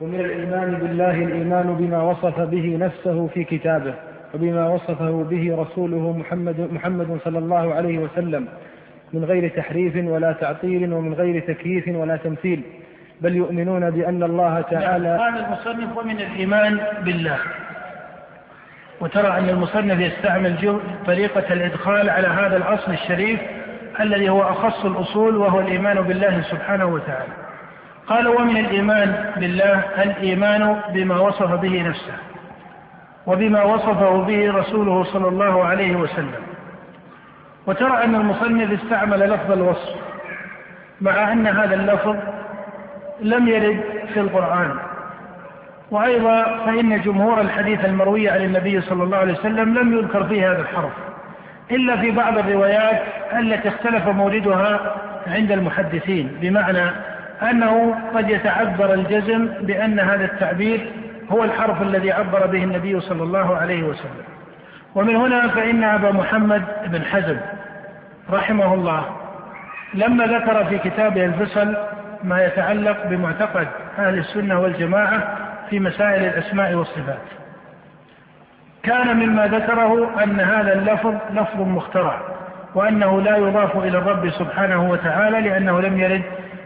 ومن 0.00 0.20
الإيمان 0.20 0.74
بالله 0.74 1.10
الإيمان 1.10 1.74
بما 1.74 2.02
وصف 2.02 2.40
به 2.40 2.76
نفسه 2.80 3.26
في 3.26 3.44
كتابه 3.44 3.94
وبما 4.34 4.68
وصفه 4.68 5.24
به 5.30 5.56
رسوله 5.58 6.12
محمد, 6.18 6.68
محمد 6.72 7.18
صلى 7.24 7.38
الله 7.38 7.74
عليه 7.74 7.98
وسلم 7.98 8.48
من 9.12 9.24
غير 9.24 9.48
تحريف 9.48 9.96
ولا 9.96 10.32
تعطيل 10.32 10.92
ومن 10.92 11.14
غير 11.14 11.40
تكييف 11.40 11.88
ولا 11.88 12.16
تمثيل. 12.16 12.62
بل 13.20 13.36
يؤمنون 13.36 13.90
بأن 13.90 14.22
الله 14.22 14.60
تعالى 14.60 15.18
قال 15.18 15.44
المصنف 15.44 15.96
ومن 15.96 16.20
الإيمان 16.20 16.80
بالله. 17.04 17.38
وترى 19.00 19.38
أن 19.38 19.48
المصنف 19.48 20.00
يستعمل 20.00 20.80
طريقة 21.06 21.52
الإدخال 21.52 22.10
على 22.10 22.28
هذا 22.28 22.56
الأصل 22.56 22.92
الشريف 22.92 23.40
الذي 24.00 24.28
هو 24.28 24.42
أخص 24.42 24.84
الأصول 24.84 25.36
وهو 25.36 25.60
الإيمان 25.60 26.00
بالله 26.00 26.42
سبحانه 26.42 26.86
وتعالى. 26.86 27.43
قال 28.06 28.28
ومن 28.28 28.56
الإيمان 28.56 29.30
بالله 29.36 29.84
الإيمان 30.02 30.80
بما 30.94 31.20
وصف 31.20 31.52
به 31.52 31.82
نفسه 31.82 32.12
وبما 33.26 33.62
وصفه 33.62 34.22
به 34.22 34.52
رسوله 34.52 35.04
صلى 35.04 35.28
الله 35.28 35.64
عليه 35.64 35.96
وسلم. 35.96 36.42
وترى 37.66 38.04
أن 38.04 38.14
المصنف 38.14 38.82
استعمل 38.82 39.30
لفظ 39.30 39.52
الوصف 39.52 39.94
مع 41.00 41.32
أن 41.32 41.46
هذا 41.46 41.74
اللفظ 41.74 42.16
لم 43.20 43.48
يرد 43.48 43.80
في 44.14 44.20
القرآن. 44.20 44.78
وأيضا 45.90 46.42
فإن 46.66 47.00
جمهور 47.00 47.40
الحديث 47.40 47.84
المروي 47.84 48.28
عن 48.28 48.42
النبي 48.42 48.80
صلى 48.80 49.02
الله 49.02 49.16
عليه 49.16 49.32
وسلم 49.32 49.78
لم 49.78 49.98
يذكر 49.98 50.24
فيه 50.24 50.52
هذا 50.52 50.60
الحرف 50.60 50.92
إلا 51.70 51.96
في 51.96 52.10
بعض 52.10 52.38
الروايات 52.38 53.02
التي 53.32 53.68
اختلف 53.68 54.08
موردها 54.08 54.94
عند 55.26 55.52
المحدثين 55.52 56.38
بمعنى 56.40 56.90
أنه 57.42 57.94
قد 58.14 58.30
يتعذر 58.30 58.94
الجزم 58.94 59.48
بأن 59.60 60.00
هذا 60.00 60.24
التعبير 60.24 60.92
هو 61.30 61.44
الحرف 61.44 61.82
الذي 61.82 62.12
عبر 62.12 62.46
به 62.46 62.64
النبي 62.64 63.00
صلى 63.00 63.22
الله 63.22 63.56
عليه 63.56 63.82
وسلم. 63.82 64.24
ومن 64.94 65.16
هنا 65.16 65.48
فإن 65.48 65.84
أبا 65.84 66.10
محمد 66.10 66.62
بن 66.86 67.04
حزم 67.04 67.36
رحمه 68.30 68.74
الله 68.74 69.04
لما 69.94 70.26
ذكر 70.26 70.64
في 70.64 70.78
كتابه 70.78 71.24
الفصل 71.24 71.76
ما 72.24 72.44
يتعلق 72.44 73.06
بمعتقد 73.06 73.68
أهل 73.98 74.18
السنة 74.18 74.60
والجماعة 74.60 75.36
في 75.70 75.80
مسائل 75.80 76.24
الأسماء 76.24 76.74
والصفات. 76.74 77.18
كان 78.82 79.16
مما 79.16 79.46
ذكره 79.46 80.22
أن 80.22 80.40
هذا 80.40 80.72
اللفظ 80.72 81.14
لفظ 81.30 81.60
مخترع 81.60 82.20
وأنه 82.74 83.20
لا 83.20 83.36
يضاف 83.36 83.76
إلى 83.76 83.98
الرب 83.98 84.30
سبحانه 84.30 84.90
وتعالى 84.90 85.40
لأنه 85.40 85.80
لم 85.80 86.00
يرد 86.00 86.22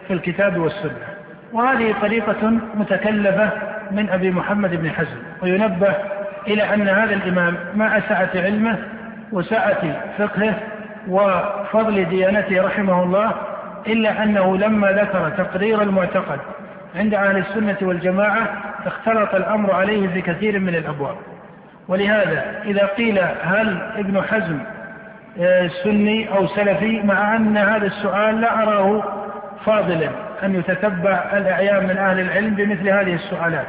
في 0.09 0.15
الكتاب 0.15 0.59
والسنة. 0.59 1.19
وهذه 1.53 1.95
طريقة 2.03 2.51
متكلفة 2.75 3.51
من 3.91 4.11
أبي 4.11 4.31
محمد 4.31 4.75
بن 4.75 4.91
حزم 4.91 5.17
وينبه 5.43 5.95
إلى 6.47 6.75
أن 6.75 6.89
هذا 6.89 7.15
الإمام 7.15 7.57
مع 7.75 8.01
سعة 8.01 8.31
علمه 8.35 8.79
وسعة 9.33 10.13
فقهه 10.19 10.55
وفضل 11.09 12.05
ديانته 12.05 12.63
رحمه 12.63 13.03
الله 13.03 13.33
إلا 13.87 14.23
أنه 14.23 14.57
لما 14.57 14.93
ذكر 14.93 15.31
تقرير 15.31 15.83
المعتقد 15.83 16.39
عند 16.97 17.15
أهل 17.15 17.37
السنة 17.37 17.77
والجماعة 17.83 18.49
اختلط 18.87 19.35
الأمر 19.35 19.75
عليه 19.75 20.09
في 20.09 20.21
كثير 20.21 20.59
من 20.59 20.75
الأبواب. 20.75 21.17
ولهذا 21.89 22.63
إذا 22.65 22.87
قيل 22.87 23.19
هل 23.43 23.93
ابن 23.97 24.23
حزم 24.23 24.59
آه، 25.41 25.69
سني 25.85 26.37
أو 26.37 26.47
سلفي 26.47 27.03
مع 27.03 27.37
أن 27.37 27.57
هذا 27.57 27.87
السؤال 27.87 28.41
لا 28.41 28.63
أراه 28.63 29.18
فاضلا 29.67 30.09
أن 30.43 30.55
يتتبع 30.55 31.25
الأعيان 31.33 31.85
من 31.85 31.97
أهل 31.97 32.21
العلم 32.21 32.55
بمثل 32.55 32.89
هذه 32.89 33.15
السؤالات. 33.15 33.67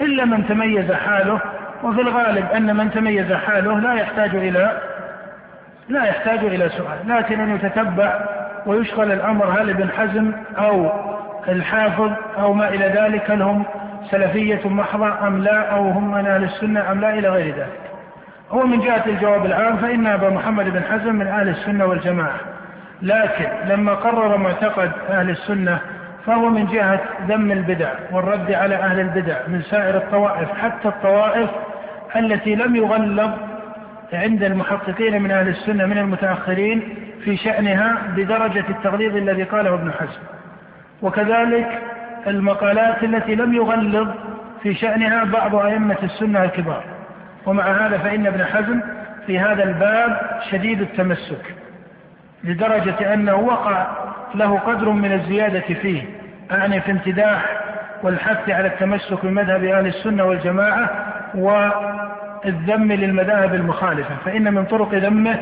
إلا 0.00 0.24
من 0.24 0.46
تميز 0.48 0.92
حاله 0.92 1.40
وفي 1.82 2.00
الغالب 2.00 2.46
أن 2.56 2.76
من 2.76 2.90
تميز 2.90 3.32
حاله 3.32 3.80
لا 3.80 3.94
يحتاج 3.94 4.34
إلى 4.34 4.80
لا 5.88 6.04
يحتاج 6.04 6.38
إلى 6.38 6.68
سؤال. 6.68 6.98
لكن 7.08 7.40
أن 7.40 7.54
يتتبع 7.54 8.20
ويشغل 8.66 9.12
الأمر 9.12 9.46
هل 9.46 9.70
ابن 9.70 9.90
حزم 9.90 10.32
أو 10.58 10.92
الحافظ 11.48 12.10
أو 12.38 12.52
ما 12.52 12.68
إلى 12.68 12.86
ذلك 12.86 13.30
هل 13.30 13.42
هم 13.42 13.64
سلفية 14.10 14.68
محضة 14.68 15.26
أم 15.26 15.38
لا 15.38 15.70
أو 15.70 15.90
هم 15.90 16.10
من 16.10 16.26
أهل 16.26 16.44
السنة 16.44 16.92
أم 16.92 17.00
لا 17.00 17.10
إلى 17.18 17.28
غير 17.28 17.54
ذلك. 17.54 17.80
هو 18.50 18.66
من 18.66 18.80
جهة 18.80 19.02
الجواب 19.06 19.46
العام 19.46 19.76
فإن 19.76 20.06
أبا 20.06 20.30
محمد 20.30 20.64
بن 20.64 20.82
حزم 20.82 21.14
من 21.14 21.26
أهل 21.26 21.48
السنة 21.48 21.84
والجماعة. 21.84 22.51
لكن 23.02 23.48
لما 23.68 23.94
قرر 23.94 24.36
معتقد 24.36 24.92
أهل 25.10 25.30
السنة 25.30 25.80
فهو 26.26 26.48
من 26.48 26.66
جهة 26.66 27.00
ذم 27.28 27.52
البدع 27.52 27.92
والرد 28.10 28.52
على 28.52 28.74
أهل 28.74 29.00
البدع 29.00 29.36
من 29.48 29.62
سائر 29.62 29.96
الطوائف 29.96 30.48
حتى 30.50 30.88
الطوائف 30.88 31.50
التي 32.16 32.54
لم 32.54 32.76
يغلظ 32.76 33.30
عند 34.12 34.42
المحققين 34.42 35.22
من 35.22 35.30
أهل 35.30 35.48
السنة 35.48 35.86
من 35.86 35.98
المتأخرين 35.98 36.94
في 37.24 37.36
شأنها 37.36 37.96
بدرجة 38.16 38.64
التغليظ 38.68 39.16
الذي 39.16 39.42
قاله 39.42 39.74
ابن 39.74 39.92
حزم. 39.92 40.20
وكذلك 41.02 41.78
المقالات 42.26 43.04
التي 43.04 43.34
لم 43.34 43.54
يغلظ 43.54 44.08
في 44.62 44.74
شأنها 44.74 45.24
بعض 45.24 45.54
أئمة 45.54 45.96
السنة 46.02 46.44
الكبار. 46.44 46.84
ومع 47.46 47.86
هذا 47.86 47.98
فإن 47.98 48.26
ابن 48.26 48.44
حزم 48.44 48.80
في 49.26 49.38
هذا 49.38 49.64
الباب 49.64 50.40
شديد 50.50 50.80
التمسك. 50.80 51.54
لدرجة 52.44 53.14
أنه 53.14 53.34
وقع 53.34 53.86
له 54.34 54.58
قدر 54.58 54.90
من 54.90 55.12
الزيادة 55.12 55.60
فيه 55.60 56.02
أعني 56.52 56.80
في 56.80 56.90
امتداح 56.90 57.60
والحث 58.02 58.50
على 58.50 58.68
التمسك 58.68 59.26
بمذهب 59.26 59.64
أهل 59.64 59.86
السنة 59.86 60.24
والجماعة 60.24 60.90
والذم 61.34 62.92
للمذاهب 62.92 63.54
المخالفة 63.54 64.16
فإن 64.24 64.54
من 64.54 64.64
طرق 64.64 64.94
ذمه 64.94 65.38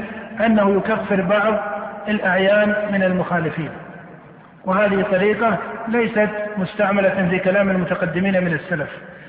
أنه 0.46 0.76
يكفر 0.76 1.20
بعض 1.20 1.54
الأعيان 2.08 2.74
من 2.92 3.02
المخالفين. 3.02 3.70
وهذه 4.64 5.02
طريقة 5.10 5.58
ليست 5.88 6.30
مستعملة 6.56 7.28
في 7.30 7.38
كلام 7.38 7.70
المتقدمين 7.70 8.44
من 8.44 8.52
السلف 8.52 8.88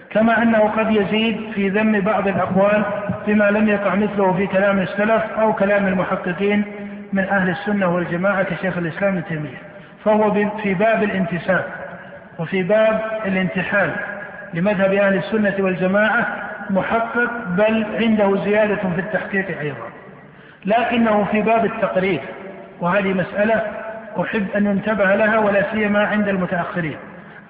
كما 0.10 0.44
أنه 0.44 0.60
قد 0.60 0.92
يزيد 0.92 1.52
في 1.56 1.70
ذم 1.70 2.00
بعض 2.02 2.28
الأقوال 2.28 2.84
بما 3.28 3.52
لم 3.52 3.68
يقع 3.68 3.96
مثله 3.96 4.34
في 4.34 4.48
كلام 4.48 4.80
السلف 4.80 5.24
أو 5.40 5.54
كلام 5.54 5.88
المحققين 5.88 6.66
من 7.14 7.24
أهل 7.24 7.50
السنة 7.50 7.96
والجماعة 7.96 8.44
كشيخ 8.44 8.78
الإسلام 8.78 9.18
ابن 9.18 9.26
تيمية 9.26 9.58
فهو 10.06 10.34
في 10.64 10.74
باب 10.74 11.04
الانتساب 11.04 11.66
وفي 12.40 12.64
باب 12.64 13.02
الانتحال 13.26 13.92
لمذهب 14.54 14.94
أهل 14.94 15.18
السنة 15.18 15.56
والجماعة 15.60 16.28
محقق 16.70 17.30
بل 17.48 17.86
عنده 18.02 18.44
زيادة 18.44 18.76
في 18.76 19.02
التحقيق 19.02 19.60
أيضا. 19.60 19.90
لكنه 20.66 21.24
في 21.32 21.42
باب 21.42 21.66
التقرير 21.66 22.22
وهذه 22.82 23.14
مسألة 23.14 23.62
أحب 24.22 24.48
أن 24.56 24.66
ينتبه 24.66 25.16
لها 25.16 25.40
ولا 25.40 25.72
سيما 25.72 26.08
عند 26.08 26.28
المتأخرين 26.28 26.98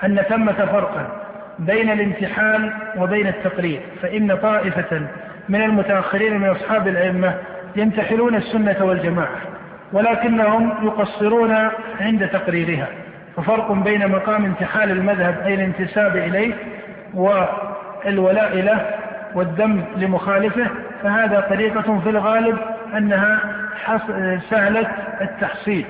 أن 0.06 0.16
ثمة 0.16 0.66
فرقا 0.66 1.22
بين 1.60 1.92
الانتحال 1.92 2.74
وبين 2.98 3.28
التقرير 3.28 3.82
فإن 4.02 4.36
طائفة 4.36 5.02
من 5.50 5.62
المتأخرين 5.62 6.38
من 6.38 6.50
أصحاب 6.50 6.88
الأئمة 6.88 7.34
ينتحلون 7.76 8.36
السنة 8.36 8.78
والجماعة 8.82 9.38
ولكنهم 9.94 10.74
يقصرون 10.84 11.58
عند 12.00 12.28
تقريرها 12.28 12.88
ففرق 13.38 13.72
بين 13.72 14.08
مقام 14.08 14.46
انتحال 14.46 14.92
المذهب 14.92 15.42
أي 15.46 15.54
الانتساب 15.54 16.18
إليه 16.18 16.54
والولاء 17.14 18.56
له 18.56 18.86
والدم 19.36 19.84
لمخالفه 19.98 20.68
فهذا 21.04 21.40
طريقة 21.40 22.00
في 22.00 22.10
الغالب 22.10 22.58
أنها 22.98 23.40
سهلة 24.50 24.88
التحصيل 25.22 25.86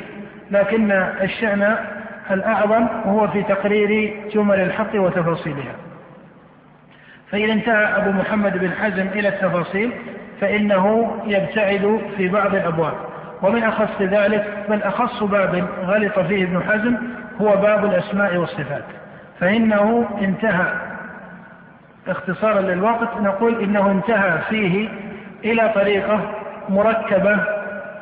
لكن 0.51 0.91
الشأن 1.21 1.75
الأعظم 2.31 2.87
هو 3.05 3.27
في 3.27 3.43
تقرير 3.43 4.13
جمل 4.33 4.59
الحق 4.59 4.95
وتفاصيلها. 4.95 5.75
فإذا 7.31 7.53
انتهى 7.53 7.97
أبو 7.97 8.11
محمد 8.11 8.57
بن 8.57 8.71
حزم 8.71 9.07
إلى 9.07 9.27
التفاصيل 9.27 9.91
فإنه 10.41 11.15
يبتعد 11.25 12.01
في 12.17 12.27
بعض 12.27 12.55
الأبواب. 12.55 12.93
ومن 13.41 13.63
أخص 13.63 14.01
ذلك 14.01 14.65
بل 14.69 14.83
أخص 14.83 15.23
باب 15.23 15.67
غلط 15.85 16.19
فيه 16.19 16.43
ابن 16.43 16.63
حزم 16.63 16.97
هو 17.41 17.55
باب 17.55 17.85
الأسماء 17.85 18.37
والصفات. 18.37 18.83
فإنه 19.39 20.09
انتهى. 20.21 20.73
اختصارا 22.07 22.61
للوقت 22.61 23.21
نقول 23.21 23.63
إنه 23.63 23.91
انتهى 23.91 24.39
فيه 24.49 24.89
إلى 25.43 25.71
طريقة 25.75 26.19
مركبة 26.69 27.39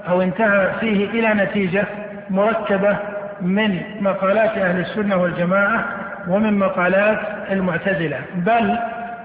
أو 0.09 0.21
انتهى 0.21 0.71
فيه 0.79 1.09
إلى 1.09 1.43
نتيجة 1.43 1.85
مركبة 2.29 2.97
من 3.41 3.81
مقالات 4.01 4.57
أهل 4.57 4.79
السنة 4.79 5.17
والجماعة 5.17 5.85
ومن 6.27 6.59
مقالات 6.59 7.19
المعتزلة. 7.51 8.19
بل 8.35 8.77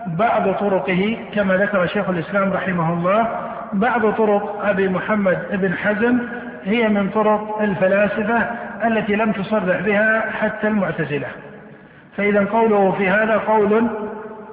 بعض 0.06 0.54
طرقه 0.54 1.16
كما 1.34 1.56
ذكر 1.56 1.86
شيخ 1.86 2.08
الإسلام 2.08 2.52
رحمه 2.52 2.92
الله. 2.92 3.28
بعض 3.72 4.10
طرق 4.14 4.64
أبي 4.64 4.88
محمد 4.88 5.38
بن 5.52 5.74
حزم 5.74 6.18
هي 6.64 6.88
من 6.88 7.08
طرق 7.08 7.58
الفلاسفة 7.60 8.38
التي 8.84 9.16
لم 9.16 9.32
تصرح 9.32 9.80
بها 9.80 10.30
حتى 10.30 10.68
المعتزلة. 10.68 11.26
فإذا 12.16 12.44
قوله 12.44 12.92
في 12.92 13.08
هذا 13.08 13.36
قول 13.36 13.86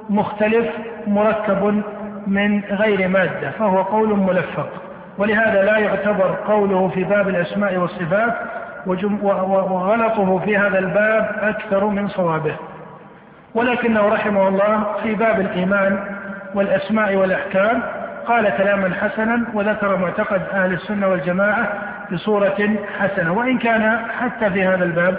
مختلف 0.09 0.67
مركب 1.07 1.83
من 2.27 2.61
غير 2.71 3.07
مادة 3.07 3.51
فهو 3.51 3.81
قول 3.81 4.19
ملفق. 4.19 4.69
ولهذا 5.17 5.63
لا 5.63 5.77
يعتبر 5.77 6.35
قوله 6.47 6.87
في 6.87 7.03
باب 7.03 7.29
الأسماء 7.29 7.77
والصفات 7.77 8.33
وغلطه 8.85 10.39
في 10.39 10.57
هذا 10.57 10.79
الباب 10.79 11.35
أكثر 11.41 11.85
من 11.85 12.07
صوابه. 12.07 12.55
ولكنه 13.55 14.07
رحمه 14.07 14.47
الله 14.47 14.83
في 15.03 15.15
باب 15.15 15.39
الإيمان 15.39 15.99
والأسماء 16.53 17.15
والأحكام. 17.15 17.83
قال 18.25 18.57
كلاما 18.57 18.95
حسنا 18.95 19.45
وذكر 19.53 19.97
معتقد 19.97 20.41
أهل 20.53 20.73
السنة 20.73 21.07
والجماعة 21.07 21.73
بصورة 22.11 22.75
حسنة. 22.99 23.33
وإن 23.33 23.57
كان 23.57 23.99
حتى 24.19 24.49
في 24.49 24.63
هذا 24.63 24.83
الباب 24.83 25.17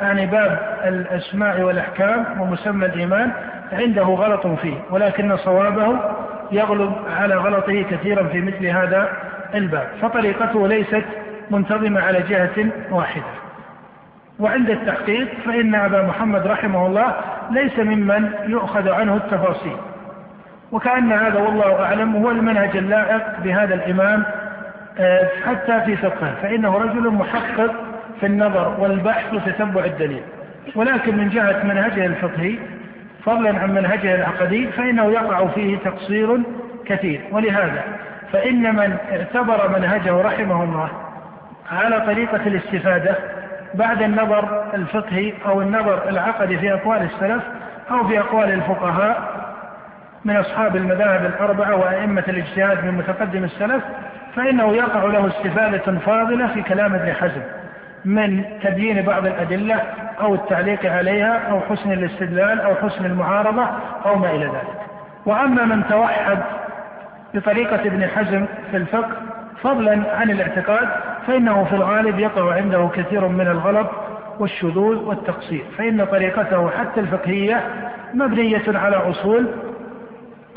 يعني 0.00 0.26
باب 0.26 0.78
الأسماء 0.84 1.62
والأحكام 1.62 2.40
ومسمى 2.40 2.86
الإيمان 2.86 3.32
عنده 3.72 4.02
غلط 4.02 4.46
فيه 4.46 4.74
ولكن 4.90 5.36
صوابه 5.36 6.00
يغلب 6.52 6.92
على 7.20 7.34
غلطه 7.34 7.82
كثيرا 7.90 8.24
في 8.24 8.40
مثل 8.40 8.66
هذا 8.66 9.08
الباب. 9.54 9.88
فطريقته 10.02 10.68
ليست 10.68 11.04
منتظمة 11.50 12.00
على 12.00 12.20
جهة 12.22 12.66
واحدة. 12.90 13.39
وعند 14.40 14.70
التحقيق 14.70 15.28
فإن 15.46 15.74
أبا 15.74 16.02
محمد 16.02 16.46
رحمه 16.46 16.86
الله 16.86 17.14
ليس 17.50 17.78
ممن 17.78 18.30
يؤخذ 18.46 18.88
عنه 18.88 19.16
التفاصيل. 19.16 19.76
وكأن 20.72 21.12
هذا 21.12 21.38
والله 21.38 21.84
أعلم 21.84 22.16
هو 22.16 22.30
المنهج 22.30 22.76
اللائق 22.76 23.40
بهذا 23.44 23.74
الإمام 23.74 24.24
آه، 24.98 25.28
حتى 25.46 25.80
في 25.80 25.96
فقهه 25.96 26.34
فإنه 26.42 26.78
رجل 26.78 27.10
محقق 27.10 27.74
في 28.20 28.26
النظر 28.26 28.76
والبحث 28.78 29.34
وتتبع 29.34 29.84
الدليل. 29.84 30.22
ولكن 30.74 31.16
من 31.16 31.28
جهة 31.28 31.62
منهجه 31.64 32.06
الفقهي 32.06 32.58
فضلا 33.24 33.58
عن 33.58 33.74
منهجه 33.74 34.14
العقدي 34.14 34.66
فإنه 34.66 35.12
يقع 35.12 35.46
فيه 35.46 35.76
تقصير 35.76 36.38
كثير. 36.86 37.20
ولهذا 37.30 37.82
فإن 38.32 38.76
من 38.76 38.96
اعتبر 39.12 39.78
منهجه 39.78 40.20
رحمه 40.22 40.64
الله 40.64 40.88
على 41.72 42.00
طريقة 42.00 42.46
الاستفادة 42.46 43.16
بعد 43.74 44.02
النظر 44.02 44.64
الفقهي 44.74 45.32
أو 45.46 45.62
النظر 45.62 46.08
العقدي 46.08 46.58
في 46.58 46.72
أقوال 46.72 47.02
السلف 47.02 47.42
أو 47.90 48.08
في 48.08 48.18
أقوال 48.20 48.52
الفقهاء 48.52 49.40
من 50.24 50.36
أصحاب 50.36 50.76
المذاهب 50.76 51.24
الأربعة 51.26 51.76
وأئمة 51.76 52.24
الاجتهاد 52.28 52.84
من 52.84 52.94
متقدم 52.94 53.44
السلف 53.44 53.82
فإنه 54.36 54.72
يقع 54.72 55.04
له 55.04 55.26
استفادة 55.26 55.98
فاضلة 55.98 56.46
في 56.46 56.62
كلام 56.62 56.94
ابن 56.94 57.12
حزم 57.12 57.42
من 58.04 58.44
تبيين 58.62 59.02
بعض 59.02 59.26
الأدلة 59.26 59.80
أو 60.20 60.34
التعليق 60.34 60.92
عليها 60.92 61.40
أو 61.50 61.60
حسن 61.60 61.92
الاستدلال 61.92 62.60
أو 62.60 62.74
حسن 62.74 63.04
المعارضة 63.04 63.66
أو 64.06 64.16
ما 64.16 64.30
إلى 64.30 64.44
ذلك. 64.44 64.80
وأما 65.26 65.64
من 65.64 65.88
توحد 65.88 66.38
بطريقة 67.34 67.80
ابن 67.80 68.08
حزم 68.08 68.46
في 68.70 68.76
الفقه 68.76 69.16
فضلا 69.62 70.16
عن 70.16 70.30
الاعتقاد 70.30 70.88
فإنه 71.26 71.64
في 71.64 71.72
الغالب 71.76 72.18
يقع 72.18 72.54
عنده 72.54 72.90
كثير 72.94 73.28
من 73.28 73.46
الغلط 73.46 73.90
والشذوذ 74.38 74.96
والتقصير. 74.96 75.64
فإن 75.78 76.04
طريقته 76.04 76.70
حتى 76.70 77.00
الفقهية 77.00 77.64
مبنية 78.14 78.62
على 78.68 78.96
أصول 78.96 79.46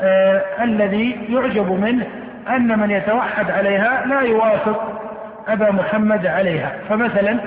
آه 0.00 0.44
الذي 0.62 1.26
يعجب 1.28 1.72
منه 1.72 2.06
أن 2.48 2.78
من 2.78 2.90
يتوحد 2.90 3.50
عليها 3.50 4.06
لا 4.06 4.20
يوافق 4.20 5.00
أبا 5.48 5.70
محمد 5.70 6.26
عليها. 6.26 6.72
فمثلا 6.88 7.38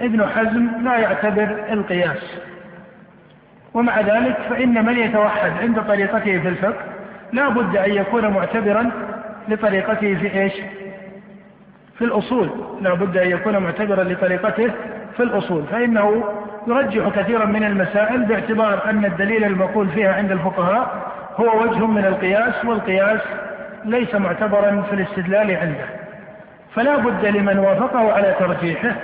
ابن 0.00 0.26
حزم 0.26 0.68
لا 0.84 0.96
يعتبر 0.96 1.64
القياس. 1.72 2.40
ومع 3.74 4.00
ذلك 4.00 4.36
فإن 4.50 4.84
من 4.86 4.98
يتوحد 4.98 5.52
عند 5.62 5.80
طريقته 5.82 6.38
في 6.38 6.48
الفقه 6.48 6.84
لا 7.32 7.48
بد 7.48 7.76
أن 7.76 7.90
يكون 7.90 8.26
معتبرا 8.26 8.90
لطريقته 9.48 10.14
في 10.14 10.40
إيش؟ 10.40 10.52
في 12.00 12.06
الأصول. 12.06 12.50
لا 12.80 12.94
بد 12.94 13.16
أن 13.16 13.30
يكون 13.30 13.56
معتبرا 13.56 14.04
لطريقته 14.04 14.70
في 15.16 15.22
الأصول. 15.22 15.64
فإنه 15.70 16.24
يرجح 16.66 17.08
كثيرا 17.08 17.44
من 17.44 17.64
المسائل 17.64 18.22
باعتبار 18.24 18.90
أن 18.90 19.04
الدليل 19.04 19.44
المقول 19.44 19.88
فيها 19.88 20.14
عند 20.14 20.30
الفقهاء 20.30 21.12
هو 21.36 21.62
وجه 21.62 21.86
من 21.86 22.04
القياس 22.04 22.64
والقياس 22.64 23.20
ليس 23.84 24.14
معتبرا 24.14 24.82
في 24.82 24.94
الاستدلال 24.94 25.56
عنده. 25.56 25.84
فلا 26.74 26.96
بد 26.96 27.26
لمن 27.26 27.58
وافقه 27.58 28.12
على 28.12 28.34
ترجيحه 28.38 28.94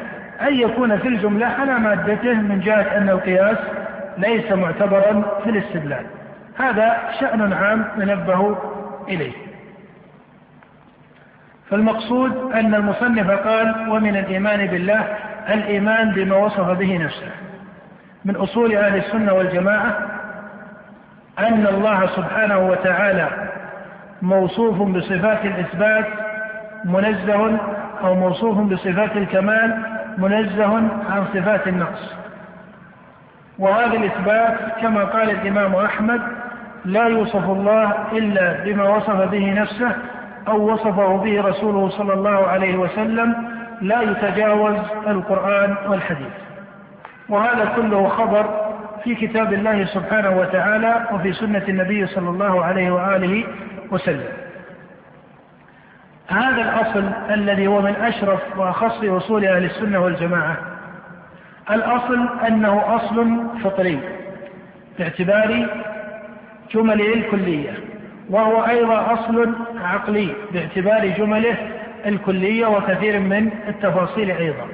أن 0.43 0.55
يكون 0.55 0.99
في 0.99 1.09
الجملة 1.09 1.47
على 1.47 1.79
مادته 1.79 2.35
من 2.35 2.61
جهة 2.61 2.97
أن 2.97 3.09
القياس 3.09 3.59
ليس 4.19 4.53
معتبرا 4.53 5.23
في 5.45 5.51
الاستدلال. 5.51 6.07
هذا 6.59 6.97
شأن 7.21 7.53
عام 7.53 7.85
ننبه 7.99 8.57
إليه. 9.09 9.46
فالمقصود 11.71 12.53
أن 12.53 12.75
المصنف 12.75 13.31
قال 13.31 13.89
ومن 13.89 14.17
الإيمان 14.17 14.67
بالله 14.67 15.05
الإيمان 15.49 16.11
بما 16.13 16.37
وصف 16.37 16.71
به 16.71 16.99
نفسه. 16.99 17.31
من 18.25 18.37
أصول 18.37 18.77
أهل 18.77 18.97
السنة 18.97 19.33
والجماعة 19.33 19.99
أن 21.39 21.67
الله 21.67 22.07
سبحانه 22.07 22.59
وتعالى 22.59 23.29
موصوف 24.23 24.83
بصفات 24.83 25.45
الإثبات 25.45 26.07
منزه 26.85 27.59
أو 28.05 28.15
موصوف 28.15 28.59
بصفات 28.59 29.17
الكمال 29.17 29.83
منزه 30.19 30.75
عن 31.11 31.25
صفات 31.35 31.69
النقص. 31.69 32.15
وهذا 33.59 33.97
الإثبات 33.97 34.57
كما 34.81 35.05
قال 35.05 35.31
الإمام 35.31 35.75
أحمد 35.75 36.21
لا 36.85 37.05
يوصف 37.05 37.45
الله 37.51 37.95
إلا 38.13 38.65
بما 38.65 38.89
وصف 38.89 39.31
به 39.31 39.53
نفسه 39.53 39.93
أو 40.49 40.73
وصفه 40.73 41.17
به 41.17 41.43
رسوله 41.43 41.89
صلى 41.89 42.15
الله 42.15 42.47
عليه 42.47 42.77
وسلم 42.77 43.49
لا 43.81 44.03
يتجاوز 44.03 44.77
القرآن 45.07 45.77
والحديث. 45.89 46.33
وهذا 47.29 47.73
كله 47.77 48.09
خبر 48.09 48.73
في 49.05 49.15
كتاب 49.15 49.53
الله 49.53 49.85
سبحانه 49.85 50.41
وتعالى 50.41 51.07
وفي 51.13 51.33
سنة 51.33 51.63
النبي 51.69 52.07
صلى 52.07 52.31
الله 52.31 52.65
عليه 52.65 52.91
وآله 52.91 53.45
وسلم. 53.91 54.29
هذا 56.29 56.63
الأصل 56.63 57.05
الذي 57.31 57.67
هو 57.67 57.81
من 57.81 57.95
أشرف 57.97 58.59
وأخص 58.59 59.05
أصول 59.05 59.45
أهل 59.45 59.65
السنة 59.65 59.99
والجماعة. 59.99 60.57
الأصل 61.71 62.29
أنه 62.49 62.97
أصل 62.97 63.47
فطري 63.65 64.01
باعتبار 64.99 65.67
جمله 66.75 67.15
الكلية 67.15 67.75
وهو 68.31 68.67
أيضا 68.67 69.13
أصل 69.13 69.55
عقلي 69.87 70.29
باعتبار 70.53 71.07
جمله 71.07 71.57
الكلية 72.07 72.67
وكثير 72.67 73.21
من 73.21 73.51
التفاصيل 73.69 74.31
أيضا. 74.31 74.69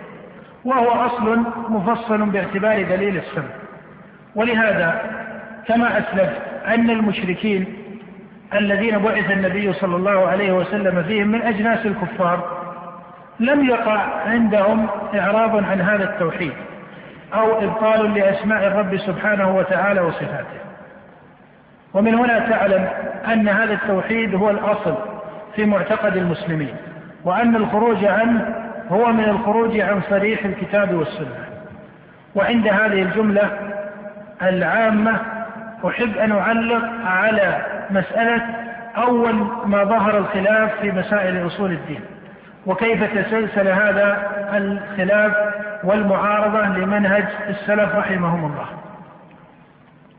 وهو 0.64 0.88
أصل 0.90 1.38
مفصل 1.68 2.30
باعتبار 2.30 2.82
دليل 2.82 3.16
السمع. 3.16 3.48
ولهذا 4.34 5.00
كما 5.66 5.98
أسلفت 5.98 6.40
أن 6.66 6.90
المشركين 6.90 7.66
الذين 8.54 8.98
بعث 8.98 9.30
النبي 9.30 9.72
صلى 9.72 9.96
الله 9.96 10.28
عليه 10.28 10.52
وسلم 10.52 11.02
فيهم 11.02 11.28
من 11.28 11.42
أجناس 11.42 11.86
الكفار 11.86 12.62
لم 13.40 13.64
يقع 13.64 13.98
عندهم 14.26 14.86
إعراض 15.14 15.64
عن 15.64 15.80
هذا 15.80 16.04
التوحيد 16.04 16.52
أو 17.34 17.64
إبطال 17.64 18.14
لأسماء 18.14 18.66
الرب 18.66 18.96
سبحانه 18.96 19.56
وتعالى 19.56 20.00
وصفاته. 20.00 20.71
ومن 21.94 22.14
هنا 22.14 22.38
تعلم 22.38 22.88
أن 23.32 23.48
هذا 23.48 23.72
التوحيد 23.72 24.34
هو 24.34 24.50
الأصل 24.50 24.94
في 25.56 25.64
معتقد 25.64 26.16
المسلمين 26.16 26.76
وأن 27.24 27.56
الخروج 27.56 28.04
عنه 28.04 28.54
هو 28.90 29.12
من 29.12 29.24
الخروج 29.24 29.80
عن 29.80 30.00
صريح 30.10 30.44
الكتاب 30.44 30.94
والسنة. 30.94 31.46
وعند 32.34 32.68
هذه 32.68 33.02
الجملة 33.02 33.50
العامة 34.42 35.16
أحب 35.86 36.16
أن 36.16 36.32
أعلق 36.32 36.84
على 37.06 37.62
مسألة 37.90 38.42
أول 38.96 39.34
ما 39.66 39.84
ظهر 39.84 40.18
الخلاف 40.18 40.80
في 40.80 40.90
مسائل 40.92 41.46
أصول 41.46 41.72
الدين 41.72 42.00
وكيف 42.66 43.04
تسلسل 43.18 43.68
هذا 43.68 44.30
الخلاف 44.54 45.32
والمعارضة 45.84 46.66
لمنهج 46.66 47.24
السلف 47.48 47.94
رحمهم 47.94 48.44
الله. 48.44 48.66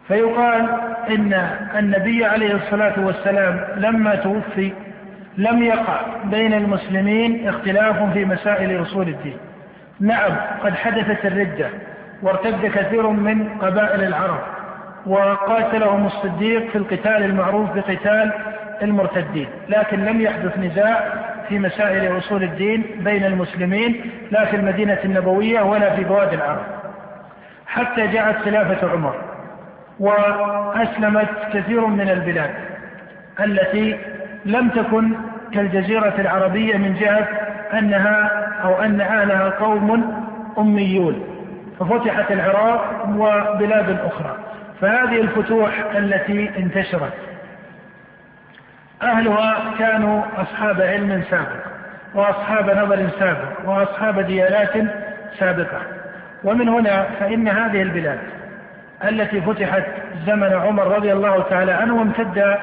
فيقال 0.07 0.69
إن 1.09 1.33
النبي 1.79 2.25
عليه 2.25 2.55
الصلاة 2.55 3.05
والسلام 3.05 3.65
لما 3.77 4.15
توفي 4.15 4.73
لم 5.37 5.63
يقع 5.63 6.01
بين 6.23 6.53
المسلمين 6.53 7.47
اختلاف 7.47 8.13
في 8.13 8.25
مسائل 8.25 8.81
أصول 8.81 9.07
الدين. 9.07 9.37
نعم 9.99 10.31
قد 10.63 10.75
حدثت 10.75 11.25
الردة 11.25 11.69
وارتد 12.21 12.65
كثير 12.65 13.07
من 13.07 13.49
قبائل 13.49 14.03
العرب 14.03 14.39
وقاتلهم 15.05 16.05
الصديق 16.05 16.69
في 16.69 16.77
القتال 16.77 17.23
المعروف 17.23 17.69
بقتال 17.75 18.31
المرتدين 18.81 19.47
لكن 19.69 20.05
لم 20.05 20.21
يحدث 20.21 20.57
نزاع 20.57 21.13
في 21.49 21.59
مسائل 21.59 22.17
أصول 22.17 22.43
الدين 22.43 22.83
بين 22.99 23.25
المسلمين 23.25 24.11
لا 24.31 24.45
في 24.45 24.55
المدينة 24.55 24.99
النبوية 25.05 25.61
ولا 25.61 25.95
في 25.95 26.03
بوادي 26.03 26.35
العرب. 26.35 26.65
حتى 27.67 28.07
جاءت 28.07 28.37
خلافة 28.37 28.89
عمر. 28.89 29.32
وأسلمت 29.99 31.29
كثير 31.53 31.85
من 31.85 32.09
البلاد 32.09 32.49
التي 33.39 33.99
لم 34.45 34.69
تكن 34.69 35.13
كالجزيرة 35.53 36.13
العربية 36.19 36.77
من 36.77 36.93
جهة 36.93 37.27
أنها 37.73 38.29
أو 38.63 38.81
أن 38.81 39.01
أهلها 39.01 39.49
قوم 39.49 40.23
أميون 40.57 41.23
ففتحت 41.79 42.31
العراق 42.31 43.05
وبلاد 43.09 43.99
أخرى. 43.99 44.37
فهذه 44.81 45.21
الفتوح 45.21 45.71
التي 45.95 46.49
انتشرت 46.57 47.13
أهلها 49.01 49.73
كانوا 49.79 50.21
أصحاب 50.37 50.81
علم 50.81 51.23
سابق 51.29 51.63
وأصحاب 52.15 52.69
نظر 52.69 53.09
سابق 53.19 53.69
وأصحاب 53.69 54.19
ديانات 54.19 54.73
سابقة. 55.39 55.81
ومن 56.43 56.69
هنا 56.69 57.03
فإن 57.19 57.47
هذه 57.47 57.81
البلاد 57.81 58.19
التي 59.09 59.41
فتحت 59.41 59.83
زمن 60.25 60.53
عمر 60.53 60.87
رضي 60.87 61.13
الله 61.13 61.43
تعالى 61.49 61.71
عنه 61.71 61.95
وامتد 61.95 62.55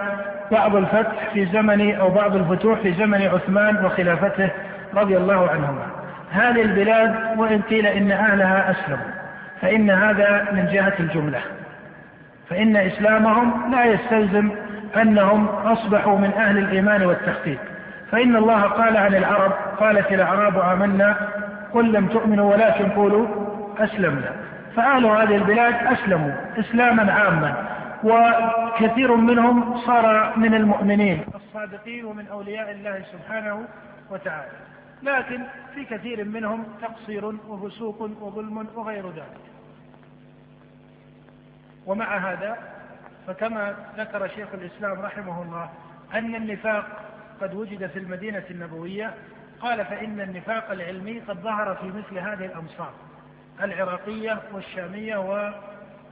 بعض 0.50 0.76
الفتح 0.76 1.30
في 1.32 1.46
زمن 1.46 1.94
أو 1.94 2.10
بعض 2.10 2.36
الفتوح 2.36 2.78
في 2.78 2.92
زمن 2.92 3.22
عثمان 3.22 3.84
وخلافته 3.84 4.50
رضي 4.94 5.16
الله 5.16 5.50
عنهما. 5.50 5.86
هذه 6.30 6.62
البلاد 6.62 7.38
وإن 7.38 7.62
قيل 7.62 7.86
إن 7.86 8.12
أهلها 8.12 8.70
أسلموا 8.70 9.10
فإن 9.62 9.90
هذا 9.90 10.48
من 10.52 10.66
جهة 10.72 10.94
الجملة. 11.00 11.40
فإن 12.50 12.76
إسلامهم 12.76 13.72
لا 13.72 13.84
يستلزم 13.84 14.50
أنهم 14.96 15.46
أصبحوا 15.46 16.18
من 16.18 16.32
أهل 16.32 16.58
الإيمان 16.58 17.02
والتخطيط 17.02 17.58
فإن 18.12 18.36
الله 18.36 18.62
قال 18.62 18.96
عن 18.96 19.14
العرب 19.14 19.52
قالت 19.78 20.12
الأعراب 20.12 20.58
آمنا 20.58 21.16
قل 21.72 21.92
لم 21.92 22.06
تؤمنوا 22.06 22.52
ولكن 22.52 22.88
قولوا 22.88 23.26
أسلمنا. 23.78 24.32
فأهل 24.76 25.06
هذه 25.06 25.36
البلاد 25.36 25.74
أسلموا 25.74 26.32
إسلاما 26.60 27.12
عاما 27.12 27.70
وكثير 28.04 29.16
منهم 29.16 29.76
صار 29.76 30.36
من 30.36 30.54
المؤمنين 30.54 31.24
الصادقين 31.34 32.04
ومن 32.04 32.26
أولياء 32.26 32.70
الله 32.70 33.04
سبحانه 33.12 33.64
وتعالى. 34.10 34.50
لكن 35.02 35.42
في 35.74 35.84
كثير 35.84 36.24
منهم 36.24 36.64
تقصير 36.82 37.24
وفسوق 37.24 38.02
وظلم 38.02 38.66
وغير 38.74 39.08
ذلك. 39.10 39.40
ومع 41.86 42.16
هذا 42.16 42.58
فكما 43.26 43.74
ذكر 43.96 44.28
شيخ 44.28 44.48
الإسلام 44.54 45.00
رحمه 45.00 45.42
الله 45.42 45.70
أن 46.14 46.34
النفاق 46.34 46.86
قد 47.40 47.54
وجد 47.54 47.86
في 47.86 47.98
المدينة 47.98 48.44
النبوية 48.50 49.14
قال 49.60 49.84
فإن 49.84 50.20
النفاق 50.20 50.70
العلمي 50.70 51.20
قد 51.20 51.36
ظهر 51.40 51.74
في 51.74 51.86
مثل 51.86 52.18
هذه 52.18 52.46
الأمصار. 52.46 52.92
العراقية 53.62 54.42
والشامية 54.52 55.16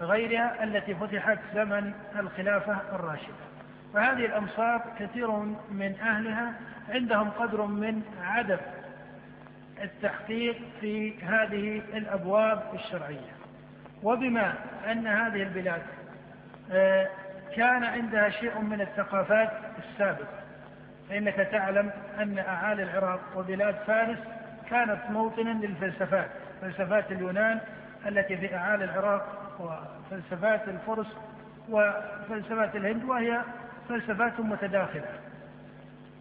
وغيرها 0.00 0.64
التي 0.64 0.94
فتحت 0.94 1.38
زمن 1.54 1.92
الخلافة 2.18 2.78
الراشدة. 2.92 3.48
فهذه 3.94 4.24
الأمصار 4.24 4.82
كثير 4.98 5.30
من 5.70 5.94
أهلها 6.02 6.52
عندهم 6.88 7.30
قدر 7.30 7.62
من 7.62 8.02
عدم 8.22 8.58
التحقيق 9.82 10.56
في 10.80 11.24
هذه 11.24 11.82
الأبواب 11.94 12.62
الشرعية. 12.74 13.38
وبما 14.02 14.54
أن 14.90 15.06
هذه 15.06 15.42
البلاد 15.42 15.82
آه، 16.72 17.08
كان 17.56 17.84
عندها 17.84 18.30
شيء 18.30 18.60
من 18.60 18.80
الثقافات 18.80 19.50
السابقة 19.78 20.38
فإنك 21.08 21.34
تعلم 21.34 21.90
أن 22.18 22.38
أعالي 22.38 22.82
العراق 22.82 23.20
وبلاد 23.36 23.74
فارس 23.86 24.18
كانت 24.70 24.98
موطنا 25.10 25.50
للفلسفات. 25.50 26.30
فلسفات 26.60 27.12
اليونان 27.12 27.60
التي 28.06 28.36
في 28.36 28.54
أعالي 28.54 28.84
العراق 28.84 29.54
وفلسفات 29.60 30.68
الفرس 30.68 31.06
وفلسفات 31.68 32.76
الهند 32.76 33.04
وهي 33.04 33.42
فلسفات 33.88 34.40
متداخلة. 34.40 35.08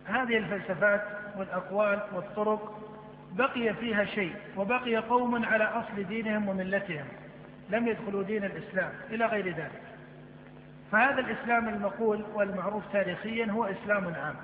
هذه 0.06 0.38
الفلسفات 0.38 1.01
والأقوال 1.38 2.00
والطرق 2.13 2.79
بقي 3.32 3.74
فيها 3.74 4.06
شيء 4.06 4.36
وبقي 4.58 4.96
قوم 4.98 5.46
على 5.46 5.63
أصل 5.63 6.03
دينهم 6.03 6.50
وملتهم 6.50 7.06
لم 7.70 7.88
يدخلوا 7.88 8.24
دين 8.24 8.44
الإسلام 8.44 8.89
إلى 9.10 9.25
غير 9.25 9.48
ذلك. 9.48 9.82
فهذا 10.91 11.20
الإسلام 11.20 11.70
المقول 11.70 12.25
والمعروف 12.34 12.84
تاريخيا 12.94 13.51
هو 13.51 13.65
إسلام 13.65 14.13
عام. 14.24 14.36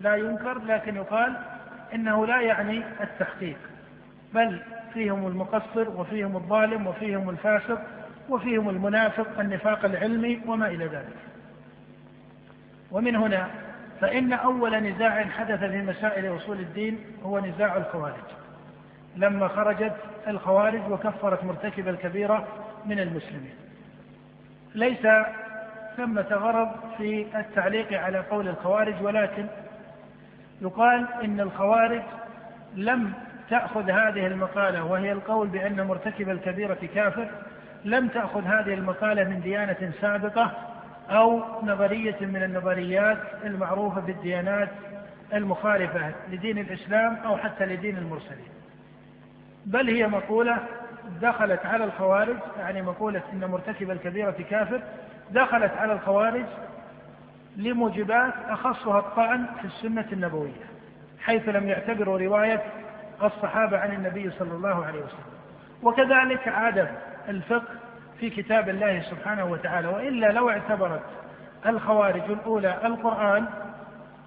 لا 0.00 0.16
ينكر 0.16 0.58
لكن 0.58 0.96
يقال 0.96 1.36
إنه 1.94 2.26
لا 2.26 2.40
يعني 2.40 2.82
التحقيق 3.00 3.58
بل 4.34 4.62
فيهم 4.94 5.26
المقصر 5.26 5.90
وفيهم 5.90 6.36
الظالم 6.36 6.86
وفيهم 6.86 7.30
الفاسق 7.30 7.80
وفيهم 8.28 8.68
المنافق 8.68 9.40
النفاق 9.40 9.84
العلمي 9.84 10.40
وما 10.46 10.66
إلى 10.66 10.84
ذلك. 10.84 11.16
ومن 12.90 13.16
هنا 13.16 13.48
فإن 14.00 14.32
أول 14.32 14.76
نزاع 14.76 15.24
حدث 15.24 15.64
في 15.64 15.82
مسائل 15.82 16.36
أصول 16.36 16.60
الدين 16.60 16.98
هو 17.22 17.38
نزاع 17.38 17.76
الخوارج. 17.76 18.28
لما 19.16 19.48
خرجت 19.48 19.96
الخوارج 20.28 20.90
وكفرت 20.90 21.44
مرتكب 21.44 21.88
الكبيرة 21.88 22.46
من 22.86 22.98
المسلمين. 22.98 23.54
ليس 24.74 25.06
ثمة 25.96 26.26
غرض 26.30 26.68
في 26.98 27.26
التعليق 27.38 27.92
على 27.92 28.18
قول 28.18 28.48
الخوارج 28.48 29.02
ولكن 29.02 29.46
يقال 30.60 31.06
إن 31.24 31.40
الخوارج 31.40 32.02
لم 32.74 33.12
تأخذ 33.50 33.90
هذه 33.90 34.26
المقالة 34.26 34.84
وهي 34.84 35.12
القول 35.12 35.48
بأن 35.48 35.86
مرتكب 35.86 36.28
الكبيرة 36.28 36.78
كافر 36.94 37.28
لم 37.84 38.08
تأخذ 38.08 38.44
هذه 38.44 38.74
المقالة 38.74 39.24
من 39.24 39.40
ديانة 39.40 39.92
سابقة 40.00 40.52
أو 41.10 41.42
نظرية 41.62 42.16
من 42.20 42.42
النظريات 42.42 43.18
المعروفة 43.44 44.00
بالديانات 44.00 44.68
المخالفة 45.34 46.12
لدين 46.30 46.58
الإسلام 46.58 47.16
أو 47.16 47.36
حتى 47.36 47.66
لدين 47.66 47.96
المرسلين. 47.96 48.48
بل 49.66 49.88
هي 49.88 50.06
مقولة 50.06 50.58
دخلت 51.22 51.66
على 51.66 51.84
الخوارج 51.84 52.36
يعني 52.58 52.82
مقولة 52.82 53.22
إن 53.32 53.44
مرتكب 53.44 53.90
الكبيرة 53.90 54.36
كافر 54.50 54.80
دخلت 55.30 55.72
على 55.72 55.92
الخوارج 55.92 56.44
لموجبات 57.56 58.34
أخصها 58.48 58.98
الطعن 58.98 59.46
في 59.60 59.64
السنة 59.64 60.06
النبوية 60.12 60.68
حيث 61.20 61.48
لم 61.48 61.68
يعتبروا 61.68 62.18
رواية 62.18 62.62
الصحابة 63.22 63.78
عن 63.78 63.92
النبي 63.92 64.30
صلى 64.30 64.52
الله 64.52 64.84
عليه 64.84 64.98
وسلم. 64.98 65.38
وكذلك 65.82 66.48
عدم 66.48 66.86
الفقه 67.28 67.74
في 68.20 68.30
كتاب 68.30 68.68
الله 68.68 69.00
سبحانه 69.00 69.44
وتعالى. 69.44 69.88
وإلا 69.88 70.26
لو 70.32 70.50
اعتبرت 70.50 71.02
الخوارج 71.66 72.30
الأولى 72.30 72.78
القرآن 72.84 73.46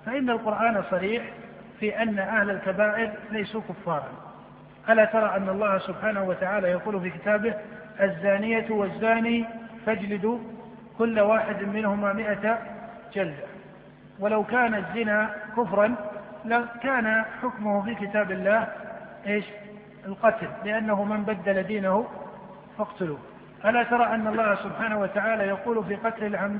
فإن 0.06 0.30
القرآن 0.30 0.84
صريح 0.92 1.24
في 1.80 2.02
أن 2.02 2.20
أهل 2.20 2.50
الكبائر 2.50 3.12
ليسوا 3.32 3.62
كفارا. 3.70 4.10
ألا 4.90 5.06
ترى 5.06 5.38
أن 5.38 5.50
الله 5.50 5.78
سبحانه 5.78 6.24
وتعالى 6.24 6.68
يقول 6.68 7.02
في 7.02 7.10
كتابه 7.10 7.54
الزانية 8.02 8.72
والزاني 8.72 9.46
فاجلدوا 9.86 10.40
كل 10.98 11.20
واحد 11.20 11.64
منهما 11.64 12.14
مئة 12.14 12.58
جلدة. 13.14 13.44
ولو 14.20 14.44
كان 14.44 14.76
الزنا 14.76 15.30
كفرا 15.58 15.96
لكان 16.46 17.26
حكمه 17.42 17.82
في 17.82 17.96
كتاب 17.96 18.32
الله 18.32 18.68
إيش؟ 19.28 19.46
القتل 20.06 20.48
لأنه 20.66 21.04
من 21.04 21.24
بدل 21.24 21.64
دينه 21.64 22.08
فاقتلوه. 22.78 23.18
ألا 23.66 23.84
ترى 23.84 24.06
أن 24.06 24.28
الله 24.28 24.56
سبحانه 24.56 25.00
وتعالى 25.00 25.44
يقول 25.44 25.86
في 25.86 25.96
قتل 25.96 26.26
العمد 26.26 26.60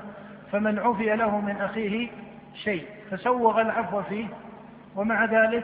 فمن 0.52 0.80
عفي 0.80 1.16
له 1.16 1.40
من 1.40 1.62
أخيه 1.62 2.10
شيء 2.64 2.86
فسوغ 3.12 3.62
العفو 3.62 4.02
فيه 4.02 4.26
ومع 4.96 5.26
ذلك 5.26 5.64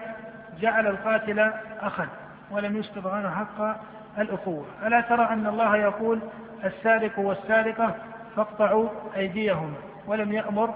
جعل 0.59 0.87
القاتل 0.87 1.39
أخا 1.79 2.07
ولم 2.51 2.77
يسقط 2.77 3.07
عنه 3.07 3.29
حق 3.29 3.79
الأخوة. 4.19 4.65
ألا 4.85 5.01
ترى 5.01 5.25
أن 5.25 5.47
الله 5.47 5.77
يقول 5.77 6.19
السارق 6.63 7.19
والسارقة 7.19 7.95
فاقطعوا 8.35 8.89
أيديهما 9.15 9.73
ولم 10.07 10.33
يأمر 10.33 10.73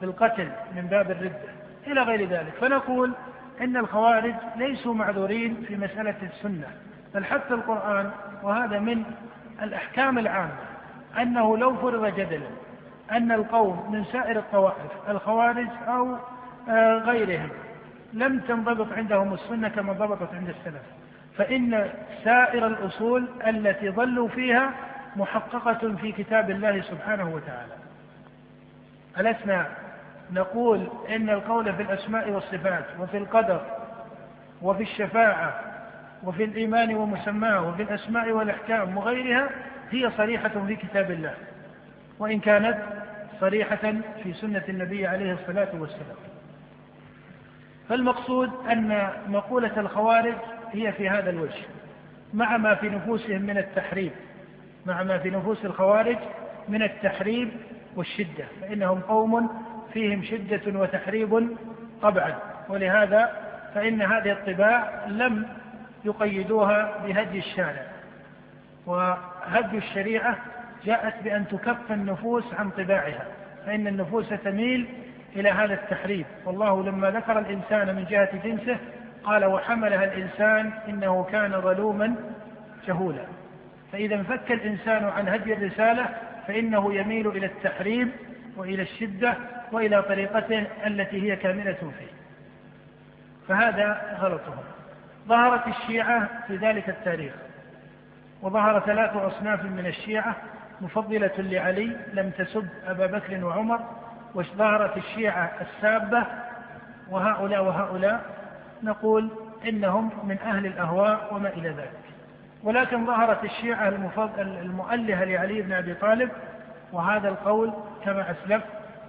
بالقتل 0.00 0.48
من 0.76 0.86
باب 0.86 1.10
الردة 1.10 1.53
إلى 1.86 2.02
غير 2.02 2.28
ذلك. 2.28 2.52
فنقول 2.60 3.12
إن 3.60 3.76
الخوارج 3.76 4.34
ليسوا 4.56 4.94
معذورين 4.94 5.64
في 5.68 5.76
مسألة 5.76 6.14
السنة 6.22 6.66
بل 7.14 7.24
حتى 7.24 7.54
القرآن 7.54 8.10
وهذا 8.42 8.78
من 8.78 9.04
الأحكام 9.62 10.18
العامة 10.18 10.56
أنه 11.18 11.56
لو 11.58 11.76
فرض 11.76 12.06
جدلا 12.06 12.48
أن 13.12 13.32
القوم 13.32 13.92
من 13.92 14.04
سائر 14.04 14.38
الطوائف 14.38 14.90
الخوارج 15.08 15.68
أو 15.86 16.16
آه، 16.68 16.98
غيرهم 16.98 17.48
لم 18.12 18.38
تنضبط 18.38 18.92
عندهم 18.92 19.34
السنة 19.34 19.68
كما 19.68 19.92
ضبطت 19.92 20.34
عند 20.34 20.48
السلف 20.48 20.82
فإن 21.38 21.90
سائر 22.24 22.66
الأصول 22.66 23.28
التي 23.46 23.88
ضلوا 23.88 24.28
فيها 24.28 24.70
محققة 25.16 25.96
في 26.00 26.12
كتاب 26.12 26.50
الله 26.50 26.80
سبحانه 26.80 27.28
وتعالى. 27.28 27.72
ألسنا 29.18 29.66
نقول 30.32 30.88
إن 31.10 31.30
القول 31.30 31.74
في 31.74 31.82
الأسماء 31.82 32.30
والصفات 32.30 32.84
وفي 33.00 33.16
القدر 33.16 33.60
وفي 34.62 34.82
الشفاعة 34.82 35.60
وفي 36.24 36.44
الإيمان 36.44 36.94
ومسماه 36.94 37.68
وفي 37.68 37.82
الأسماء 37.82 38.30
والأحكام 38.30 38.96
وغيرها 38.96 39.50
هي 39.90 40.10
صريحة 40.16 40.66
في 40.66 40.76
كتاب 40.76 41.10
الله 41.10 41.34
وإن 42.18 42.40
كانت 42.40 42.78
صريحة 43.40 43.92
في 44.22 44.32
سنة 44.40 44.62
النبي 44.68 45.06
عليه 45.06 45.32
الصلاة 45.32 45.68
والسلام. 45.74 46.16
فالمقصود 47.88 48.50
أن 48.72 49.08
مقولة 49.28 49.80
الخوارج 49.80 50.34
هي 50.72 50.92
في 50.92 51.08
هذا 51.08 51.30
الوجه 51.30 51.62
مع 52.34 52.56
ما 52.56 52.74
في 52.74 52.88
نفوسهم 52.88 53.42
من 53.42 53.58
التحريم 53.58 54.10
مع 54.86 55.02
ما 55.02 55.18
في 55.18 55.30
نفوس 55.30 55.64
الخوارج 55.64 56.16
من 56.68 56.82
التحريم 56.82 57.52
والشدة 57.96 58.44
فإنهم 58.60 59.00
قوم 59.00 59.50
فيهم 59.94 60.22
شدة 60.22 60.80
وتحريب 60.80 61.48
طبعا. 62.02 62.34
ولهذا 62.68 63.32
فإن 63.74 64.02
هذه 64.02 64.32
الطباع 64.32 65.06
لم 65.08 65.46
يقيدوها 66.04 67.06
بهدي 67.06 67.38
الشارع. 67.38 67.86
وهدي 68.86 69.78
الشريعة 69.78 70.36
جاءت 70.84 71.14
بأن 71.24 71.48
تكف 71.48 71.92
النفوس 71.92 72.54
عن 72.54 72.70
طباعها. 72.70 73.24
فإن 73.66 73.86
النفوس 73.86 74.28
تميل 74.28 74.88
إلى 75.36 75.50
هذا 75.50 75.74
التحريف 75.74 76.26
والله 76.44 76.82
لما 76.82 77.10
ذكر 77.10 77.38
الإنسان 77.38 77.94
من 77.94 78.04
جهة 78.04 78.36
جنسه 78.44 78.76
قال 79.24 79.44
وحملها 79.44 80.04
الإنسان 80.04 80.72
إنه 80.88 81.24
كان 81.24 81.60
ظلوما 81.60 82.14
جهولا. 82.86 83.24
فإذا 83.92 84.14
انفك 84.14 84.52
الإنسان 84.52 85.04
عن 85.04 85.28
هدي 85.28 85.52
الرسالة 85.52 86.08
فإنه 86.46 86.94
يميل 86.94 87.28
إلى 87.28 87.46
التحريم 87.46 88.12
وإلى 88.56 88.82
الشدة 88.82 89.34
وإلى 89.74 90.02
طريقته 90.02 90.66
التي 90.86 91.22
هي 91.22 91.36
كاملة 91.36 91.72
فيه. 91.98 92.14
فهذا 93.48 94.18
غلطهم 94.20 94.64
ظهرت 95.28 95.66
الشيعة 95.66 96.28
في 96.46 96.56
ذلك 96.56 96.88
التاريخ 96.88 97.32
وظهر 98.42 98.80
ثلاث 98.80 99.16
أصناف 99.16 99.64
من 99.64 99.86
الشيعة 99.86 100.36
مفضلة 100.80 101.32
لعلي 101.38 101.96
لم 102.12 102.30
تسب 102.30 102.68
أبا 102.86 103.06
بكر 103.06 103.44
وعمر 103.44 103.80
وظهرت 104.34 104.96
الشيعة 104.96 105.52
السابة 105.60 106.26
وهؤلاء 107.10 107.64
وهؤلاء 107.64 108.20
نقول 108.82 109.30
إنهم 109.68 110.10
من 110.24 110.38
أهل 110.38 110.66
الأهواء 110.66 111.34
وما 111.34 111.48
إلى 111.48 111.68
ذلك. 111.68 112.00
ولكن 112.62 113.06
ظهرت 113.06 113.44
الشيعة 113.44 113.88
المؤلهة 114.38 115.24
لعلي 115.24 115.62
بن 115.62 115.72
أبي 115.72 115.94
طالب 115.94 116.30
وهذا 116.92 117.28
القول 117.28 117.72
كما 118.04 118.30
أسلف 118.30 118.62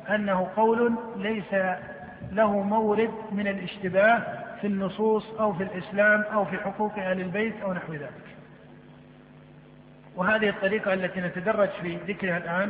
أنه 0.10 0.48
قول 0.56 0.96
ليس 1.16 1.56
له 2.32 2.62
مورد 2.62 3.12
من 3.32 3.48
الاشتباه 3.48 4.22
في 4.62 4.68
النصوص 4.68 5.32
أو 5.40 5.54
في 5.54 5.64
الإسلام 5.64 6.22
أو 6.22 6.46
في 6.46 6.58
حقوق 6.58 6.94
أهل 6.98 7.22
البيت 7.22 7.54
أو 7.64 7.74
نحو 7.74 7.94
ذلك. 7.94 8.26
وهذه 10.16 10.50
الطريقة 10.50 10.94
التي 10.94 11.22
نتدرج 11.22 11.70
في 11.70 11.98
ذكرها 12.08 12.38
الآن 12.38 12.70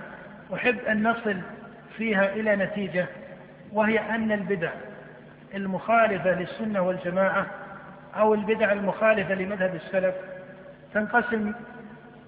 أحب 0.54 0.78
أن 0.80 1.08
نصل 1.08 1.38
فيها 1.98 2.34
إلى 2.34 2.56
نتيجة 2.56 3.06
وهي 3.72 4.00
أن 4.00 4.32
البدع 4.32 4.72
المخالفة 5.54 6.40
للسنة 6.40 6.82
والجماعة 6.82 7.46
أو 8.16 8.34
البدع 8.34 8.72
المخالفة 8.72 9.34
لمذهب 9.34 9.76
السلف 9.76 10.16
تنقسم 10.94 11.54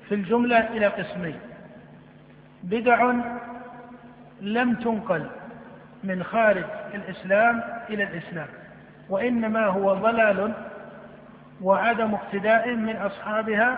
في 0.09 0.15
الجملة 0.15 0.59
إلى 0.59 0.85
قسمين 0.87 1.39
بدع 2.63 3.13
لم 4.41 4.73
تنقل 4.73 5.27
من 6.03 6.23
خارج 6.23 6.63
الإسلام 6.93 7.63
إلى 7.89 8.03
الإسلام 8.03 8.47
وإنما 9.09 9.65
هو 9.65 9.93
ضلال 9.93 10.53
وعدم 11.61 12.13
اقتداء 12.13 12.75
من 12.75 12.95
أصحابها 12.95 13.77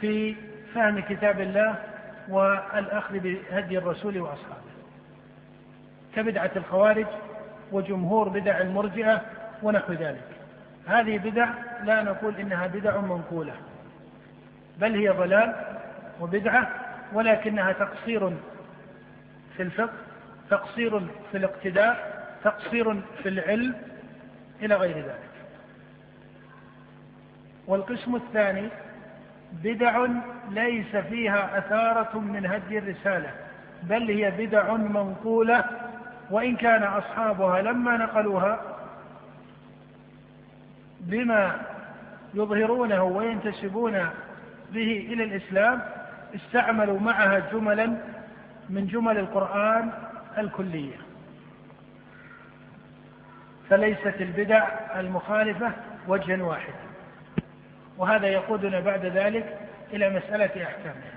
في 0.00 0.34
فهم 0.74 1.00
كتاب 1.00 1.40
الله 1.40 1.74
والأخذ 2.28 3.18
بهدي 3.18 3.78
الرسول 3.78 4.18
وأصحابه. 4.20 4.54
كبدعة 6.16 6.50
الخوارج 6.56 7.06
وجمهور 7.72 8.28
بدع 8.28 8.60
المرجئة 8.60 9.20
ونحو 9.62 9.92
ذلك. 9.92 10.34
هذه 10.86 11.18
بدع 11.18 11.48
لا 11.84 12.02
نقول 12.02 12.36
إنها 12.36 12.66
بدع 12.66 13.00
منقولة 13.00 13.52
بل 14.78 14.94
هي 14.94 15.08
ضلال 15.08 15.54
وبدعة 16.20 16.70
ولكنها 17.12 17.72
تقصير 17.72 18.32
في 19.56 19.62
الفقه 19.62 19.92
تقصير 20.50 21.00
في 21.30 21.36
الاقتداء 21.38 22.24
تقصير 22.44 23.00
في 23.22 23.28
العلم 23.28 23.74
إلى 24.62 24.74
غير 24.74 24.96
ذلك. 24.96 25.30
والقسم 27.66 28.16
الثاني 28.16 28.68
بدع 29.52 30.06
ليس 30.50 30.96
فيها 30.96 31.58
أثارة 31.58 32.18
من 32.18 32.46
هدي 32.46 32.78
الرسالة 32.78 33.30
بل 33.82 34.02
هي 34.10 34.30
بدع 34.30 34.72
منقولة 34.76 35.64
وإن 36.30 36.56
كان 36.56 36.82
أصحابها 36.82 37.62
لما 37.62 37.96
نقلوها 37.96 38.60
بما 41.00 41.60
يظهرونه 42.34 43.02
وينتسبون 43.04 43.92
به 44.72 45.06
إلى 45.12 45.24
الإسلام 45.24 45.82
استعملوا 46.34 47.00
معها 47.00 47.38
جملا 47.52 47.96
من 48.70 48.86
جمل 48.86 49.18
القرآن 49.18 49.92
الكلية. 50.38 50.96
فليست 53.70 54.14
البدع 54.20 54.68
المخالفة 55.00 55.72
وجها 56.08 56.42
واحدا. 56.42 56.84
وهذا 57.98 58.26
يقودنا 58.26 58.80
بعد 58.80 59.06
ذلك 59.06 59.58
إلى 59.92 60.10
مسألة 60.10 60.64
أحكامها. 60.64 61.14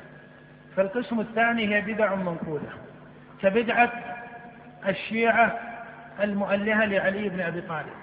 فالقسم 0.75 1.19
الثاني 1.19 1.75
هي 1.75 1.81
بدع 1.81 2.15
منقولة. 2.15 2.69
كبدعة 3.41 3.91
الشيعة 4.87 5.59
المؤلهة 6.23 6.85
لعلي 6.85 7.29
بن 7.29 7.41
أبي 7.41 7.61
طالب. 7.61 7.93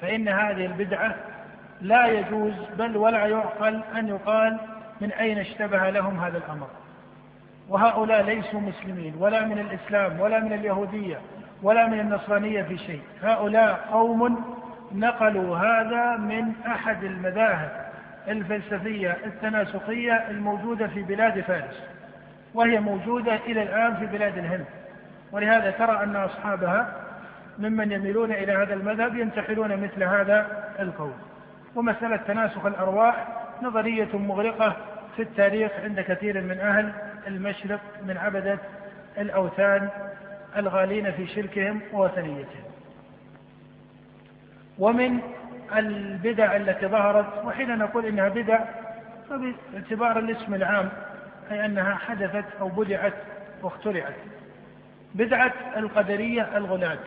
فإن 0.00 0.28
هذه 0.28 0.66
البدعة 0.66 1.14
لا 1.80 2.06
يجوز 2.06 2.52
بل 2.78 2.96
ولا 2.96 3.26
يعقل 3.26 3.82
أن 3.96 4.08
يقال 4.08 4.58
من 5.00 5.12
أين 5.12 5.38
اشتبه 5.38 5.90
لهم 5.90 6.20
هذا 6.20 6.38
الأمر. 6.38 6.68
وهؤلاء 7.68 8.22
ليسوا 8.22 8.60
مسلمين 8.60 9.14
ولا 9.18 9.44
من 9.44 9.58
الإسلام 9.58 10.20
ولا 10.20 10.40
من 10.40 10.52
اليهودية 10.52 11.18
ولا 11.62 11.86
من 11.86 12.00
النصرانية 12.00 12.62
في 12.62 12.78
شيء. 12.78 13.02
هؤلاء 13.22 13.88
قوم 13.92 14.44
نقلوا 14.92 15.56
هذا 15.56 16.16
من 16.16 16.52
أحد 16.66 17.04
المذاهب 17.04 17.70
الفلسفية 18.28 19.16
التناسقية 19.26 20.12
الموجودة 20.30 20.86
في 20.86 21.02
بلاد 21.02 21.40
فارس 21.40 21.82
وهي 22.54 22.80
موجودة 22.80 23.34
إلى 23.34 23.62
الآن 23.62 23.96
في 23.96 24.06
بلاد 24.06 24.38
الهند. 24.38 24.66
ولهذا 25.32 25.70
ترى 25.70 26.02
أن 26.02 26.16
أصحابها 26.16 26.92
ممن 27.58 27.92
يميلون 27.92 28.32
إلى 28.32 28.52
هذا 28.52 28.74
المذهب 28.74 29.16
ينتحلون 29.16 29.76
مثل 29.76 30.04
هذا 30.04 30.46
القول 30.80 31.12
ومسألة 31.74 32.16
تناسخ 32.16 32.66
الأرواح 32.66 33.26
نظرية 33.62 34.08
مغرقة 34.18 34.76
في 35.16 35.22
التاريخ 35.22 35.72
عند 35.84 36.00
كثير 36.00 36.40
من 36.40 36.60
أهل 36.60 36.92
المشرق 37.26 37.80
من 38.06 38.16
عبدة 38.16 38.58
الأوثان 39.18 39.88
الغالين 40.56 41.12
في 41.12 41.26
شركهم 41.26 41.80
ووثنيتهم. 41.92 42.64
ومن 44.78 45.20
البدع 45.76 46.56
التي 46.56 46.86
ظهرت 46.86 47.44
وحين 47.44 47.78
نقول 47.78 48.06
إنها 48.06 48.28
بدع 48.28 48.64
فباعتبار 49.30 50.18
الاسم 50.18 50.54
العام 50.54 50.88
أي 51.50 51.64
أنها 51.64 51.94
حدثت 51.94 52.44
أو 52.60 52.68
بدعت 52.68 53.14
واخترعت. 53.62 54.14
بدعة 55.14 55.52
القدرية 55.76 56.56
الغلاة 56.56 56.98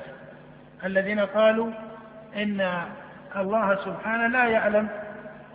الذين 0.85 1.19
قالوا 1.19 1.71
إن 2.35 2.81
الله 3.35 3.75
سبحانه 3.85 4.27
لا 4.27 4.45
يعلم 4.47 4.87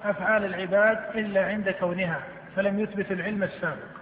أفعال 0.04 0.44
العباد 0.44 0.98
إلا 1.14 1.46
عند 1.46 1.70
كونها 1.70 2.20
فلم 2.56 2.80
يثبت 2.80 3.12
العلم 3.12 3.42
السابق. 3.42 3.99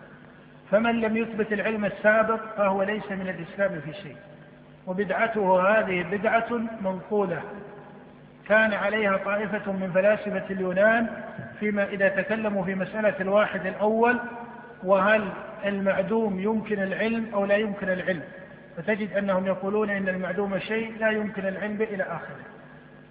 فمن 0.71 1.01
لم 1.01 1.17
يثبت 1.17 1.53
العلم 1.53 1.85
السابق 1.85 2.41
فهو 2.57 2.83
ليس 2.83 3.11
من 3.11 3.29
الإسلام 3.29 3.81
في 3.81 3.93
شيء. 3.93 4.17
وبدعته 4.87 5.61
هذه 5.61 6.03
بدعة 6.03 6.61
منقولة. 6.81 7.43
كان 8.49 8.73
عليها 8.73 9.17
طائفة 9.17 9.73
من 9.73 9.91
فلاسفة 9.95 10.45
اليونان 10.51 11.07
فيما 11.61 11.85
إذا 11.85 12.09
تكلموا 12.09 12.65
في 12.65 12.75
مسألة 12.75 13.15
الواحد 13.21 13.67
الأول 13.67 14.19
وهل 14.85 15.29
المعدوم 15.65 16.41
يمكن 16.41 16.83
العلم 16.83 17.27
أو 17.35 17.45
لا 17.45 17.57
يمكن 17.57 17.89
العلم؟ 17.89 18.23
فتجد 18.77 19.13
أنهم 19.13 19.47
يقولون 19.47 19.91
إن 19.91 20.09
المعدوم 20.09 20.59
شيء 20.59 20.99
لا 20.99 21.11
يمكن 21.11 21.47
العلم 21.47 21.77
به 21.77 21.85
إلى 21.85 22.03
آخره. 22.03 22.45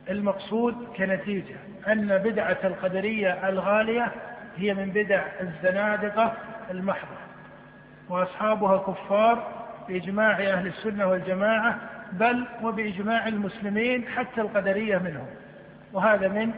المقصود 0.10 0.76
كنتيجة 0.98 1.56
أن 1.88 2.17
بدعة 2.17 2.58
القدرية 2.63 3.50
الغالية 3.50 4.12
هي 4.58 4.74
من 4.74 4.89
بدع 4.89 5.22
الزنادقة 5.41 6.34
المحضة. 6.72 7.27
وأصحابها 8.10 8.78
كفار 8.78 9.48
بإجماع 9.88 10.32
أهل 10.32 10.67
السنة 10.67 11.08
والجماعة 11.08 11.78
بل 12.12 12.48
وبإجماع 12.63 13.28
المسلمين 13.28 14.08
حتى 14.08 14.41
القدرية 14.41 14.98
منهم 14.98 15.28
وهذا 15.93 16.28
من 16.28 16.52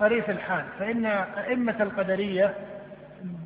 طريف 0.00 0.30
الحال 0.30 0.64
فإن 0.78 1.06
أئمة 1.06 1.82
القدرية 1.82 2.54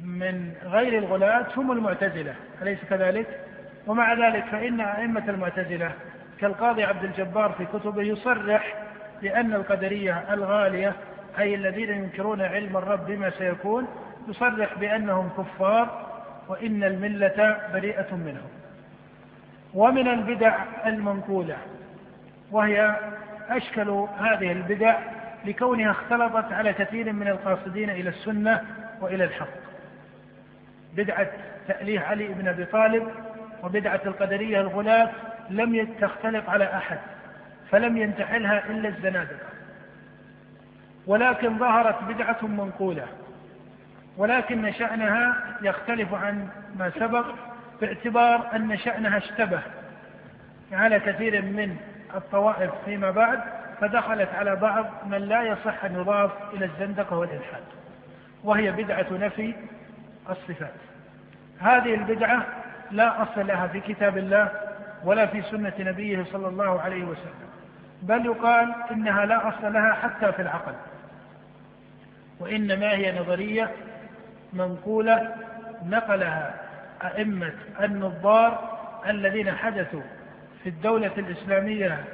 من 0.05 0.53
غير 0.64 0.99
الغلاة 0.99 1.46
هم 1.57 1.72
المعتزلة 1.72 2.35
أليس 2.62 2.79
كذلك؟ 2.90 3.40
ومع 3.87 4.12
ذلك 4.14 4.44
فإن 4.44 4.81
أئمة 4.81 5.25
المعتزلة 5.29 5.92
كالقاضي 6.40 6.85
عبد 6.85 7.05
الجبار 7.05 7.53
في 7.53 7.66
كتبه 7.66 8.03
يصرح 8.03 8.75
بأن 9.22 9.55
القدرية 9.55 10.25
الغالية 10.35 10.92
أي 11.38 11.55
الذين 11.55 11.90
ينكرون 11.90 12.40
علم 12.42 12.77
الرب 12.77 13.07
بما 13.07 13.31
سيكون 13.31 13.87
يصرح 14.29 14.79
بأنهم 14.79 15.29
كفار 15.38 16.06
وإن 16.49 16.85
الملة 16.85 17.59
بريئة 17.73 18.15
منهم. 18.15 18.49
ومن 19.75 20.09
البدع 20.09 20.57
المنقولة 20.87 21.57
وهي 22.51 22.97
أشكل 23.49 23.91
هذه 24.19 24.53
البدع 24.53 24.99
لكونها 25.45 25.91
اختلطت 25.91 26.53
على 26.53 26.73
كثير 26.73 27.13
من 27.13 27.29
القاصدين 27.29 27.91
إلى 27.91 28.09
السنة 28.09 28.63
وإلى 29.01 29.25
الحق. 29.25 29.49
بدعة 30.97 31.29
تأليه 31.69 32.01
علي 32.01 32.29
بن 32.29 32.49
أبي 32.49 32.65
طالب 32.65 33.09
وبدعة 33.63 34.01
القدرية 34.07 34.61
الغلاة 34.61 35.11
لم 35.51 35.89
تختلط 36.01 36.49
على 36.49 36.65
أحد 36.65 36.99
فلم 37.71 37.97
ينتحلها 37.97 38.71
إلا 38.71 38.89
الزنادقة. 38.89 39.47
ولكن 41.07 41.59
ظهرت 41.59 42.05
بدعة 42.05 42.47
منقولة 42.47 43.07
ولكن 44.16 44.72
شأنها 44.72 45.37
يختلف 45.62 46.14
عن 46.14 46.48
ما 46.79 46.90
سبق 46.90 47.26
باعتبار 47.81 48.48
أن 48.55 48.79
شأنها 48.79 49.18
اشتبه 49.18 49.61
على 50.72 51.00
كثير 51.00 51.42
من 51.42 51.76
الطوائف 52.14 52.70
فيما 52.85 53.11
بعد 53.11 53.40
فدخلت 53.81 54.29
على 54.35 54.57
بعض 54.57 54.87
من 55.07 55.18
لا 55.18 55.42
يصح 55.42 55.85
أن 55.85 55.94
يضاف 55.94 56.31
إلى 56.52 56.64
الزندقة 56.64 57.18
والإلحاد 57.18 57.62
وهي 58.44 58.72
بدعة 58.72 59.07
نفي 59.11 59.55
الصفات. 60.31 60.74
هذه 61.61 61.94
البدعة 61.94 62.46
لا 62.90 63.22
أصل 63.22 63.46
لها 63.46 63.66
في 63.66 63.81
كتاب 63.81 64.18
الله 64.18 64.50
ولا 65.05 65.26
في 65.26 65.42
سنة 65.42 65.72
نبيه 65.79 66.24
صلى 66.33 66.48
الله 66.48 66.81
عليه 66.81 67.05
وسلم 67.05 67.46
بل 68.02 68.26
يقال 68.26 68.74
إنها 68.90 69.26
لا 69.26 69.48
أصل 69.48 69.72
لها 69.72 69.92
حتى 69.92 70.33
في 70.33 70.42
العقل 70.42 70.74
وإنما 72.40 72.92
هي 72.92 73.20
نظرية 73.20 73.70
منقولة 74.53 75.35
نقلها 75.87 76.55
أئمة 77.03 77.53
النظار 77.81 78.79
الذين 79.07 79.53
حدثوا 79.53 80.03
في 80.63 80.69
الدولة 80.69 81.13
الإسلامية 81.19 82.05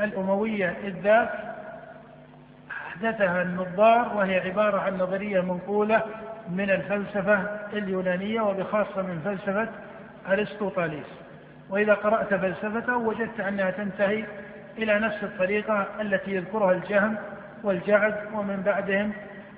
الأموية 0.00 0.76
إذ 0.84 1.00
ذاك 1.00 1.30
أحدثها 2.70 3.42
النظار 3.42 4.16
وهي 4.16 4.40
عبارة 4.40 4.80
عن 4.80 4.94
نظرية 4.98 5.40
منقولة 5.40 6.02
من 6.48 6.70
الفلسفة 6.70 7.38
اليونانية 7.72 8.40
وبخاصة 8.40 9.02
من 9.02 9.20
فلسفة 9.24 9.68
أرسطو 10.28 10.68
طاليس 10.68 11.06
وإذا 11.70 11.94
قرأت 11.94 12.34
فلسفته 12.34 12.96
وجدت 12.96 13.40
أنها 13.40 13.70
تنتهي 13.70 14.24
إلى 14.78 14.98
نفس 14.98 15.22
الطريقة 15.22 15.86
التي 16.00 16.34
يذكرها 16.34 16.72
الجهم 16.72 17.16
والجعد 17.62 18.14
ومن 18.34 18.62
بعدهم 18.62 19.12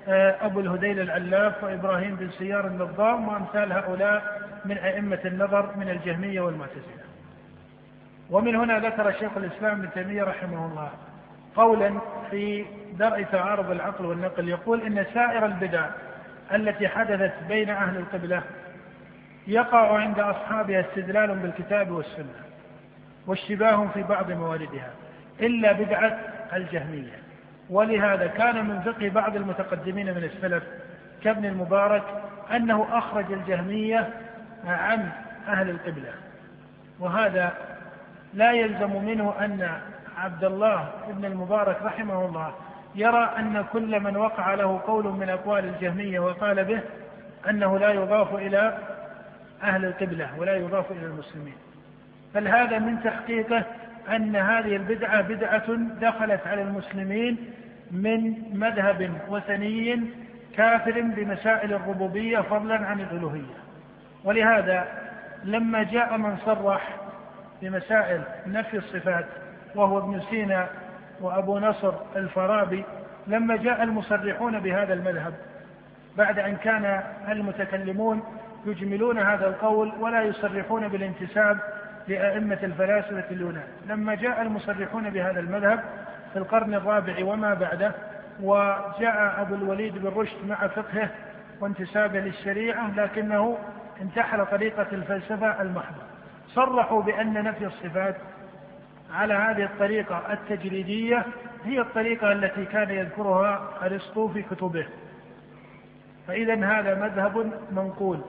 أبو 0.07 0.59
الهذيل 0.59 0.99
العلاف 0.99 1.63
وإبراهيم 1.63 2.15
بن 2.15 2.29
سيار 2.29 2.67
النظام 2.67 3.27
وأمثال 3.27 3.71
هؤلاء 3.71 4.41
من 4.65 4.77
أئمة 4.77 5.19
النظر 5.25 5.77
من 5.77 5.89
الجهمية 5.89 6.41
والمعتزلة. 6.41 7.03
ومن 8.29 8.55
هنا 8.55 8.79
ذكر 8.79 9.11
شيخ 9.11 9.37
الإسلام 9.37 9.79
ابن 9.79 9.89
تيمية 9.91 10.23
رحمه 10.23 10.65
الله 10.65 10.89
قولا 11.55 11.99
في 12.31 12.65
درء 12.99 13.23
تعارض 13.23 13.71
العقل 13.71 14.05
والنقل 14.05 14.49
يقول 14.49 14.81
إن 14.81 15.05
سائر 15.13 15.45
البدع 15.45 15.85
التي 16.53 16.87
حدثت 16.87 17.33
بين 17.47 17.69
أهل 17.69 17.97
القبلة 17.97 18.43
يقع 19.47 19.97
عند 19.97 20.19
أصحابها 20.19 20.81
استدلال 20.81 21.35
بالكتاب 21.35 21.91
والسنة 21.91 22.43
واشتباه 23.27 23.87
في 23.93 24.03
بعض 24.03 24.31
مواردها 24.31 24.91
إلا 25.39 25.71
بدعة 25.71 26.19
الجهمية. 26.53 27.19
ولهذا 27.69 28.27
كان 28.27 28.65
من 28.65 28.81
فقه 28.81 29.09
بعض 29.09 29.35
المتقدمين 29.35 30.05
من 30.05 30.23
السلف 30.23 30.63
كابن 31.23 31.45
المبارك 31.45 32.03
أنه 32.51 32.87
أخرج 32.97 33.31
الجهمية 33.31 34.09
عن 34.65 35.09
أهل 35.47 35.69
القبلة. 35.69 36.13
وهذا 36.99 37.53
لا 38.33 38.51
يلزم 38.51 39.05
منه 39.05 39.33
أن 39.39 39.69
عبد 40.17 40.43
الله 40.43 40.89
بن 41.07 41.25
المبارك 41.25 41.81
رحمه 41.81 42.25
الله 42.25 42.53
يرى 42.95 43.33
أن 43.39 43.65
كل 43.73 43.99
من 43.99 44.17
وقع 44.17 44.53
له 44.53 44.81
قول 44.87 45.05
من 45.05 45.29
أقوال 45.29 45.65
الجهمية 45.65 46.19
وقال 46.19 46.65
به 46.65 46.81
أنه 47.49 47.79
لا 47.79 47.89
يضاف 47.89 48.35
إلى 48.35 48.77
أهل 49.63 49.85
القبلة 49.85 50.29
ولا 50.39 50.55
يضاف 50.55 50.91
إلى 50.91 51.05
المسلمين. 51.05 51.55
بل 52.35 52.47
هذا 52.47 52.79
من 52.79 53.03
تحقيقه 53.03 53.63
أن 54.09 54.35
هذه 54.35 54.75
البدعة 54.75 55.21
بدعة 55.21 55.75
دخلت 56.01 56.47
على 56.47 56.61
المسلمين 56.61 57.37
من 57.91 58.33
مذهب 58.53 59.11
وثني 59.29 60.01
كافر 60.57 61.01
بمسائل 61.01 61.73
الربوبية 61.73 62.39
فضلا 62.39 62.75
عن 62.75 63.01
الألوهية. 63.01 63.53
ولهذا 64.23 64.87
لما 65.43 65.83
جاء 65.83 66.17
من 66.17 66.37
صرح 66.45 66.95
بمسائل 67.61 68.21
نفي 68.47 68.77
الصفات 68.77 69.25
وهو 69.75 69.97
ابن 69.97 70.21
سينا 70.29 70.67
وأبو 71.21 71.59
نصر 71.59 71.93
الفارابي 72.15 72.83
لما 73.27 73.55
جاء 73.55 73.83
المصرحون 73.83 74.59
بهذا 74.59 74.93
المذهب 74.93 75.33
بعد 76.17 76.39
أن 76.39 76.55
كان 76.55 77.03
المتكلمون 77.29 78.23
يجملون 78.65 79.19
هذا 79.19 79.47
القول 79.47 79.93
ولا 79.99 80.21
يصرحون 80.23 80.87
بالانتساب 80.87 81.59
لأئمة 82.07 82.59
الفلاسفة 82.63 83.25
اليونان 83.31 83.67
لما 83.87 84.15
جاء 84.15 84.41
المصرحون 84.41 85.09
بهذا 85.09 85.39
المذهب 85.39 85.83
في 86.33 86.39
القرن 86.39 86.73
الرابع 86.73 87.25
وما 87.25 87.53
بعده 87.53 87.91
وجاء 88.41 89.41
أبو 89.41 89.55
الوليد 89.55 89.97
بن 89.97 90.07
رشد 90.07 90.47
مع 90.47 90.67
فقهه 90.67 91.09
وانتسابه 91.59 92.19
للشريعة 92.19 92.95
لكنه 92.95 93.57
انتحل 94.01 94.45
طريقة 94.45 94.87
الفلسفة 94.91 95.61
المحضة. 95.61 96.03
صرحوا 96.47 97.01
بأن 97.01 97.43
نفي 97.43 97.65
الصفات 97.65 98.15
على 99.13 99.33
هذه 99.33 99.63
الطريقة 99.63 100.33
التجريدية 100.33 101.25
هي 101.65 101.79
الطريقة 101.79 102.31
التي 102.31 102.65
كان 102.65 102.89
يذكرها 102.89 103.69
أرسطو 103.85 104.27
في 104.27 104.41
كتبه. 104.41 104.87
فإذا 106.27 106.65
هذا 106.65 106.95
مذهب 106.95 107.51
منقول. 107.71 108.19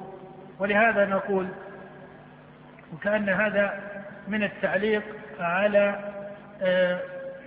ولهذا 0.58 1.06
نقول 1.06 1.46
وكأن 2.94 3.28
هذا 3.28 3.80
من 4.28 4.42
التعليق 4.42 5.02
على 5.40 5.98
آه، 6.62 6.98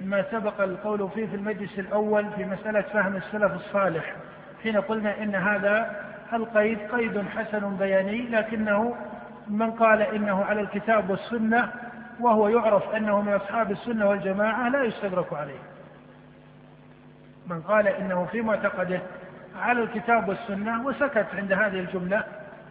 ما 0.01 0.25
سبق 0.31 0.61
القول 0.61 1.09
فيه 1.09 1.25
في 1.25 1.35
المجلس 1.35 1.79
الأول 1.79 2.25
في 2.35 2.45
مسألة 2.45 2.81
فهم 2.81 3.15
السلف 3.15 3.51
الصالح 3.53 4.15
حين 4.63 4.81
قلنا 4.81 5.23
إن 5.23 5.35
هذا 5.35 6.03
القيد 6.33 6.79
قيد 6.91 7.27
حسن 7.27 7.77
بياني 7.77 8.27
لكنه 8.27 8.95
من 9.47 9.71
قال 9.71 10.01
إنه 10.01 10.43
على 10.43 10.61
الكتاب 10.61 11.09
والسنة 11.09 11.71
وهو 12.19 12.47
يعرف 12.47 12.95
أنه 12.95 13.21
من 13.21 13.33
أصحاب 13.33 13.71
السنة 13.71 14.09
والجماعة 14.09 14.69
لا 14.69 14.83
يستدرك 14.83 15.33
عليه. 15.33 15.59
من 17.47 17.61
قال 17.61 17.87
إنه 17.87 18.25
في 18.31 18.41
معتقده 18.41 19.01
على 19.61 19.83
الكتاب 19.83 20.29
والسنة 20.29 20.85
وسكت 20.85 21.27
عند 21.33 21.53
هذه 21.53 21.79
الجملة 21.79 22.23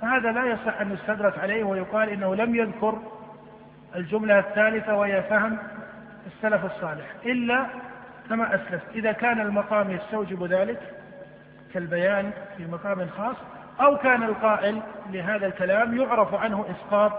فهذا 0.02 0.32
لا 0.32 0.44
يصح 0.44 0.80
أن 0.80 0.92
يستدرك 0.92 1.38
عليه 1.38 1.64
ويقال 1.64 2.08
إنه 2.08 2.34
لم 2.34 2.54
يذكر 2.54 2.98
الجملة 3.96 4.38
الثالثة 4.38 4.94
وهي 4.94 5.22
فهم 5.22 5.58
السلف 6.26 6.64
الصالح 6.64 7.06
إلا 7.26 7.66
كما 8.28 8.54
أسلفت. 8.54 8.88
إذا 8.94 9.12
كان 9.12 9.40
المقام 9.40 9.90
يستوجب 9.90 10.44
ذلك 10.44 10.80
كالبيان 11.74 12.30
في 12.56 12.66
مقام 12.66 13.08
خاص 13.08 13.36
أو 13.80 13.98
كان 13.98 14.22
القائل 14.22 14.82
لهذا 15.10 15.46
الكلام 15.46 16.00
يعرف 16.00 16.34
عنه 16.34 16.64
إسقاط 16.70 17.12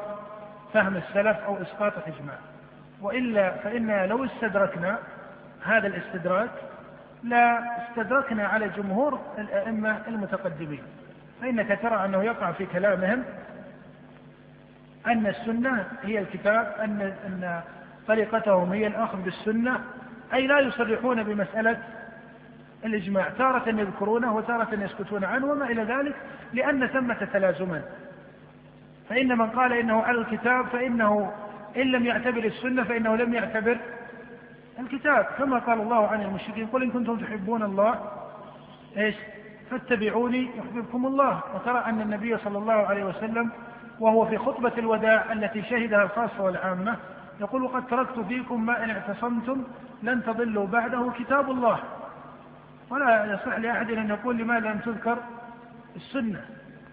فهم 0.73 0.97
السلف 0.97 1.37
أو 1.37 1.61
إسقاط 1.61 1.93
الإجماع. 1.97 2.37
وإلا 3.01 3.51
فإنا 3.51 4.07
لو 4.07 4.25
استدركنا 4.25 4.97
هذا 5.65 5.87
الاستدراك 5.87 6.51
لا 7.23 7.59
استدركنا 7.81 8.47
على 8.47 8.69
جمهور 8.69 9.19
الأئمة 9.37 10.01
المتقدمين. 10.07 10.83
فإنك 11.41 11.79
ترى 11.81 12.05
أنه 12.05 12.23
يقع 12.23 12.51
في 12.51 12.65
كلامهم 12.65 13.23
أن 15.07 15.27
السنة 15.27 15.87
هي 16.03 16.19
الكتاب 16.19 16.75
أن 16.79 17.01
أن 17.01 17.61
طريقتهم 18.07 18.73
هي 18.73 18.87
الأخذ 18.87 19.21
بالسنة 19.21 19.81
أي 20.33 20.47
لا 20.47 20.59
يصرحون 20.59 21.23
بمسألة 21.23 21.77
الإجماع. 22.85 23.29
تارة 23.29 23.69
يذكرونه 23.69 24.35
وتارة 24.35 24.83
يسكتون 24.83 25.23
عنه 25.23 25.45
وما 25.45 25.65
إلى 25.65 25.83
ذلك 25.83 26.15
لأن 26.53 26.87
ثمة 26.87 27.27
تلازما. 27.33 27.81
فإن 29.09 29.37
من 29.37 29.49
قال 29.49 29.73
إنه 29.73 30.01
على 30.01 30.17
الكتاب 30.17 30.65
فإنه 30.65 31.31
إن 31.77 31.91
لم 31.91 32.05
يعتبر 32.05 32.43
السنة 32.43 32.83
فإنه 32.83 33.15
لم 33.15 33.33
يعتبر 33.33 33.77
الكتاب. 34.79 35.25
كما 35.37 35.59
قال 35.59 35.81
الله 35.81 36.07
عن 36.07 36.21
المشركين 36.21 36.67
قل 36.67 36.83
إن 36.83 36.91
كنتم 36.91 37.17
تحبون 37.17 37.63
الله 37.63 38.11
إيش؟ 38.97 39.15
فاتبعوني 39.71 40.49
يحببكم 40.57 41.05
الله. 41.05 41.41
وترى 41.55 41.83
أن 41.85 42.01
النبي 42.01 42.37
صلى 42.37 42.57
الله 42.57 42.73
عليه 42.73 43.03
وسلم 43.03 43.51
وهو 43.99 44.25
في 44.25 44.37
خطبة 44.37 44.73
الوداع 44.77 45.33
التي 45.33 45.61
شهدها 45.63 46.03
الخاصة 46.03 46.43
والعامة 46.43 46.95
يقول 47.39 47.63
وقد 47.63 47.87
تركت 47.87 48.19
فيكم 48.19 48.65
ما 48.65 48.83
إن 48.83 48.89
اعتصمتم 48.89 49.63
لن 50.03 50.23
تضلوا 50.23 50.67
بعده 50.67 51.11
كتاب 51.19 51.51
الله. 51.51 51.79
ولا 52.89 53.33
يصح 53.33 53.57
لأحد 53.57 53.91
أن 53.91 54.09
يقول 54.09 54.37
لماذا 54.37 54.69
لم 54.69 54.79
تذكر 54.79 55.17
السنة؟ 55.95 56.41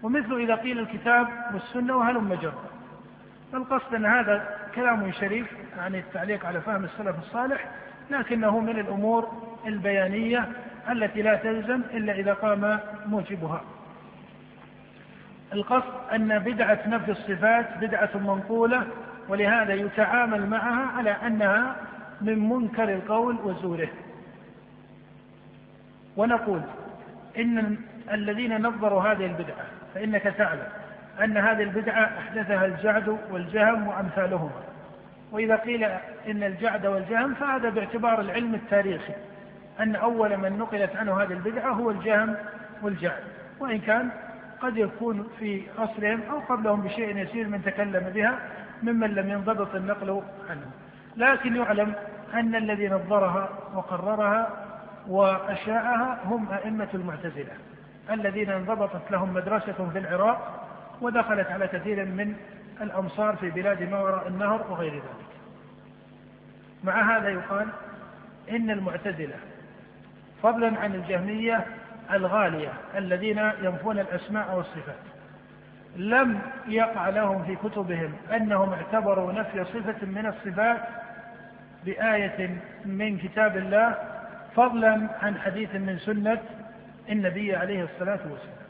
ومثل 0.03 0.33
إذا 0.33 0.55
قيل 0.55 0.79
الكتاب 0.79 1.27
والسنة 1.53 1.97
وهلم 1.97 2.33
جرا 2.33 2.63
فالقصد 3.51 3.95
أن 3.95 4.05
هذا 4.05 4.57
كلام 4.75 5.11
شريف 5.11 5.47
يعني 5.77 5.99
التعليق 5.99 6.45
على 6.45 6.61
فهم 6.61 6.83
السلف 6.83 7.15
الصالح 7.19 7.65
لكنه 8.09 8.59
من 8.59 8.79
الأمور 8.79 9.31
البيانية 9.67 10.49
التي 10.91 11.21
لا 11.21 11.35
تلزم 11.35 11.81
إلا 11.93 12.13
إذا 12.13 12.33
قام 12.33 12.79
موجبها. 13.05 13.61
القصد 15.53 15.93
أن 16.13 16.39
بدعة 16.39 16.79
نفي 16.87 17.11
الصفات 17.11 17.77
بدعة 17.81 18.09
منقولة 18.15 18.87
ولهذا 19.29 19.73
يتعامل 19.73 20.49
معها 20.49 20.97
على 20.97 21.09
أنها 21.09 21.75
من 22.21 22.49
منكر 22.49 22.93
القول 22.93 23.35
وزوره. 23.43 23.89
ونقول 26.17 26.61
إن 27.37 27.77
الذين 28.11 28.61
نظروا 28.67 29.01
هذه 29.01 29.25
البدعة 29.25 29.65
فإنك 29.93 30.21
تعلم 30.21 30.67
أن 31.23 31.37
هذه 31.37 31.63
البدعة 31.63 32.17
أحدثها 32.19 32.65
الجعد 32.65 33.17
والجهم 33.31 33.87
وأمثالهما. 33.87 34.61
وإذا 35.31 35.55
قيل 35.55 35.83
إن 36.27 36.43
الجعد 36.43 36.85
والجهم 36.85 37.33
فهذا 37.33 37.69
باعتبار 37.69 38.21
العلم 38.21 38.55
التاريخي. 38.55 39.13
أن 39.79 39.95
أول 39.95 40.37
من 40.37 40.57
نقلت 40.57 40.95
عنه 40.95 41.23
هذه 41.23 41.33
البدعة 41.33 41.71
هو 41.71 41.91
الجهم 41.91 42.35
والجعد 42.81 43.23
وإن 43.59 43.79
كان 43.79 44.09
قد 44.61 44.77
يكون 44.77 45.27
في 45.39 45.63
عصرهم 45.79 46.21
أو 46.31 46.39
قبلهم 46.39 46.81
بشيء 46.81 47.17
يسير 47.17 47.47
من 47.47 47.63
تكلم 47.63 48.11
بها 48.15 48.39
ممن 48.83 49.15
لم 49.15 49.29
ينضبط 49.29 49.75
النقل 49.75 50.21
عنه. 50.49 50.71
لكن 51.17 51.55
يعلم 51.55 51.93
أن 52.33 52.55
الذي 52.55 52.87
نظرها 52.87 53.49
وقررها 53.73 54.49
وأشاعها 55.07 56.19
هم 56.25 56.51
أئمة 56.51 56.87
المعتزلة 56.93 57.51
الذين 58.11 58.49
انضبطت 58.49 59.11
لهم 59.11 59.33
مدرسة 59.33 59.89
في 59.93 59.99
العراق 59.99 60.67
ودخلت 61.01 61.47
على 61.47 61.67
كثير 61.67 62.05
من 62.05 62.35
الأمصار 62.81 63.35
في 63.35 63.49
بلاد 63.49 63.83
ما 63.83 64.01
وراء 64.01 64.27
النهر 64.27 64.65
وغير 64.71 64.93
ذلك. 64.93 65.35
مع 66.83 67.17
هذا 67.17 67.29
يقال 67.29 67.67
إن 68.49 68.69
المعتزلة 68.69 69.35
فضلا 70.43 70.79
عن 70.79 70.95
الجهمية 70.95 71.65
الغالية 72.13 72.73
الذين 72.97 73.51
ينفون 73.61 73.99
الأسماء 73.99 74.55
والصفات. 74.55 74.95
لم 75.95 76.41
يقع 76.67 77.09
لهم 77.09 77.43
في 77.43 77.55
كتبهم 77.55 78.13
أنهم 78.35 78.73
اعتبروا 78.73 79.31
نفي 79.31 79.63
صفة 79.63 80.05
من 80.05 80.25
الصفات 80.25 80.81
بآية 81.85 82.57
من 82.85 83.17
كتاب 83.17 83.57
الله 83.57 83.95
فضلا 84.55 85.07
عن 85.21 85.37
حديث 85.37 85.75
من 85.75 85.97
سنة 85.97 86.41
النبي 87.09 87.55
عليه 87.55 87.83
الصلاة 87.83 88.19
والسلام. 88.31 88.65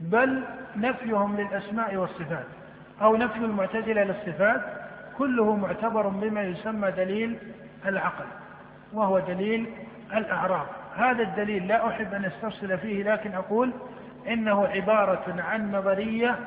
بل 0.00 0.42
نفيهم 0.76 1.36
للأسماء 1.36 1.96
والصفات 1.96 2.46
أو 3.02 3.16
نفي 3.16 3.38
المعتزلة 3.38 4.04
للصفات 4.04 4.62
كله 5.18 5.56
معتبر 5.56 6.08
بما 6.08 6.42
يسمى 6.42 6.90
دليل 6.90 7.38
العقل 7.86 8.24
وهو 8.92 9.18
دليل 9.18 9.66
الأعراض 10.18 10.66
هذا 10.96 11.22
الدليل 11.22 11.68
لا 11.68 11.88
أحب 11.88 12.14
أن 12.14 12.24
أستفصل 12.24 12.78
فيه 12.78 13.02
لكن 13.02 13.34
أقول 13.34 13.72
إنه 14.28 14.66
عبارة 14.66 15.34
عن 15.38 15.72
نظرية 15.72 16.38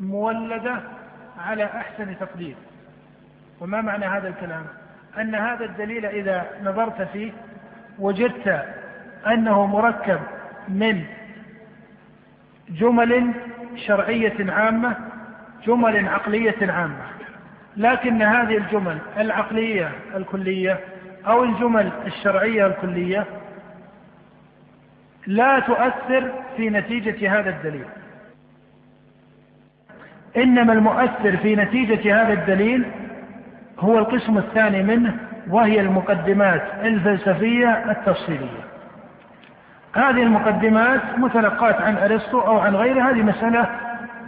مولدة 0.00 0.80
على 1.38 1.64
أحسن 1.64 2.18
تقدير. 2.18 2.54
وما 3.60 3.80
معنى 3.80 4.04
هذا 4.06 4.28
الكلام؟ 4.28 4.66
أن 5.18 5.34
هذا 5.34 5.64
الدليل 5.64 6.06
إذا 6.06 6.46
نظرت 6.64 7.02
فيه 7.02 7.32
وجدت 7.98 8.64
أنه 9.26 9.66
مركب 9.66 10.20
من 10.68 11.04
جمل 12.68 13.32
شرعية 13.86 14.52
عامة 14.52 14.96
جمل 15.66 16.08
عقلية 16.08 16.72
عامة. 16.72 17.04
لكن 17.76 18.22
هذه 18.22 18.56
الجمل 18.56 18.98
العقلية 19.18 19.92
الكلية 20.16 20.80
أو 21.26 21.44
الجمل 21.44 21.90
الشرعية 22.06 22.66
الكلية 22.66 23.26
لا 25.26 25.60
تؤثر 25.60 26.30
في 26.56 26.70
نتيجة 26.70 27.40
هذا 27.40 27.50
الدليل. 27.50 27.84
إنما 30.36 30.72
المؤثر 30.72 31.36
في 31.36 31.56
نتيجة 31.56 32.22
هذا 32.22 32.32
الدليل 32.32 32.84
هو 33.78 33.98
القسم 33.98 34.38
الثاني 34.38 34.82
منه 34.82 35.16
وهي 35.50 35.80
المقدمات 35.80 36.62
الفلسفية 36.82 37.90
التفصيلية. 37.90 38.64
هذه 39.94 40.22
المقدمات 40.22 41.00
متلقاة 41.18 41.82
عن 41.82 41.96
أرسطو 41.96 42.40
أو 42.40 42.58
عن 42.58 42.76
غيره 42.76 43.10
هذه 43.10 43.22
مسألة 43.22 43.70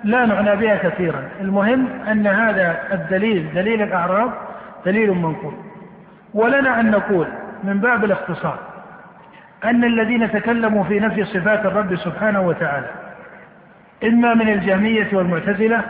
لا 0.05 0.27
نعنى 0.27 0.57
بها 0.57 0.77
كثيرا. 0.77 1.29
المهم 1.41 1.89
أن 2.09 2.27
هذا 2.27 2.79
الدليل 2.93 3.55
دليل 3.55 3.83
الأعراض 3.83 4.33
دليل 4.87 5.11
منقول. 5.11 5.72
ولنا 6.35 6.81
أن 6.81 6.91
نقول 6.91 7.27
من 7.65 7.81
باب 7.81 8.05
الاختصار 8.05 8.59
أن 9.65 9.85
الذين 9.85 10.33
تكلموا 10.33 10.85
في 10.85 11.01
نفي 11.01 11.25
صفات 11.25 11.67
الرب 11.67 11.97
سبحانه 11.97 12.41
وتعالى 12.41 12.87
إما 14.05 14.35
من 14.35 14.49
الجهمية 14.49 15.09
والمعتزلة 15.13 15.83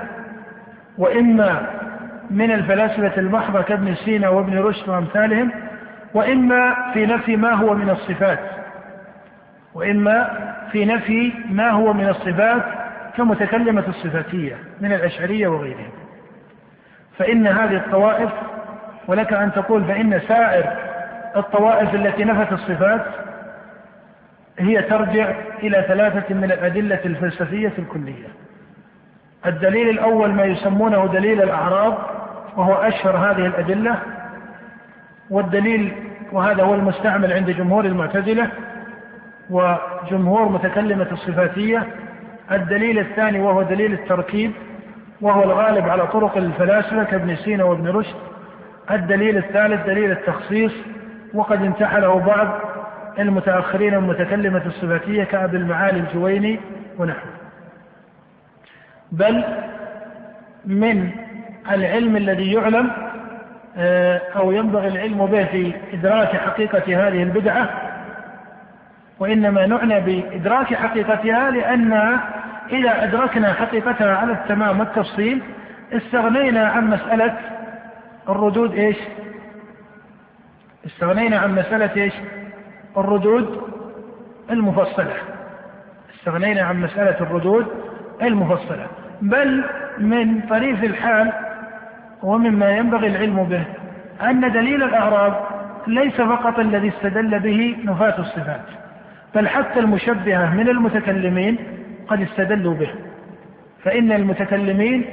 وإما 0.98 1.66
من 2.30 2.52
الفلاسفة 2.52 3.20
المحضة 3.20 3.62
كابن 3.62 3.94
سينا 3.94 4.28
وابن 4.28 4.58
رشد 4.58 4.88
وأمثالهم 4.88 5.52
وإما 6.14 6.90
في 6.92 7.06
نفي 7.06 7.36
ما 7.36 7.52
هو 7.52 7.74
من 7.74 7.90
الصفات 7.90 8.38
وإما 9.74 10.28
في 10.72 10.84
نفي 10.84 11.32
ما 11.50 11.70
هو 11.70 11.92
من 11.92 12.08
الصفات 12.08 12.62
كمتكلمة 13.16 13.84
الصفاتية 13.88 14.58
من 14.80 14.92
الأشعرية 14.92 15.48
وغيرهم. 15.48 15.90
فإن 17.18 17.46
هذه 17.46 17.76
الطوائف 17.76 18.30
ولك 19.08 19.32
أن 19.32 19.52
تقول 19.52 19.84
فإن 19.84 20.20
سائر 20.28 20.72
الطوائف 21.36 21.94
التي 21.94 22.24
نفت 22.24 22.52
الصفات 22.52 23.04
هي 24.58 24.82
ترجع 24.82 25.34
إلى 25.62 25.84
ثلاثة 25.88 26.34
من 26.34 26.44
الأدلة 26.44 27.00
الفلسفية 27.04 27.72
الكلية. 27.78 28.28
الدليل 29.46 29.88
الأول 29.88 30.30
ما 30.32 30.44
يسمونه 30.44 31.06
دليل 31.06 31.42
الأعراض 31.42 31.98
وهو 32.56 32.74
أشهر 32.74 33.16
هذه 33.16 33.46
الأدلة 33.46 33.98
والدليل 35.30 35.92
وهذا 36.32 36.62
هو 36.62 36.74
المستعمل 36.74 37.32
عند 37.32 37.50
جمهور 37.50 37.84
المعتزلة 37.84 38.48
وجمهور 39.50 40.48
متكلمة 40.48 41.06
الصفاتية. 41.12 41.86
الدليل 42.52 42.98
الثاني 42.98 43.40
وهو 43.40 43.62
دليل 43.62 43.92
التركيب 43.92 44.52
وهو 45.20 45.42
الغالب 45.42 45.88
على 45.88 46.06
طرق 46.06 46.36
الفلاسفة 46.36 47.04
كابن 47.04 47.36
سينا 47.36 47.64
وابن 47.64 47.88
رشد. 47.88 48.31
الدليل 48.92 49.36
الثالث 49.36 49.86
دليل 49.86 50.10
التخصيص 50.10 50.72
وقد 51.34 51.62
انتحله 51.62 52.18
بعض 52.18 52.60
المتأخرين 53.18 53.94
المتكلمة 53.94 54.66
الصفاتية 54.66 55.24
كأبي 55.24 55.56
المعالي 55.56 56.00
الجويني 56.00 56.60
ونحوه. 56.98 57.32
بل 59.12 59.44
من 60.66 61.10
العلم 61.70 62.16
الذي 62.16 62.52
يعلم 62.52 62.90
آه، 63.76 64.20
أو 64.36 64.52
ينبغي 64.52 64.88
العلم 64.88 65.26
به 65.26 65.44
في 65.44 65.72
إدراك 65.92 66.36
حقيقة 66.36 67.08
هذه 67.08 67.22
البدعة 67.22 67.68
وإنما 69.18 69.66
نعنى 69.66 70.00
بإدراك 70.00 70.74
حقيقتها 70.74 71.50
لأن 71.50 71.92
إذا 72.70 73.04
أدركنا 73.04 73.52
حقيقتها 73.52 74.16
على 74.16 74.32
التمام 74.32 74.80
والتفصيل 74.80 75.42
استغنينا 75.92 76.68
عن 76.68 76.90
مسألة 76.90 77.34
الردود 78.28 78.74
إيش؟ 78.74 78.96
استغنينا 80.86 81.38
عن 81.38 81.54
مسألة 81.54 81.90
إيش؟ 81.96 82.12
الردود 82.96 83.62
المفصلة. 84.50 85.14
استغنينا 86.14 86.62
عن 86.62 86.80
مسألة 86.80 87.20
الردود 87.20 87.66
المفصلة. 88.22 88.86
بل 89.22 89.64
من 89.98 90.40
طريف 90.40 90.84
الحال 90.84 91.32
ومما 92.22 92.70
ينبغي 92.70 93.06
العلم 93.06 93.44
به 93.44 93.64
أن 94.30 94.52
دليل 94.52 94.82
الأعراض 94.82 95.46
ليس 95.86 96.20
فقط 96.20 96.58
الذي 96.58 96.88
استدل 96.88 97.38
به 97.38 97.76
نفاة 97.84 98.18
الصفات 98.18 98.64
بل 99.34 99.48
حتى 99.48 99.80
المشبهة 99.80 100.54
من 100.54 100.68
المتكلمين 100.68 101.58
قد 102.08 102.20
استدلوا 102.20 102.74
به. 102.74 102.90
فإن 103.84 104.12
المتكلمين 104.12 105.04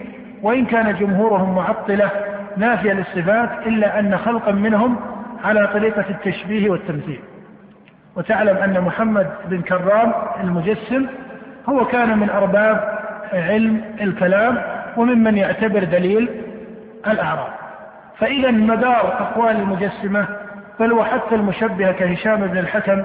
وإن 0.41 0.65
كان 0.65 0.95
جمهورهم 0.95 1.55
معطلة 1.55 2.11
نافية 2.57 2.93
للصفات 2.93 3.49
إلا 3.67 3.99
أن 3.99 4.17
خلقا 4.17 4.51
منهم 4.51 4.99
على 5.43 5.67
طريقة 5.67 6.05
التشبيه 6.09 6.69
والتمثيل. 6.69 7.19
وتعلم 8.15 8.57
أن 8.57 8.81
محمد 8.81 9.27
بن 9.45 9.61
كرام 9.61 10.13
المجسم 10.43 11.07
هو 11.69 11.85
كان 11.85 12.19
من 12.19 12.29
أرباب 12.29 12.99
علم 13.33 13.81
الكلام 14.01 14.57
وممن 14.97 15.37
يعتبر 15.37 15.83
دليل 15.83 16.29
الأعراض 17.07 17.49
فإذا 18.17 18.51
مدار 18.51 19.17
أقوال 19.19 19.55
المجسمة 19.55 20.27
بل 20.79 20.93
وحتى 20.93 21.35
المشبهة 21.35 21.91
كهشام 21.91 22.47
بن 22.47 22.57
الحكم 22.57 23.03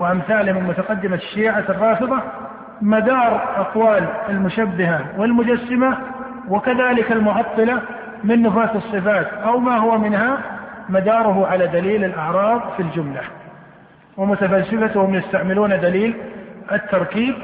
وأمثاله 0.00 0.52
من 0.52 0.62
متقدمة 0.62 1.14
الشيعة 1.14 1.64
الرافضة 1.68 2.22
مدار 2.82 3.42
أقوال 3.56 4.04
المشبهة 4.28 5.00
والمجسمة 5.18 5.98
وكذلك 6.48 7.12
المعطلة 7.12 7.82
من 8.24 8.42
نفاة 8.42 8.70
الصفات 8.74 9.26
أو 9.26 9.58
ما 9.58 9.76
هو 9.76 9.98
منها 9.98 10.38
مداره 10.88 11.46
على 11.46 11.66
دليل 11.66 12.04
الأعراض 12.04 12.60
في 12.76 12.82
الجملة. 12.82 13.20
ومتفلسفتهم 14.16 15.14
يستعملون 15.14 15.80
دليل 15.80 16.14
التركيب 16.72 17.34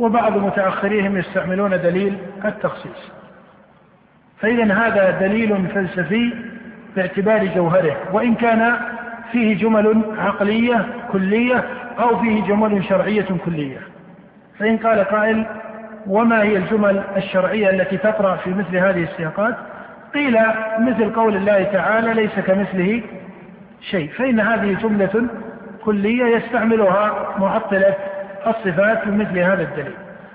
وبعض 0.00 0.36
متأخريهم 0.36 1.16
يستعملون 1.16 1.70
دليل 1.70 2.18
التخصيص. 2.44 3.12
فإذا 4.40 4.74
هذا 4.74 5.10
دليل 5.10 5.68
فلسفي 5.68 6.34
باعتبار 6.96 7.44
جوهره 7.44 7.96
وإن 8.12 8.34
كان 8.34 8.74
فيه 9.32 9.58
جمل 9.58 10.02
عقلية 10.18 10.86
كلية 11.12 11.64
أو 11.98 12.20
فيه 12.20 12.42
جمل 12.42 12.84
شرعية 12.84 13.26
كلية. 13.44 13.78
فإن 14.58 14.76
قال 14.76 15.04
قائل 15.04 15.46
وما 16.06 16.42
هي 16.42 16.56
الجمل 16.56 17.02
الشرعية 17.16 17.70
التي 17.70 17.96
تطرأ 17.96 18.36
في 18.36 18.50
مثل 18.50 18.76
هذه 18.76 19.02
السياقات؟ 19.02 19.54
قيل 20.14 20.38
مثل 20.78 21.12
قول 21.14 21.36
الله 21.36 21.62
تعالى 21.62 22.14
ليس 22.14 22.40
كمثله 22.46 23.02
شيء 23.90 24.10
فإن 24.10 24.40
هذه 24.40 24.72
جملة 24.82 25.28
كلية 25.84 26.24
يستعملها 26.24 27.34
معطلة 27.38 27.94
الصفات 28.46 28.98
في 29.04 29.10
مثل 29.10 29.38
هذا 29.38 29.62
الدليل. 29.62 29.94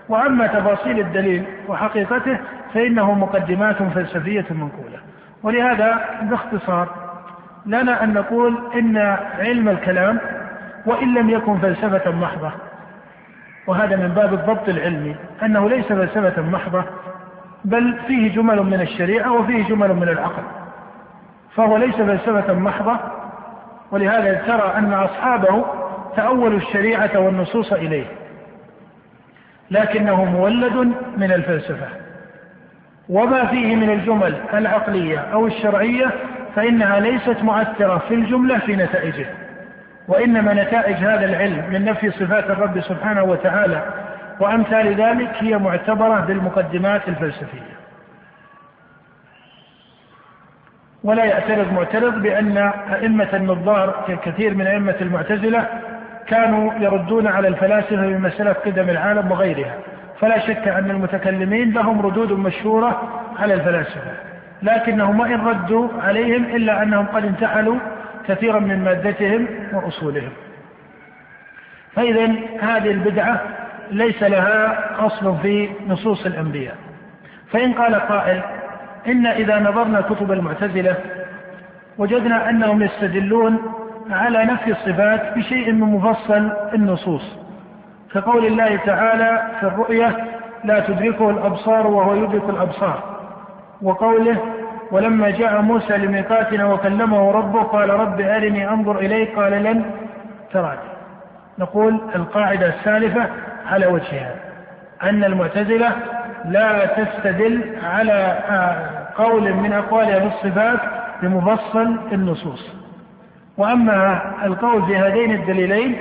وأما 0.10 0.48
تفاصيل 0.48 1.00
الدليل 1.00 1.44
وحقيقته 1.68 2.38
فإنه 2.74 3.14
مقدمات 3.14 3.84
فلسفية 3.84 4.46
منقولة. 4.52 5.00
ولهذا 5.44 6.06
باختصار 6.22 6.90
لنا 7.66 8.04
أن 8.04 8.14
نقول 8.14 8.58
إن 8.76 8.98
علم 9.40 9.70
الكلام 9.70 10.20
وإن 10.86 11.14
لم 11.14 11.30
يكن 11.30 11.58
فلسفة 11.58 12.12
محضة 12.12 12.52
وهذا 13.68 13.96
من 13.96 14.08
باب 14.08 14.34
الضبط 14.34 14.70
العلمي 14.70 15.16
أنه 15.44 15.70
ليس 15.70 15.86
فلسفة 15.86 16.42
محضة 16.42 16.84
بل 17.66 17.98
فيه 18.08 18.36
جمل 18.36 18.64
من 18.64 18.82
الشريعة 18.82 19.32
وفيه 19.32 19.64
جمل 19.64 19.94
من 19.94 20.10
العقل. 20.10 20.44
فهو 21.56 21.78
ليس 21.78 21.96
فلسفة 21.96 22.54
محضة 22.54 23.00
ولهذا 23.92 24.34
ترى 24.34 24.74
أن 24.78 24.94
أصحابه 24.94 25.66
تأولوا 26.16 26.58
الشريعة 26.58 27.20
والنصوص 27.20 27.74
إليه. 27.74 28.06
لكنه 29.72 30.26
مولد 30.26 30.94
من 31.18 31.32
الفلسفة. 31.32 31.88
وما 33.10 33.46
فيه 33.46 33.76
من 33.76 33.90
الجمل 33.90 34.36
العقلية 34.54 35.20
أو 35.20 35.48
الشرعية 35.48 36.12
فإنها 36.56 37.00
ليست 37.00 37.44
مؤثرة 37.44 37.98
في 37.98 38.14
الجملة 38.14 38.60
في 38.60 38.76
نتائجه. 38.76 39.26
وإنما 40.08 40.54
نتائج 40.54 40.96
هذا 40.96 41.26
العلم 41.26 41.64
من 41.72 41.86
نفي 41.86 42.12
صفات 42.12 42.50
الرب 42.50 42.82
سبحانه 42.82 43.24
وتعالى 43.24 43.84
وأمثال 44.40 44.96
ذلك 44.96 45.30
هي 45.40 45.58
معتبرة 45.58 46.20
بالمقدمات 46.20 47.08
الفلسفية. 47.08 47.74
ولا 51.04 51.26
يعترض 51.26 51.74
معترض 51.74 52.22
بأن 52.22 52.58
أئمة 52.94 53.30
النظار 53.34 54.18
كثير 54.26 54.54
من 54.54 54.68
أئمة 54.68 54.96
المعتزلة 55.02 55.68
كانوا 56.28 56.74
يردون 56.74 57.28
على 57.28 57.48
الفلاسفة 57.48 58.08
بمسألة 58.08 58.54
قدم 58.54 58.90
العالم 58.90 59.32
وغيرها. 59.32 59.76
فلا 60.20 60.40
شك 60.40 60.68
أن 60.68 60.92
المتكلمين 60.92 61.74
لهم 61.74 62.02
ردود 62.02 62.32
مشهورة 62.32 63.22
على 63.40 63.54
الفلاسفة 63.54 64.12
لكنهم 64.62 65.20
وإن 65.20 65.48
ردوا 65.48 65.88
عليهم 66.02 66.46
إلا 66.46 66.84
أنهم 66.84 67.06
قد 67.06 67.26
انتحلوا 67.26 67.76
كثيرا 68.28 68.60
من 68.60 68.84
مادتهم 68.84 69.48
وأصولهم. 69.74 70.32
فإذا 71.96 72.26
هذه 72.62 72.92
البدعة 72.92 73.42
ليس 73.92 74.24
لها 74.24 74.90
أصل 75.06 75.38
في 75.42 75.70
نصوص 75.88 76.26
الأنبياء. 76.26 76.76
فإن 77.52 77.74
قال 77.74 77.96
قائل 77.96 78.42
إن 79.08 79.28
إذا 79.28 79.60
نظرنا 79.60 80.02
كتب 80.02 80.32
المعتزلة 80.32 80.96
وجدنا 81.98 82.50
أنهم 82.50 82.82
يستدلون 82.82 83.60
على 84.12 84.46
نفي 84.46 84.72
الصفات 84.72 85.38
بشيء 85.38 85.72
من 85.72 85.88
مفصل 85.88 86.52
النصوص. 86.74 87.38
كقول 88.14 88.46
الله 88.46 88.76
تعالى 88.76 89.48
في 89.60 89.66
الرؤية 89.66 90.16
لا 90.64 90.80
تدركه 90.80 91.30
الأبصار 91.30 91.88
وهو 91.88 92.16
يدرك 92.16 92.50
الأبصار. 92.50 93.04
وقوله 93.82 94.38
ولما 94.92 95.30
جاء 95.30 95.62
موسى 95.62 95.98
لميقاتنا 95.98 96.66
وكلمه 96.66 97.32
ربه 97.32 97.64
قال 97.64 97.90
رب 97.90 98.22
أرني 98.22 98.70
أنظر 98.70 98.98
إليك 98.98 99.36
قال 99.36 99.52
لن 99.52 99.86
تراني. 100.52 100.93
نقول 101.60 102.02
القاعدة 102.16 102.68
السالفة 102.68 103.28
على 103.66 103.86
وجهها 103.86 104.36
أن 105.04 105.24
المعتزلة 105.24 105.92
لا 106.46 106.86
تستدل 106.86 107.76
على 107.84 108.38
قول 109.16 109.54
من 109.54 109.74
أقوالها 109.74 110.20
بالصفات 110.20 110.80
بمفصل 111.22 112.00
النصوص. 112.12 112.74
وأما 113.58 114.22
القول 114.46 114.86
في 114.86 114.98
هذين 114.98 115.32
الدليلين 115.32 115.98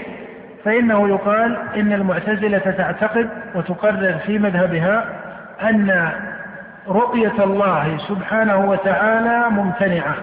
فإنه 0.65 1.09
يقال 1.09 1.57
إن 1.77 1.93
المعتزلة 1.93 2.59
تعتقد 2.59 3.29
وتقرر 3.55 4.19
في 4.27 4.39
مذهبها 4.39 5.05
أن 5.63 6.13
رؤية 6.89 7.45
الله 7.45 7.99
سبحانه 7.99 8.71
وتعالى 8.71 9.51
ممتنعة. 9.51 10.15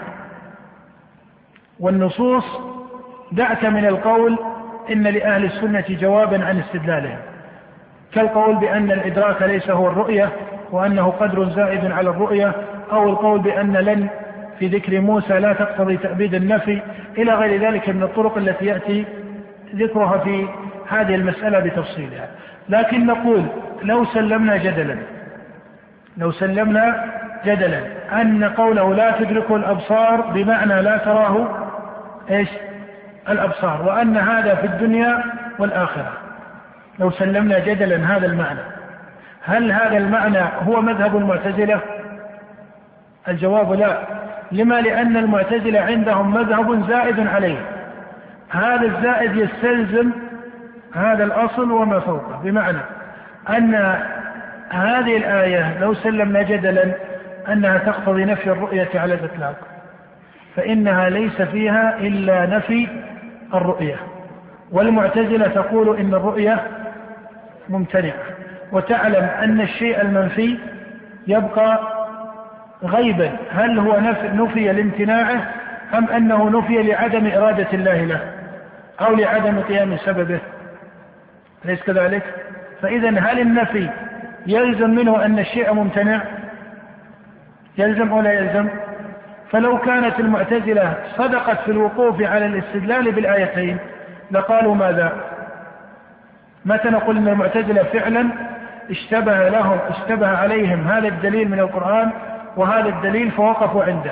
والنصوص 1.79 2.45
دعك 3.31 3.65
من 3.65 3.85
القول 3.85 4.39
إن 4.91 5.03
لأهل 5.03 5.45
السنة 5.45 5.85
جوابا 5.89 6.45
عن 6.45 6.59
استدلالهم 6.59 7.17
كالقول 8.13 8.55
بأن 8.55 8.91
الإدراك 8.91 9.41
ليس 9.41 9.69
هو 9.69 9.87
الرؤية 9.87 10.29
وأنه 10.71 11.07
قدر 11.09 11.49
زائد 11.49 11.91
على 11.91 12.09
الرؤية 12.09 12.53
أو 12.91 13.09
القول 13.09 13.39
بأن 13.39 13.73
لن 13.73 14.07
في 14.59 14.67
ذكر 14.67 15.01
موسى 15.01 15.39
لا 15.39 15.53
تقتضي 15.53 15.97
تأبيد 15.97 16.33
النفي 16.33 16.81
إلى 17.17 17.33
غير 17.33 17.61
ذلك 17.61 17.89
من 17.89 18.03
الطرق 18.03 18.37
التي 18.37 18.65
يأتي 18.65 19.05
ذكرها 19.75 20.17
في 20.17 20.47
هذه 20.89 21.15
المسألة 21.15 21.59
بتفصيلها. 21.59 22.27
لكن 22.69 23.05
نقول 23.05 23.45
لو 23.83 24.05
سلمنا 24.05 24.57
جدلا 24.57 24.97
لو 26.17 26.31
سلمنا 26.31 27.05
جدلا 27.45 27.79
أن 28.21 28.43
قوله 28.43 28.93
لا 28.93 29.11
تدركه 29.11 29.55
الأبصار 29.55 30.21
بمعنى 30.21 30.81
لا 30.81 30.97
تراه 30.97 31.47
إيش؟ 32.31 32.49
الأبصار 33.29 33.81
وأن 33.81 34.17
هذا 34.17 34.55
في 34.55 34.67
الدنيا 34.67 35.23
والآخرة. 35.59 36.11
لو 36.99 37.11
سلمنا 37.11 37.59
جدلا 37.59 38.15
هذا 38.15 38.25
المعنى. 38.25 38.59
هل 39.45 39.71
هذا 39.71 39.97
المعنى 39.97 40.41
هو 40.67 40.81
مذهب 40.81 41.17
المعتزلة؟ 41.17 41.79
الجواب 43.27 43.73
لا. 43.73 43.97
لما؟ 44.51 44.81
لأن 44.81 45.17
المعتزلة 45.17 45.79
عندهم 45.79 46.33
مذهب 46.33 46.89
زائد 46.89 47.27
عليه. 47.27 47.57
هذا 48.49 48.85
الزائد 48.85 49.35
يستلزم 49.35 50.11
هذا 50.95 51.23
الأصل 51.23 51.71
وما 51.71 51.99
فوقه. 51.99 52.41
بمعنى 52.43 52.79
أن 53.49 53.75
هذه 54.69 55.17
الآية 55.17 55.79
لو 55.79 55.93
سلمنا 55.93 56.41
جدلا 56.41 56.85
أنها 57.51 57.77
تقتضي 57.77 58.25
نفي 58.25 58.51
الرؤية 58.51 58.89
على 58.95 59.13
الإطلاق. 59.13 59.55
فإنها 60.55 61.09
ليس 61.09 61.41
فيها 61.41 61.97
إلا 61.97 62.45
نفي 62.45 62.87
الرؤية. 63.53 63.95
والمعتزلة 64.71 65.47
تقول 65.47 65.97
إن 65.97 66.13
الرؤية 66.13 66.67
ممتنعة 67.69 68.23
وتعلم 68.71 69.23
أن 69.23 69.61
الشيء 69.61 70.01
المنفي 70.01 70.57
يبقى 71.27 71.79
غيبا. 72.83 73.31
هل 73.51 73.79
هو 73.79 73.99
نفي 74.33 74.71
لامتناعه 74.71 75.53
أم 75.93 76.09
أنه 76.09 76.49
نفي 76.49 76.83
لعدم 76.83 77.27
إرادة 77.27 77.67
الله 77.73 78.05
له 78.05 78.21
أو 79.01 79.15
لعدم 79.15 79.59
قيام 79.59 79.97
سببه؟ 79.97 80.39
أليس 81.65 81.83
كذلك؟ 81.83 82.23
فإذا 82.81 83.09
هل 83.09 83.39
النفي 83.39 83.89
يلزم 84.47 84.89
منه 84.89 85.25
أن 85.25 85.39
الشيء 85.39 85.73
ممتنع؟ 85.73 86.21
يلزم 87.77 88.09
أو 88.09 88.21
لا 88.21 88.33
يلزم؟ 88.33 88.69
فلو 89.51 89.77
كانت 89.77 90.19
المعتزلة 90.19 90.93
صدقت 91.17 91.59
في 91.61 91.71
الوقوف 91.71 92.21
على 92.21 92.45
الاستدلال 92.45 93.11
بالآيتين 93.11 93.77
لقالوا 94.31 94.75
ماذا؟ 94.75 95.11
متى 96.65 96.89
نقول 96.89 97.17
أن 97.17 97.27
المعتزلة 97.27 97.83
فعلا 97.83 98.29
اشتبه 98.89 99.49
لهم 99.49 99.79
اشتبه 99.89 100.27
عليهم 100.27 100.87
هذا 100.87 101.07
الدليل 101.07 101.49
من 101.49 101.59
القرآن 101.59 102.11
وهذا 102.57 102.89
الدليل 102.89 103.31
فوقفوا 103.31 103.83
عنده؟ 103.83 104.11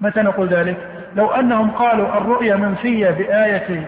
متى 0.00 0.22
نقول 0.22 0.48
ذلك؟ 0.48 0.76
لو 1.16 1.26
أنهم 1.30 1.70
قالوا 1.70 2.18
الرؤيا 2.18 2.56
منفية 2.56 3.10
بآية 3.10 3.86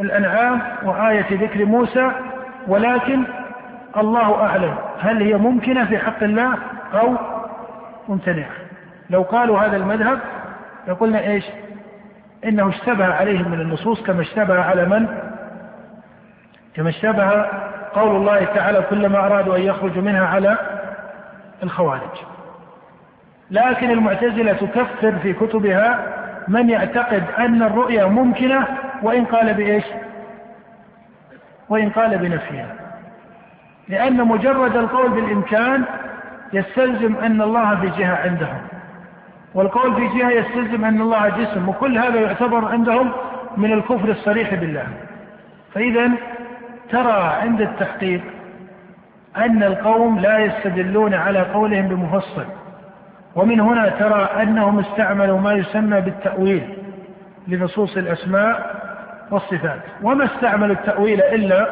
الأنعام 0.00 0.62
وآية 0.82 1.26
ذكر 1.30 1.64
موسى 1.64 2.10
ولكن 2.68 3.24
الله 3.96 4.46
أعلم 4.46 4.74
هل 5.00 5.22
هي 5.22 5.34
ممكنة 5.34 5.84
في 5.84 5.98
حق 5.98 6.22
الله 6.22 6.58
أو 6.94 7.16
ممتنعة 8.10 8.50
لو 9.10 9.22
قالوا 9.22 9.60
هذا 9.60 9.76
المذهب 9.76 10.18
لقلنا 10.88 11.20
إيش؟ 11.20 11.44
إنه 12.44 12.68
اشتبه 12.68 13.04
عليهم 13.04 13.50
من 13.50 13.60
النصوص 13.60 14.02
كما 14.02 14.22
اشتبه 14.22 14.60
على 14.60 14.84
من؟ 14.84 15.06
كما 16.74 16.88
اشتبه 16.88 17.46
قول 17.92 18.16
الله 18.16 18.44
تعالى 18.44 18.82
كلما 18.90 19.26
أرادوا 19.26 19.56
أن 19.56 19.62
يخرجوا 19.62 20.02
منها 20.02 20.26
على 20.26 20.56
الخوارج. 21.62 22.18
لكن 23.50 23.90
المعتزلة 23.90 24.52
تكفر 24.52 25.18
في 25.22 25.32
كتبها 25.32 26.06
من 26.48 26.70
يعتقد 26.70 27.22
أن 27.38 27.62
الرؤيا 27.62 28.04
ممكنة 28.04 28.66
وإن 29.02 29.24
قال 29.24 29.54
بإيش؟ 29.54 29.84
وإن 31.68 31.90
قال 31.90 32.18
بنفيها. 32.18 32.74
لأن 33.88 34.26
مجرد 34.26 34.76
القول 34.76 35.10
بالإمكان 35.10 35.84
يستلزم 36.52 37.16
أن 37.16 37.42
الله 37.42 37.80
في 37.80 37.86
جهة 37.86 38.16
عندهم. 38.16 38.60
والقول 39.54 39.94
في 39.94 40.18
جهة 40.18 40.30
يستلزم 40.30 40.84
أن 40.84 41.00
الله 41.00 41.28
جسم 41.28 41.68
وكل 41.68 41.98
هذا 41.98 42.20
يعتبر 42.20 42.64
عندهم 42.64 43.12
من 43.56 43.72
الكفر 43.72 44.08
الصريح 44.08 44.54
بالله. 44.54 44.86
فإذا 45.74 46.10
ترى 46.90 47.32
عند 47.42 47.60
التحقيق 47.60 48.22
أن 49.36 49.62
القوم 49.62 50.18
لا 50.18 50.38
يستدلون 50.38 51.14
على 51.14 51.40
قولهم 51.40 51.88
بمفصل. 51.88 52.44
ومن 53.34 53.60
هنا 53.60 53.88
ترى 53.88 54.22
أنهم 54.42 54.78
استعملوا 54.78 55.38
ما 55.40 55.52
يسمى 55.52 56.00
بالتأويل 56.00 56.78
لنصوص 57.48 57.96
الأسماء 57.96 58.80
والصفات. 59.30 59.80
وما 60.02 60.24
استعملوا 60.24 60.76
التأويل 60.76 61.22
إلا 61.22 61.66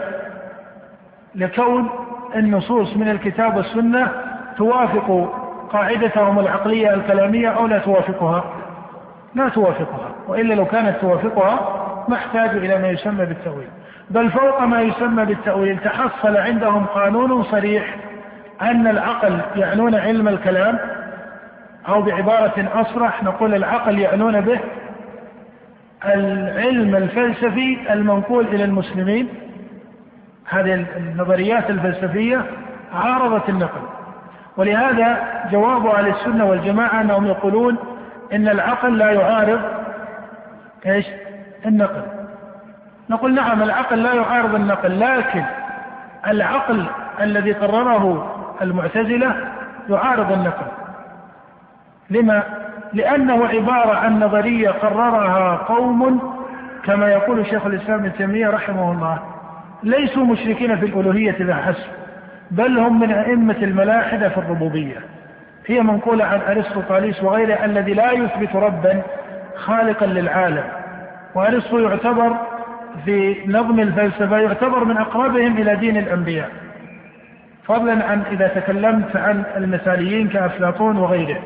لكون 1.35 1.89
النصوص 2.37 2.97
من 2.97 3.09
الكتاب 3.09 3.57
والسنة 3.57 4.28
توافق 4.59 5.33
قاعدتهم 5.73 6.39
العقلية 6.39 6.95
الكلامية 6.95 7.49
أو 7.49 7.67
لا 7.67 7.79
توافقها؟ 7.79 8.45
لا 9.35 9.49
توافقها 9.49 10.11
وإلا 10.29 10.55
لو 10.55 10.65
كانت 10.65 10.97
توافقها 11.01 11.61
ما 12.09 12.17
احتاجوا 12.17 12.61
إلى 12.61 12.79
ما 12.79 12.89
يسمى 12.89 13.27
بالتأويل. 13.27 13.69
بل 14.11 14.31
فوق 14.31 14.61
ما 14.61 14.81
يسمى 14.81 15.25
بالتأويل 15.25 15.79
تحصل 15.79 16.37
عندهم 16.37 16.87
قانون 16.87 17.43
صريح 17.43 17.97
أن 18.63 18.87
العقل 18.87 19.41
يعنون 19.57 19.95
علم 19.95 20.29
الكلام 20.29 20.79
أو 21.89 22.03
بعبارة 22.03 22.69
أصرح 22.75 23.23
نقول 23.23 23.55
العقل 23.55 23.99
يعنون 23.99 24.41
به 24.41 24.61
العلم 26.05 26.97
الفلسفي 26.97 27.93
المنقول 27.93 28.47
إلى 28.47 28.65
المسلمين. 28.65 29.29
هذه 30.49 30.87
النظريات 30.97 31.71
الفلسفية 31.71 32.45
عارضت 32.93 33.49
النقل. 33.49 33.81
ولهذا 34.59 35.19
جواب 35.53 35.87
أهل 35.87 36.09
السنة 36.09 36.45
والجماعة 36.45 37.01
أنهم 37.01 37.27
يقولون 37.27 37.77
إن 38.33 38.49
العقل 38.49 38.99
لا 38.99 39.11
يعارض 39.11 39.61
إيش؟ 40.87 41.07
النقل. 41.67 42.03
نقول 43.11 43.35
نعم 43.35 43.63
العقل 43.63 44.03
لا 44.03 44.15
يعارض 44.15 44.55
النقل 44.55 45.01
لكن 45.01 45.45
العقل 46.27 46.85
الذي 47.21 47.53
قرره 47.53 48.35
المعتزلة 48.63 49.35
يعارض 49.89 50.33
النقل. 50.33 50.67
لما؟ 52.11 52.43
لأنه 52.93 53.47
عبارة 53.47 53.97
عن 53.97 54.21
نظرية 54.21 54.71
قررها 54.71 55.57
قوم 55.57 56.21
كما 56.85 57.09
يقول 57.09 57.47
شيخ 57.47 57.67
الإسلام 57.67 57.99
ابن 57.99 58.13
تيمية 58.13 58.49
رحمه 58.49 58.93
الله. 58.93 59.19
ليسوا 59.83 60.25
مشركين 60.25 60.77
في 60.77 60.87
الألوهية 60.87 61.39
لا 61.43 61.55
حسب 61.55 62.08
بل 62.51 62.79
هم 62.79 63.01
من 63.01 63.13
أئمة 63.13 63.57
الملاحدة 63.63 64.29
في 64.29 64.39
الربوبية. 64.39 64.97
هي 65.67 65.81
منقولة 65.81 66.25
عن 66.25 66.41
أرسطو 66.57 66.81
طاليس 66.81 67.23
وغيره 67.23 67.65
الذي 67.65 67.95
لا 67.95 68.13
يثبت 68.13 68.57
ربا 68.57 69.03
خالقا 69.57 70.07
للعالم. 70.07 70.65
وأرسطو 71.35 71.79
يعتبر 71.79 72.37
في 73.05 73.37
نظم 73.47 73.81
الفلسفة 73.81 74.39
يعتبر 74.39 74.85
من 74.85 74.97
أقربهم 74.97 75.57
إلى 75.57 75.77
دين 75.77 75.97
الأنبياء. 75.97 76.51
فضلا 77.65 78.05
عن 78.05 78.23
إذا 78.31 78.49
تكلمت 78.49 79.17
عن 79.17 79.45
المثاليين 79.57 80.29
كأفلاطون 80.29 80.97
وغيره. 80.97 81.41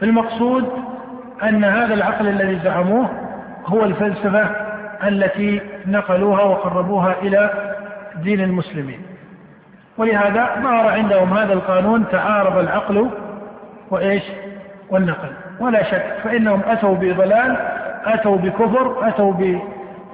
فالمقصود 0.00 0.72
أن 1.42 1.64
هذا 1.64 1.94
العقل 1.94 2.28
الذي 2.28 2.58
زعموه 2.64 3.10
هو 3.66 3.84
الفلسفة 3.84 4.50
التي 5.08 5.60
نقلوها 5.86 6.42
وقربوها 6.42 7.14
إلى 7.22 7.74
دين 8.22 8.40
المسلمين. 8.40 9.07
ولهذا 9.98 10.50
ظهر 10.62 10.88
عندهم 10.88 11.34
هذا 11.34 11.52
القانون 11.52 12.04
تعارض 12.12 12.58
العقل 12.58 13.10
وإيش؟ 13.90 14.22
والنقل. 14.90 15.28
ولا 15.60 15.82
شك 15.82 16.14
فإنهم 16.24 16.62
أتوا 16.66 16.94
بضلال 16.94 17.56
أتوا 18.04 18.36
بكفر 18.36 19.08
أتوا 19.08 19.32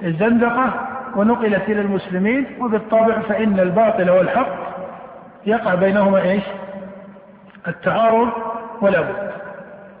بزندقة 0.01 0.73
ونقلت 1.15 1.69
إلى 1.69 1.81
المسلمين 1.81 2.45
وبالطبع 2.59 3.19
فإن 3.19 3.59
الباطل 3.59 4.09
والحق 4.09 4.47
يقع 5.45 5.75
بينهما 5.75 6.21
إيش؟ 6.21 6.43
التعارض 7.67 8.29
ولا 8.81 9.01
بد. 9.01 9.31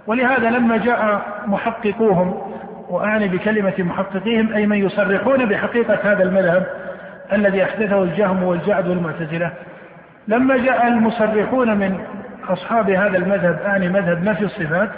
ولهذا 0.07 0.49
لما 0.49 0.77
جاء 0.77 1.21
محققوهم 1.45 2.41
وأعني 2.89 3.27
بكلمة 3.27 3.73
محققيهم 3.79 4.53
أي 4.53 4.65
من 4.65 4.77
يصرحون 4.77 5.45
بحقيقة 5.45 5.99
هذا 6.03 6.23
المذهب 6.23 6.65
الذي 7.33 7.63
أحدثه 7.63 8.03
الجهم 8.03 8.43
والجعد 8.43 8.87
والمعتزلة 8.87 9.51
لما 10.27 10.57
جاء 10.57 10.87
المصرحون 10.87 11.77
من 11.77 11.99
أصحاب 12.49 12.89
هذا 12.89 13.17
المذهب 13.17 13.59
أعني 13.65 13.89
مذهب 13.89 14.23
نفي 14.23 14.45
الصفات 14.45 14.89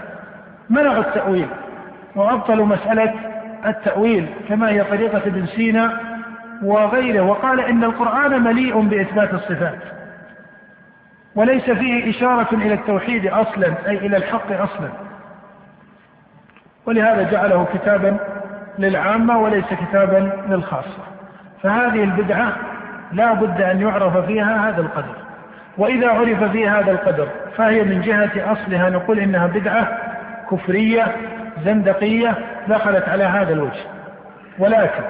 منعوا 0.70 1.00
التأويل 1.00 1.48
وأبطلوا 2.16 2.66
مسألة 2.66 3.14
التأويل 3.66 4.30
كما 4.50 4.70
هي 4.70 4.84
طريقة 4.84 5.18
ابن 5.18 5.46
سينا 5.46 6.00
وغيره 6.64 7.22
وقال 7.22 7.60
إن 7.60 7.84
القرآن 7.84 8.44
مليء 8.44 8.82
بإثبات 8.82 9.34
الصفات 9.34 9.80
وليس 11.36 11.64
فيه 11.64 12.10
إشارة 12.10 12.56
إلى 12.56 12.74
التوحيد 12.74 13.28
أصلا 13.28 13.74
أي 13.88 13.98
إلى 13.98 14.18
الحق 14.18 14.52
أصلا. 14.52 14.90
ولهذا 16.86 17.32
جعله 17.32 17.68
كتابا 17.74 18.18
للعامة 18.80 19.40
وليس 19.40 19.66
كتابا 19.66 20.32
للخاصة. 20.50 21.04
فهذه 21.64 22.04
البدعة 22.04 22.54
لا 23.12 23.34
بد 23.34 23.62
أن 23.62 23.82
يعرف 23.82 24.26
فيها 24.26 24.70
هذا 24.70 24.82
القدر. 24.82 25.16
وإذا 25.78 26.10
عرف 26.10 26.44
فيها 26.44 26.80
هذا 26.80 26.92
القدر 26.92 27.28
فهي 27.58 27.84
من 27.84 28.02
جهة 28.02 28.52
أصلها 28.52 28.90
نقول 28.90 29.20
إنها 29.20 29.48
بدعة 29.48 29.98
كفرية 30.52 31.06
زندقية 31.66 32.36
دخلت 32.68 33.10
على 33.10 33.24
هذا 33.24 33.54
الوجه. 33.54 33.84
ولكن 34.60 35.04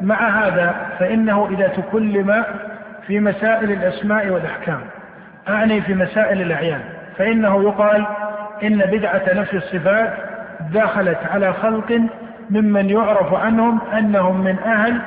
مع 0.00 0.28
هذا 0.28 0.74
فإنه 0.98 1.48
إذا 1.50 1.68
تكلم 1.68 2.44
في 3.06 3.20
مسائل 3.20 3.72
الأسماء 3.72 4.28
والأحكام 4.28 4.80
أعني 5.48 5.80
في 5.80 5.94
مسائل 5.94 6.42
الأعيان 6.42 6.80
فإنه 7.18 7.62
يقال 7.62 8.06
إن 8.62 8.78
بدعة 8.78 9.22
نفي 9.34 9.56
الصفات 9.56 10.12
دخلت 10.72 11.18
على 11.30 11.52
خلق 11.52 12.00
ممن 12.50 12.90
يعرف 12.90 13.34
عنهم 13.34 13.78
أنهم 13.98 14.40
من 14.44 14.58
أهل 14.58 15.00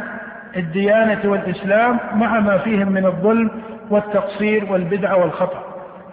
الديانة 0.56 1.20
والإسلام 1.26 2.00
مع 2.14 2.40
ما 2.40 2.58
فيهم 2.58 2.92
من 2.92 3.06
الظلم 3.06 3.52
والتقصير 3.90 4.72
والبدعة 4.72 5.16
والخطأ. 5.18 5.64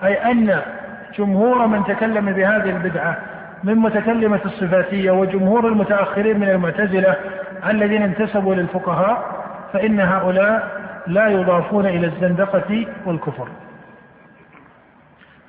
أي 0.04 0.30
أن 0.30 0.60
جمهور 1.18 1.66
من 1.66 1.84
تكلم 1.84 2.32
بهذه 2.32 2.70
البدعة 2.70 3.16
من 3.64 3.74
متكلمة 3.74 4.40
الصفاتية 4.44 5.10
وجمهور 5.10 5.68
المتأخرين 5.68 6.40
من 6.40 6.48
المعتزلة 6.48 7.16
الذين 7.68 8.02
انتسبوا 8.02 8.54
للفقهاء 8.54 9.42
فإن 9.72 10.00
هؤلاء 10.00 10.80
لا 11.06 11.28
يضافون 11.28 11.86
إلى 11.86 12.06
الزندقة 12.06 12.86
والكفر. 13.06 13.48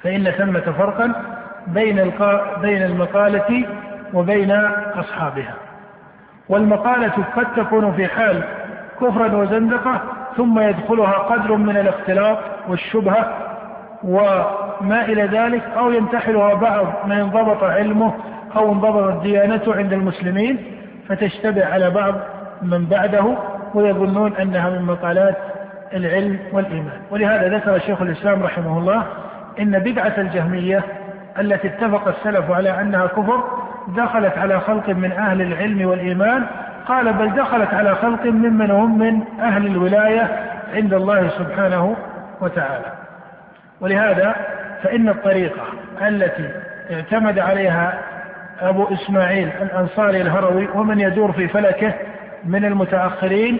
فإن 0.04 0.24
ثمة 0.24 0.60
فرقا 0.78 1.14
بين 1.68 2.12
بين 2.62 2.84
المقالة 2.84 3.66
وبين 4.14 4.52
أصحابها. 4.96 5.56
والمقالة 6.50 7.14
قد 7.36 7.46
تكون 7.56 7.94
في 7.94 8.08
حال 8.08 8.44
كفرا 9.02 9.36
وزندقة 9.36 10.02
ثم 10.38 10.60
يدخلها 10.60 11.14
قدر 11.14 11.56
من 11.56 11.78
الاختلاط 11.78 12.38
والشبهة 12.70 13.34
وما 14.04 15.06
إلى 15.06 15.24
ذلك 15.24 15.64
أو 15.78 15.92
ينتحلها 15.92 16.54
بعض 16.54 16.86
من 17.06 17.12
انضبط 17.12 17.64
علمه 17.64 18.14
أو 18.56 18.72
انضبطت 18.72 19.22
ديانته 19.22 19.76
عند 19.76 19.94
المسلمين 19.94 20.58
فتشتبه 21.10 21.66
على 21.66 21.90
بعض 21.90 22.16
من 22.62 22.86
بعده 22.86 23.38
ويظنون 23.74 24.34
أنها 24.36 24.70
من 24.70 24.82
مقالات 24.82 25.38
العلم 25.94 26.40
والإيمان. 26.52 27.00
ولهذا 27.12 27.58
ذكر 27.58 27.80
شيخ 27.80 28.02
الإسلام 28.02 28.44
رحمه 28.44 28.78
الله 28.78 29.04
إن 29.60 29.80
بدعة 29.80 30.14
الجهمية 30.18 30.84
التي 31.40 31.68
اتفق 31.68 32.08
السلف 32.08 32.52
على 32.52 32.82
أنها 32.82 33.08
كفر 33.08 33.44
دخلت 33.88 34.38
على 34.38 34.60
خلق 34.60 34.90
من 34.90 35.12
أهل 35.12 35.42
العلم 35.42 35.90
والإيمان 35.90 36.46
قال 36.88 37.14
بل 37.14 37.30
دخلت 37.36 37.74
على 37.74 37.96
خلق 37.96 38.26
ممن 38.26 38.72
هم 38.72 39.00
من 39.00 39.24
أهل 39.40 39.66
الولاية 39.68 40.50
عند 40.74 40.94
الله 40.94 41.30
سبحانه 41.30 41.96
وتعالى. 42.42 42.94
ولهذا 43.82 44.36
فإن 44.84 45.10
الطريقة 45.10 45.64
التي 46.02 46.50
اعتمد 46.92 47.40
عليها 47.40 48.00
أبو 48.62 48.94
إسماعيل 48.94 49.50
الأنصاري 49.62 50.22
الهروي 50.22 50.68
ومن 50.74 51.00
يدور 51.00 51.32
في 51.32 51.48
فلكه 51.48 51.94
من 52.46 52.66
المتأخرين 52.66 53.60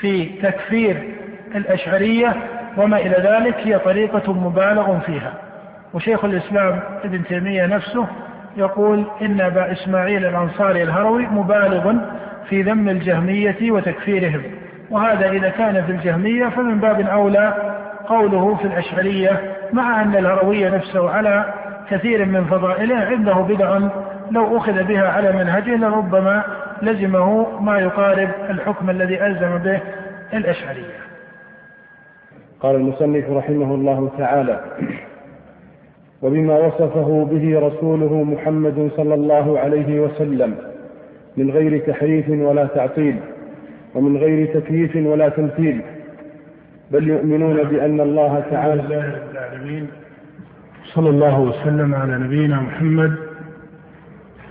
في 0.00 0.24
تكفير 0.24 1.14
الأشعرية 1.54 2.36
وما 2.76 2.96
إلى 2.96 3.16
ذلك 3.30 3.56
هي 3.66 3.78
طريقة 3.78 4.32
مبالغ 4.32 4.98
فيها. 4.98 5.32
وشيخ 5.94 6.24
الإسلام 6.24 6.80
ابن 7.04 7.24
تيمية 7.24 7.66
نفسه 7.66 8.06
يقول 8.56 9.04
إن 9.22 9.40
أبا 9.40 9.72
إسماعيل 9.72 10.26
الأنصاري 10.26 10.82
الهروي 10.82 11.26
مبالغ 11.26 11.94
في 12.48 12.62
ذم 12.62 12.88
الجهمية 12.88 13.70
وتكفيرهم. 13.70 14.42
وهذا 14.90 15.30
إذا 15.30 15.48
كان 15.48 15.82
في 15.84 15.92
الجهمية 15.92 16.48
فمن 16.48 16.80
باب 16.80 17.00
أولى 17.00 17.54
قوله 18.06 18.54
في 18.54 18.64
الأشعرية 18.64 19.40
مع 19.72 20.02
أن 20.02 20.16
الهروي 20.16 20.70
نفسه 20.70 21.10
على 21.10 21.54
كثير 21.90 22.24
من 22.24 22.44
فضائله 22.44 22.96
عنده 22.96 23.34
بدع 23.34 23.78
لو 24.30 24.56
أخذ 24.56 24.82
بها 24.82 25.08
على 25.08 25.32
منهجه 25.32 25.76
لربما 25.76 26.44
لزمه 26.82 27.60
ما 27.60 27.78
يقارب 27.78 28.28
الحكم 28.50 28.90
الذي 28.90 29.26
ألزم 29.26 29.58
به 29.58 29.80
الأشعرية. 30.34 31.00
قال 32.60 32.76
المصنف 32.76 33.30
رحمه 33.30 33.74
الله 33.74 34.10
تعالى 34.18 34.60
وبما 36.22 36.58
وصفه 36.58 37.28
به 37.30 37.60
رسوله 37.60 38.24
محمد 38.24 38.90
صلى 38.96 39.14
الله 39.14 39.58
عليه 39.58 40.00
وسلم. 40.00 40.54
من 41.36 41.50
غير 41.50 41.78
تحريف 41.86 42.28
ولا 42.28 42.66
تعطيل 42.66 43.16
ومن 43.94 44.16
غير 44.16 44.60
تكييف 44.60 44.96
ولا 44.96 45.28
تمثيل. 45.28 45.80
بل 46.90 47.08
يؤمنون 47.08 47.62
بأن 47.62 48.00
الله 48.00 48.44
تعالى 48.50 48.82
لله 48.82 49.06
رب 49.06 49.30
العالمين 49.32 49.86
صلى 50.84 51.10
الله 51.10 51.40
وسلم 51.40 51.94
على 51.94 52.18
نبينا 52.18 52.60
محمد 52.60 53.14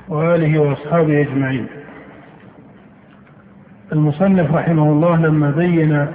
وآله 0.10 0.60
وأصحابه 0.60 1.22
أجمعين. 1.22 1.68
المصنف 3.92 4.54
رحمه 4.54 4.92
الله 4.92 5.22
لما 5.22 5.52
بين 5.52 6.08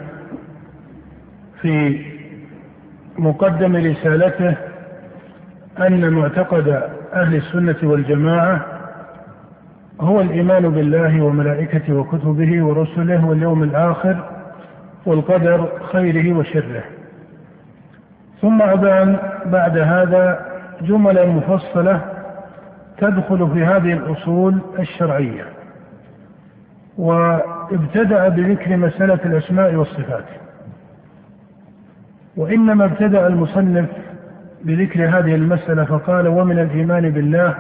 في 1.63 2.01
مقدم 3.19 3.77
رسالته 3.77 4.74
أن 5.81 6.11
معتقد 6.11 6.69
أهل 7.15 7.37
السنة 7.37 7.77
والجماعة 7.83 8.67
هو 10.01 10.21
الإيمان 10.21 10.69
بالله 10.69 11.23
وملائكته 11.23 11.95
وكتبه 11.95 12.65
ورسله 12.65 13.27
واليوم 13.27 13.63
الآخر 13.63 14.25
والقدر 15.07 15.69
خيره 15.93 16.39
وشره. 16.39 16.85
ثم 18.43 18.63
أبان 18.63 19.17
بعد 19.47 19.79
هذا 19.79 20.47
جملا 20.83 21.27
مفصلة 21.27 22.01
تدخل 22.99 23.51
في 23.55 23.65
هذه 23.65 23.93
الأصول 23.93 24.59
الشرعية 24.79 25.45
وابتدأ 26.99 28.29
بذكر 28.29 28.77
مسألة 28.77 29.19
الأسماء 29.25 29.75
والصفات. 29.75 30.25
وإنما 32.37 32.85
ابتدأ 32.85 33.27
المصنف 33.27 33.89
بذكر 34.65 35.09
هذه 35.09 35.35
المسألة 35.35 35.85
فقال 35.85 36.29
ومن 36.29 36.59
الإيمان 36.59 37.11
بالله 37.11 37.55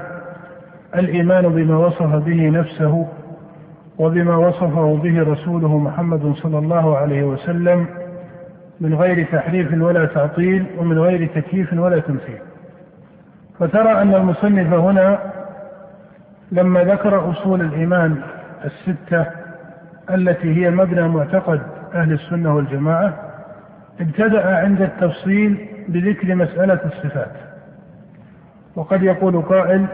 الإيمان 0.94 1.48
بما 1.48 1.76
وصف 1.76 2.14
به 2.14 2.48
نفسه 2.50 3.08
وبما 3.98 4.36
وصفه 4.36 4.96
به 4.96 5.22
رسوله 5.22 5.78
محمد 5.78 6.34
صلى 6.36 6.58
الله 6.58 6.96
عليه 6.96 7.22
وسلم 7.24 7.86
من 8.80 8.94
غير 8.94 9.26
تحريف 9.32 9.82
ولا 9.82 10.04
تعطيل 10.04 10.66
ومن 10.78 10.98
غير 10.98 11.26
تكييف 11.34 11.72
ولا 11.72 11.98
تمثيل. 11.98 12.38
فترى 13.58 14.02
أن 14.02 14.14
المصنف 14.14 14.72
هنا 14.72 15.18
لما 16.52 16.84
ذكر 16.84 17.30
أصول 17.30 17.60
الإيمان 17.60 18.16
الستة 18.64 19.26
التي 20.10 20.64
هي 20.64 20.70
مبنى 20.70 21.08
معتقد 21.08 21.60
أهل 21.94 22.12
السنة 22.12 22.56
والجماعة 22.56 23.14
ابتدأ 24.00 24.56
عند 24.56 24.82
التفصيل 24.82 25.68
بذكر 25.88 26.34
مسألة 26.34 26.80
الصفات. 26.84 27.32
وقد 28.76 29.02
يقول 29.02 29.42
قائل 29.42 29.86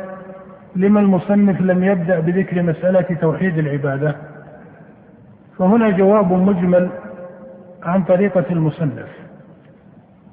لما 0.76 1.00
المصنف 1.00 1.60
لم 1.60 1.84
يبدأ 1.84 2.20
بذكر 2.20 2.62
مسألة 2.62 3.16
توحيد 3.20 3.58
العبادة؟ 3.58 4.16
فهنا 5.58 5.90
جواب 5.90 6.32
مجمل 6.32 6.90
عن 7.82 8.02
طريقة 8.02 8.44
المصنف 8.50 9.08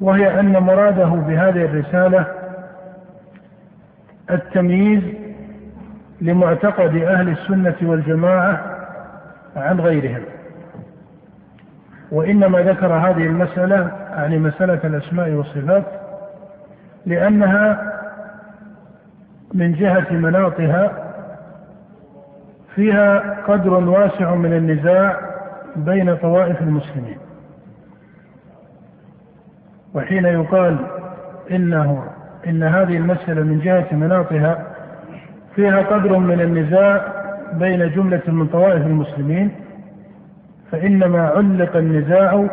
وهي 0.01 0.39
أن 0.39 0.51
مراده 0.59 1.05
بهذه 1.05 1.65
الرسالة 1.65 2.25
التمييز 4.31 5.03
لمعتقد 6.21 6.95
أهل 6.95 7.29
السنة 7.29 7.75
والجماعة 7.81 8.61
عن 9.55 9.79
غيرهم. 9.79 10.21
وإنما 12.11 12.59
ذكر 12.59 12.93
هذه 12.93 13.25
المسألة 13.25 14.06
يعني 14.18 14.39
مسألة 14.39 14.80
الأسماء 14.84 15.30
والصفات 15.32 15.84
لأنها 17.05 17.93
من 19.53 19.74
جهة 19.74 20.07
مناطها 20.11 20.91
فيها 22.76 23.38
قدر 23.47 23.74
واسع 23.74 24.36
من 24.36 24.53
النزاع 24.53 25.20
بين 25.76 26.15
طوائف 26.15 26.61
المسلمين. 26.61 27.18
وحين 29.93 30.26
يقال 30.26 30.78
إنه 31.51 32.03
إن 32.47 32.63
هذه 32.63 32.97
المسألة 32.97 33.43
من 33.43 33.59
جهة 33.59 33.88
مناطها 33.91 34.65
فيها 35.55 35.78
قدر 35.82 36.18
من 36.18 36.41
النزاع 36.41 37.13
بين 37.53 37.91
جملة 37.91 38.22
من 38.28 38.47
طوائف 38.47 38.86
المسلمين 38.86 39.51
فإنما 40.72 41.28
علق 41.28 41.76
النزاع 41.76 42.47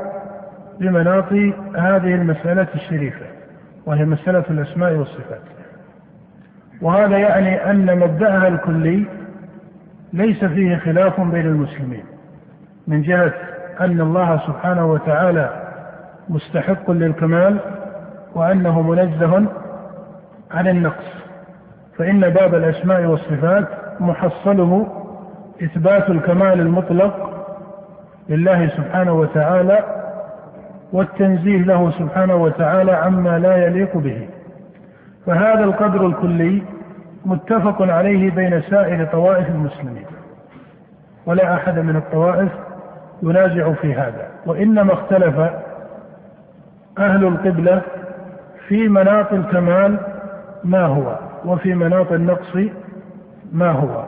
بمناط 0.80 1.32
هذه 1.76 2.14
المسألة 2.14 2.66
الشريفة 2.74 3.26
وهي 3.86 4.04
مسألة 4.04 4.44
الأسماء 4.50 4.92
والصفات. 4.92 5.40
وهذا 6.82 7.18
يعني 7.18 7.70
أن 7.70 7.98
مبدأها 7.98 8.48
الكلي 8.48 9.06
ليس 10.12 10.44
فيه 10.44 10.76
خلاف 10.76 11.20
بين 11.20 11.46
المسلمين 11.46 12.04
من 12.86 13.02
جهة 13.02 13.32
أن 13.80 14.00
الله 14.00 14.46
سبحانه 14.46 14.86
وتعالى 14.86 15.50
مستحق 16.28 16.90
للكمال 16.90 17.58
وأنه 18.34 18.82
منزه 18.82 19.46
عن 20.50 20.68
النقص. 20.68 21.24
فإن 21.98 22.20
باب 22.20 22.54
الأسماء 22.54 23.04
والصفات 23.04 23.68
محصله 24.00 24.86
إثبات 25.62 26.10
الكمال 26.10 26.60
المطلق 26.60 27.30
لله 28.28 28.68
سبحانه 28.68 29.12
وتعالى 29.12 30.03
والتنزيه 30.94 31.62
له 31.62 31.90
سبحانه 31.90 32.34
وتعالى 32.34 32.92
عما 32.92 33.38
لا 33.38 33.56
يليق 33.56 33.96
به. 33.96 34.28
فهذا 35.26 35.64
القدر 35.64 36.06
الكلي 36.06 36.62
متفق 37.26 37.82
عليه 37.82 38.30
بين 38.30 38.62
سائر 38.62 39.04
طوائف 39.04 39.48
المسلمين. 39.48 40.04
ولا 41.26 41.54
أحد 41.54 41.78
من 41.78 41.96
الطوائف 41.96 42.48
ينازع 43.22 43.72
في 43.72 43.94
هذا 43.94 44.26
وإنما 44.46 44.92
اختلف 44.92 45.38
أهل 46.98 47.24
القبلة 47.24 47.82
في 48.68 48.88
مناط 48.88 49.32
الكمال 49.32 49.98
ما 50.64 50.86
هو 50.86 51.18
وفي 51.44 51.74
مناط 51.74 52.12
النقص 52.12 52.56
ما 53.52 53.70
هو. 53.70 54.04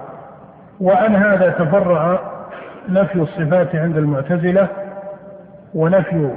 وعن 0.80 1.16
هذا 1.16 1.51
تفرع 1.51 2.18
نفي 2.89 3.20
الصفات 3.20 3.76
عند 3.76 3.97
المعتزلة 3.97 4.68
ونفي 5.74 6.30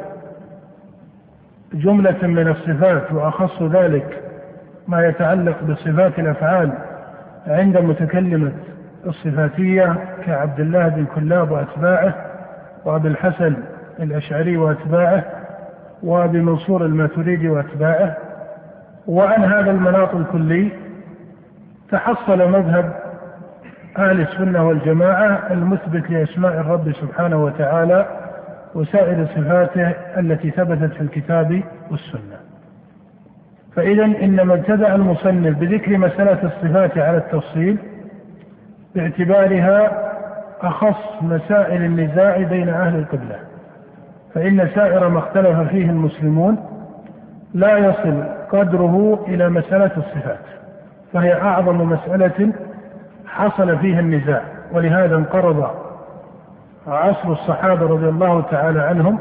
جملة 1.74 2.28
من 2.28 2.48
الصفات 2.48 3.12
وأخص 3.12 3.64
ذلك 3.64 4.24
ما 4.88 5.08
يتعلق 5.08 5.64
بصفات 5.64 6.20
الأفعال 6.20 6.74
عند 7.48 7.78
متكلمة 7.78 8.52
الصفاتية 9.06 9.96
كعبد 10.26 10.60
الله 10.60 10.88
بن 10.88 11.06
كلاب 11.16 11.52
وأتباعه 11.52 12.16
وأبي 12.86 13.08
الحسن 13.08 13.54
الأشعري 14.00 14.58
وأتباعه 14.58 15.24
وأبي 16.04 16.42
منصور 16.42 16.86
الماتريدي 16.86 17.50
وأتباعه 17.50 18.18
وعن 19.08 19.44
هذا 19.44 19.72
المناط 19.72 20.16
الكلي 20.16 20.72
تحصل 21.92 22.52
مذهب 22.52 22.94
أهل 23.98 24.22
السنة 24.22 24.68
والجماعة 24.68 25.40
المثبت 25.52 26.10
لأسماء 26.10 26.54
الرب 26.54 26.92
سبحانه 26.92 27.44
وتعالى 27.44 28.06
وسائر 28.76 29.26
صفاته 29.26 29.90
التي 30.20 30.52
ثبتت 30.52 30.94
في 30.94 31.02
الكتاب 31.02 31.62
والسنة. 31.92 32.40
فإذا 33.76 34.06
إنما 34.06 34.54
ابتدأ 34.54 34.96
المصنف 34.96 35.58
بذكر 35.58 35.98
مسألة 35.98 36.44
الصفات 36.44 36.98
على 36.98 37.18
التفصيل 37.18 37.78
باعتبارها 38.96 40.10
أخص 40.62 41.22
مسائل 41.22 41.84
النزاع 41.84 42.38
بين 42.38 42.70
أهل 42.70 43.00
القبلة 43.00 43.40
فإن 44.34 44.70
سائر 44.76 45.08
ما 45.10 45.20
اختلف 45.20 45.60
فيه 45.60 45.90
المسلمون 45.90 46.58
لا 47.54 47.78
يصل 47.78 48.24
قدره 48.52 49.26
إلى 49.28 49.50
مسألة 49.50 49.92
الصفات 49.98 50.40
فهي 51.14 51.34
أعظم 51.34 51.90
مسألة 51.90 52.54
حصل 53.28 53.78
فيها 53.78 54.00
النزاع 54.00 54.42
ولهذا 54.72 55.16
انقرض 55.16 55.89
عصر 56.88 57.32
الصحابة 57.32 57.86
رضي 57.86 58.10
الله 58.10 58.42
تعالى 58.42 58.82
عنهم 58.82 59.20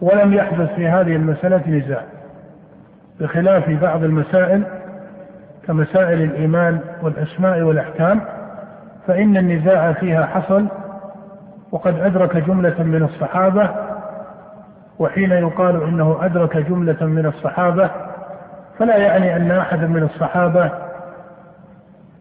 ولم 0.00 0.32
يحدث 0.34 0.74
في 0.74 0.88
هذه 0.88 1.16
المسألة 1.16 1.62
نزاع 1.68 2.02
بخلاف 3.20 3.70
بعض 3.70 4.04
المسائل 4.04 4.64
كمسائل 5.66 6.22
الإيمان 6.22 6.80
والأسماء 7.02 7.60
والأحكام 7.60 8.20
فإن 9.06 9.36
النزاع 9.36 9.92
فيها 9.92 10.26
حصل 10.26 10.66
وقد 11.72 11.98
أدرك 11.98 12.36
جملة 12.36 12.82
من 12.82 13.02
الصحابة 13.02 13.70
وحين 14.98 15.30
يقال 15.32 15.82
إنه 15.82 16.18
أدرك 16.20 16.56
جملة 16.56 17.06
من 17.06 17.26
الصحابة 17.26 17.90
فلا 18.78 18.96
يعني 18.96 19.36
أن 19.36 19.50
أحدا 19.50 19.86
من 19.86 20.02
الصحابة 20.02 20.70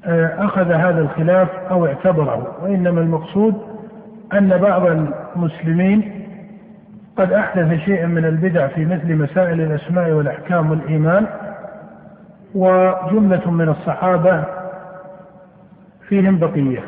آه، 0.05 0.45
أخذ 0.45 0.71
هذا 0.71 0.99
الخلاف 0.99 1.49
أو 1.71 1.85
اعتبره 1.85 2.55
وإنما 2.61 3.01
المقصود 3.01 3.72
أن 4.33 4.57
بعض 4.57 4.85
المسلمين 4.85 6.23
قد 7.17 7.33
أحدث 7.33 7.79
شيئا 7.79 8.05
من 8.05 8.25
البدع 8.25 8.67
في 8.67 8.85
مثل 8.85 9.15
مسائل 9.15 9.61
الأسماء 9.61 10.11
والأحكام 10.11 10.71
والإيمان 10.71 11.27
وجملة 12.55 13.51
من 13.51 13.69
الصحابة 13.69 14.43
فيهم 16.07 16.39
بقية. 16.39 16.83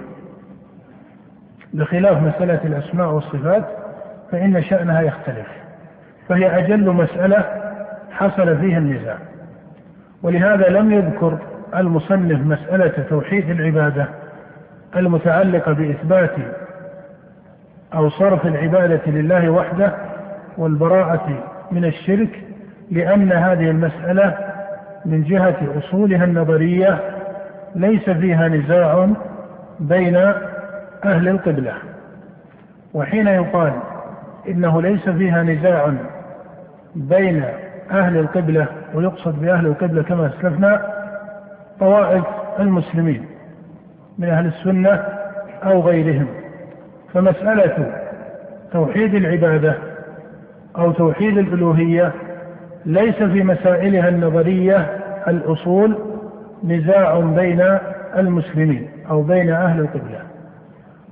بخلاف 1.74 2.22
مسألة 2.22 2.60
الأسماء 2.66 3.08
والصفات 3.08 3.66
فإن 4.32 4.64
شأنها 4.64 5.02
يختلف 5.02 5.48
فهي 6.30 6.58
أجل 6.58 6.90
مسألة 6.92 7.46
حصل 8.12 8.58
فيها 8.58 8.78
النزاع. 8.78 9.18
ولهذا 10.24 10.70
لم 10.70 10.92
يذكر 10.92 11.38
المصنف 11.76 12.40
مسألة 12.40 13.04
توحيد 13.10 13.50
العبادة 13.50 14.08
المتعلقة 14.96 15.74
بإثبات 15.74 16.36
أو 17.94 18.10
صرف 18.10 18.46
العبادة 18.46 19.02
لله 19.12 19.50
وحده 19.50 19.94
والبراءة 20.58 21.44
من 21.72 21.86
الشرك 21.86 22.44
لأن 22.92 23.32
هذه 23.32 23.70
المسألة 23.70 24.38
من 25.06 25.24
جهة 25.24 25.56
أصولها 25.78 26.24
النظرية 26.24 27.00
ليس 27.76 28.10
فيها 28.10 28.48
نزاع 28.48 29.10
بين 29.80 30.16
أهل 31.06 31.28
القبلة. 31.28 31.74
وحين 32.94 33.28
يقال 33.28 33.74
إنه 34.50 34.82
ليس 34.82 35.10
فيها 35.10 35.44
نزاع 35.44 35.94
بين 36.96 37.44
أهل 37.92 38.18
القبلة 38.18 38.68
ويقصد 38.94 39.42
بأهل 39.42 39.66
القبلة 39.66 40.04
كما 40.04 40.28
أسلفنا 40.28 40.94
طوائف 41.80 42.24
المسلمين 42.60 43.26
من 44.18 44.30
أهل 44.30 44.46
السنة 44.46 45.04
أو 45.64 45.82
غيرهم. 45.82 46.28
فمسألة 47.16 47.92
توحيد 48.72 49.16
العبادة 49.16 49.76
أو 50.78 50.92
توحيد 50.92 51.38
الألوهية 51.38 52.12
ليس 52.86 53.16
في 53.16 53.44
مسائلها 53.44 54.10
النظرية 54.10 54.78
الأصول 55.28 55.98
نزاع 56.64 57.20
بين 57.20 57.78
المسلمين 58.18 58.90
أو 59.10 59.22
بين 59.22 59.52
أهل 59.52 59.80
القبلة. 59.80 60.20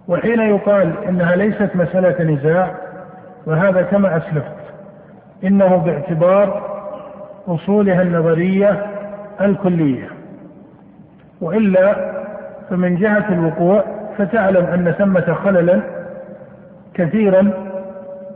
وحين 0.08 0.40
يقال 0.40 0.94
إنها 1.10 1.36
ليست 1.36 1.70
مسألة 1.76 2.24
نزاع 2.24 2.72
وهذا 3.46 3.82
كما 3.82 4.18
أسلفت 4.18 4.56
إنه 5.44 5.76
باعتبار 5.76 6.74
أصولها 7.48 8.02
النظرية 8.02 8.86
الكلية. 9.42 10.08
وإلا 11.42 12.14
فمن 12.70 12.96
جهة 12.96 13.34
الوقوع 13.34 13.84
فتعلم 14.18 14.66
أن 14.66 14.92
ثمة 14.92 15.34
خللا 15.44 15.82
كثيرا 16.94 17.52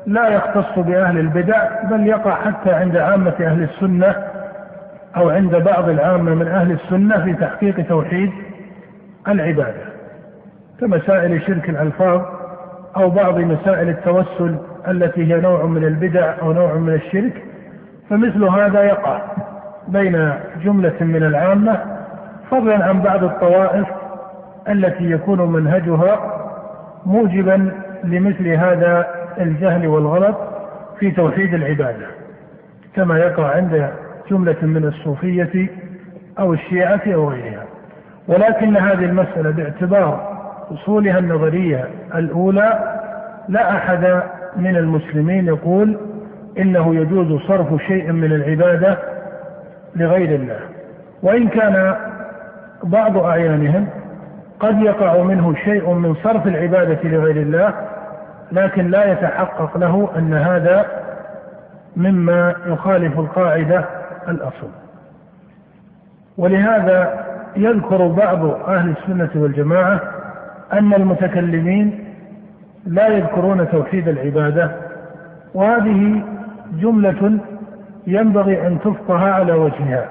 لا 0.06 0.28
يختص 0.28 0.80
بأهل 0.80 1.20
البدع 1.20 1.84
بل 1.84 2.08
يقع 2.08 2.32
حتى 2.36 2.72
عند 2.72 2.98
عامة 2.98 3.34
أهل 3.40 3.64
السنة 3.64 4.16
أو 5.18 5.30
عند 5.30 5.56
بعض 5.56 5.90
العامة 5.90 6.36
من 6.36 6.48
أهل 6.48 6.72
السنة 6.72 7.24
في 7.24 7.34
تحقيق 7.34 7.88
توحيد 7.88 8.32
العبادة. 9.28 9.82
كمسائل 10.80 11.42
شرك 11.42 11.70
الألفاظ 11.70 12.22
أو 12.98 13.10
بعض 13.10 13.40
مسائل 13.40 13.90
التوسل 13.90 14.56
التي 14.88 15.34
هي 15.34 15.42
نوع 15.42 15.66
من 15.66 15.84
البدع 15.84 16.34
أو 16.42 16.54
نوع 16.54 16.74
من 16.74 16.94
الشرك 16.94 17.44
فمثل 18.10 18.44
هذا 18.44 18.84
يقع 18.84 19.22
بين 19.88 20.34
جملة 20.64 20.96
من 21.02 21.24
العامة 21.24 21.78
فضلا 22.52 22.86
عن 22.86 23.02
بعض 23.02 23.24
الطوائف 23.24 23.88
التي 24.70 25.12
يكون 25.12 25.52
منهجها 25.52 26.34
موجبا 27.06 27.72
لمثل 28.04 28.48
هذا 28.48 29.08
الجهل 29.40 29.88
والغلط 29.88 30.36
في 31.00 31.12
توحيد 31.12 31.54
العبادة 31.54 32.08
كما 32.96 33.18
يقع 33.20 33.56
عند 33.56 33.90
جملة 34.32 34.56
من 34.62 34.86
الصوفية 34.86 35.70
أو 36.40 36.54
الشيعة 36.54 37.02
أو 37.08 37.30
غيرها. 37.30 37.64
ولكن 38.28 38.78
هذه 38.78 39.06
المسألة 39.06 39.50
باعتبار 39.52 40.38
أصولها 40.72 41.20
النظرية 41.20 41.90
الأولى 42.16 42.98
لا 43.50 43.76
أحد 43.76 44.22
من 44.56 44.76
المسلمين 44.78 45.48
يقول 45.48 45.98
إنه 46.58 46.96
يجوز 46.96 47.42
صرف 47.42 47.82
شيء 47.82 48.12
من 48.12 48.32
العبادة 48.34 48.98
لغير 49.96 50.36
الله. 50.36 50.60
وإن 51.24 51.48
كان 51.48 51.96
بعض 52.84 53.18
أعيانهم 53.18 53.88
قد 54.60 54.82
يقع 54.82 55.22
منه 55.24 55.54
شيء 55.56 55.94
من 55.94 56.16
صرف 56.16 56.48
العبادة 56.48 57.10
لغير 57.10 57.36
الله 57.36 57.74
لكن 58.52 58.88
لا 58.88 59.12
يتحقق 59.12 59.78
له 59.78 60.10
أن 60.18 60.34
هذا 60.34 60.86
مما 61.98 62.56
يخالف 62.66 63.20
القاعدة 63.20 63.86
الأصل. 64.28 64.68
ولهذا 66.38 67.26
يذكر 67.56 68.08
بعض 68.08 68.46
أهل 68.46 68.90
السنة 69.02 69.30
والجماعة 69.36 70.02
أن 70.74 70.94
المتكلمين 70.94 72.04
لا 72.86 73.08
يذكرون 73.08 73.70
توحيد 73.72 74.08
العبادة 74.08 74.72
وهذه 75.54 76.24
جملة 76.74 77.40
ينبغي 78.08 78.68
أن 78.68 78.80
تفقه 78.80 79.32
على 79.32 79.54
وجهها. 79.54 80.10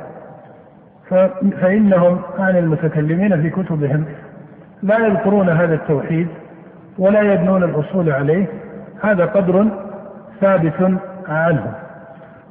فإنهم 1.60 2.20
عن 2.38 2.56
المتكلمين 2.56 3.42
في 3.42 3.50
كتبهم 3.50 4.04
لا 4.82 4.98
يذكرون 5.06 5.48
هذا 5.48 5.74
التوحيد 5.74 6.28
ولا 6.98 7.20
يبنون 7.22 7.64
الأصول 7.64 8.10
عليه 8.10 8.46
هذا 9.02 9.24
قدر 9.24 9.66
ثابت 10.40 10.98
عنهم 11.28 11.72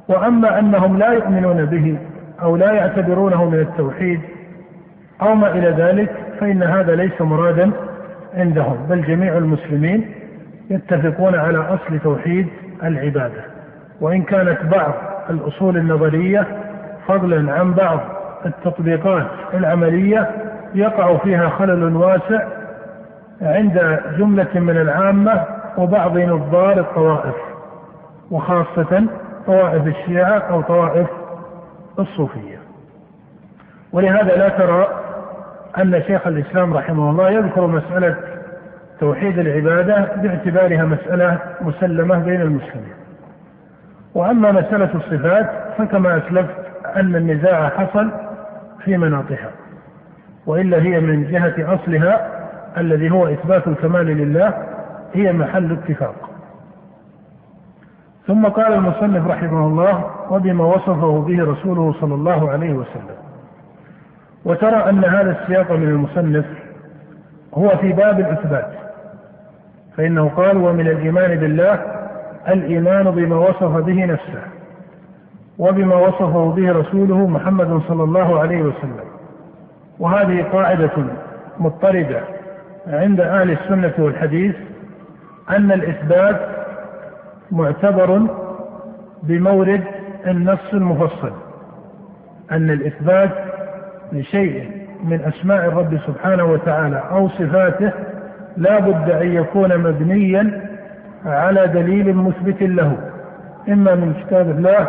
وأما 0.08 0.58
أنهم 0.58 0.98
لا 0.98 1.12
يؤمنون 1.12 1.64
به 1.64 1.98
أو 2.42 2.56
لا 2.56 2.72
يعتبرونه 2.72 3.44
من 3.50 3.58
التوحيد 3.60 4.20
أو 5.22 5.34
ما 5.34 5.50
إلى 5.50 5.68
ذلك 5.70 6.10
فإن 6.40 6.62
هذا 6.62 6.94
ليس 6.94 7.20
مرادا 7.20 7.70
عندهم 8.34 8.76
بل 8.88 9.02
جميع 9.02 9.38
المسلمين 9.38 10.10
يتفقون 10.70 11.34
على 11.34 11.58
أصل 11.58 11.98
توحيد 11.98 12.46
العبادة. 12.82 13.44
وإن 14.00 14.22
كانت 14.22 14.58
بعض 14.62 14.92
الأصول 15.30 15.76
النظرية 15.76 16.46
فضلا 17.08 17.52
عن 17.52 17.74
بعض 17.74 18.00
التطبيقات 18.46 19.26
العملية 19.54 20.30
يقع 20.74 21.16
فيها 21.16 21.48
خلل 21.48 21.96
واسع 21.96 22.46
عند 23.42 24.00
جملة 24.18 24.48
من 24.54 24.76
العامة 24.76 25.44
وبعض 25.78 26.18
نظار 26.18 26.80
الطوائف 26.80 27.34
وخاصة 28.30 29.06
طوائف 29.46 29.86
الشيعة 29.86 30.38
أو 30.38 30.62
طوائف 30.62 31.06
الصوفية. 31.98 32.58
ولهذا 33.92 34.36
لا 34.36 34.48
ترى 34.48 34.86
أن 35.78 36.02
شيخ 36.02 36.26
الإسلام 36.26 36.74
رحمه 36.74 37.10
الله 37.10 37.30
يذكر 37.30 37.66
مسألة 37.66 38.16
توحيد 39.00 39.38
العبادة 39.38 40.08
باعتبارها 40.16 40.84
مسألة 40.84 41.38
مسلمة 41.60 42.18
بين 42.18 42.40
المسلمين. 42.40 42.94
وأما 44.14 44.52
مسألة 44.52 44.90
الصفات 44.94 45.50
فكما 45.78 46.16
أسلفت 46.16 46.54
أن 46.96 47.16
النزاع 47.16 47.68
حصل 47.68 48.10
في 48.84 48.96
مناطها 48.96 49.50
وإلا 50.46 50.82
هي 50.82 51.00
من 51.00 51.30
جهة 51.30 51.74
أصلها 51.74 52.30
الذي 52.76 53.10
هو 53.10 53.26
إثبات 53.26 53.66
الكمال 53.68 54.06
لله 54.06 54.54
هي 55.14 55.32
محل 55.32 55.72
اتفاق. 55.72 56.14
ثم 58.26 58.46
قال 58.46 58.72
المصنف 58.72 59.26
رحمه 59.26 59.66
الله 59.66 60.10
وبما 60.30 60.64
وصفه 60.64 61.20
به 61.20 61.44
رسوله 61.44 61.94
صلى 62.00 62.14
الله 62.14 62.50
عليه 62.50 62.72
وسلم 62.72 63.16
وترى 64.44 64.76
أن 64.90 65.04
هذا 65.04 65.40
السياق 65.42 65.72
من 65.72 65.88
المصنف 65.88 66.44
هو 67.54 67.68
في 67.68 67.92
باب 67.92 68.20
الإثبات. 68.20 68.70
فإنه 69.96 70.28
قال 70.28 70.56
ومن 70.56 70.88
الإيمان 70.88 71.38
بالله 71.38 71.78
الإيمان 72.48 73.10
بما 73.10 73.36
وصف 73.36 73.76
به 73.84 74.04
نفسه 74.04 74.42
وبما 75.58 75.94
وصفه 75.96 76.52
به 76.56 76.72
رسوله 76.72 77.26
محمد 77.26 77.80
صلى 77.88 78.02
الله 78.04 78.40
عليه 78.40 78.62
وسلم 78.62 79.15
وهذه 79.98 80.42
قاعدة 80.52 80.90
مضطردة 81.58 82.20
عند 82.86 83.20
أهل 83.20 83.50
السنة 83.50 83.92
والحديث 83.98 84.54
أن 85.50 85.72
الإثبات 85.72 86.40
معتبر 87.50 88.26
بمورد 89.22 89.84
النص 90.26 90.72
المفصل 90.74 91.32
أن 92.52 92.70
الإثبات 92.70 93.30
لشيء 94.12 94.70
من 95.04 95.20
أسماء 95.20 95.66
الرب 95.66 95.98
سبحانه 96.06 96.44
وتعالى 96.44 97.02
أو 97.10 97.28
صفاته 97.28 97.92
لا 98.56 98.78
بد 98.78 99.10
أن 99.10 99.32
يكون 99.32 99.78
مبنيا 99.78 100.66
على 101.26 101.66
دليل 101.66 102.16
مثبت 102.16 102.62
له 102.62 102.96
إما 103.68 103.94
من 103.94 104.14
كتاب 104.14 104.50
الله 104.50 104.88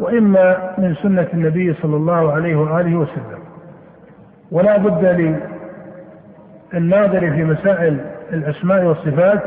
وإما 0.00 0.74
من 0.78 0.94
سنة 0.94 1.26
النبي 1.34 1.74
صلى 1.74 1.96
الله 1.96 2.32
عليه 2.32 2.56
وآله 2.56 2.96
وسلم. 2.96 3.43
ولا 4.54 4.76
بد 4.76 5.34
للناظر 6.72 7.20
في 7.20 7.44
مسائل 7.44 8.00
الأسماء 8.32 8.84
والصفات 8.84 9.42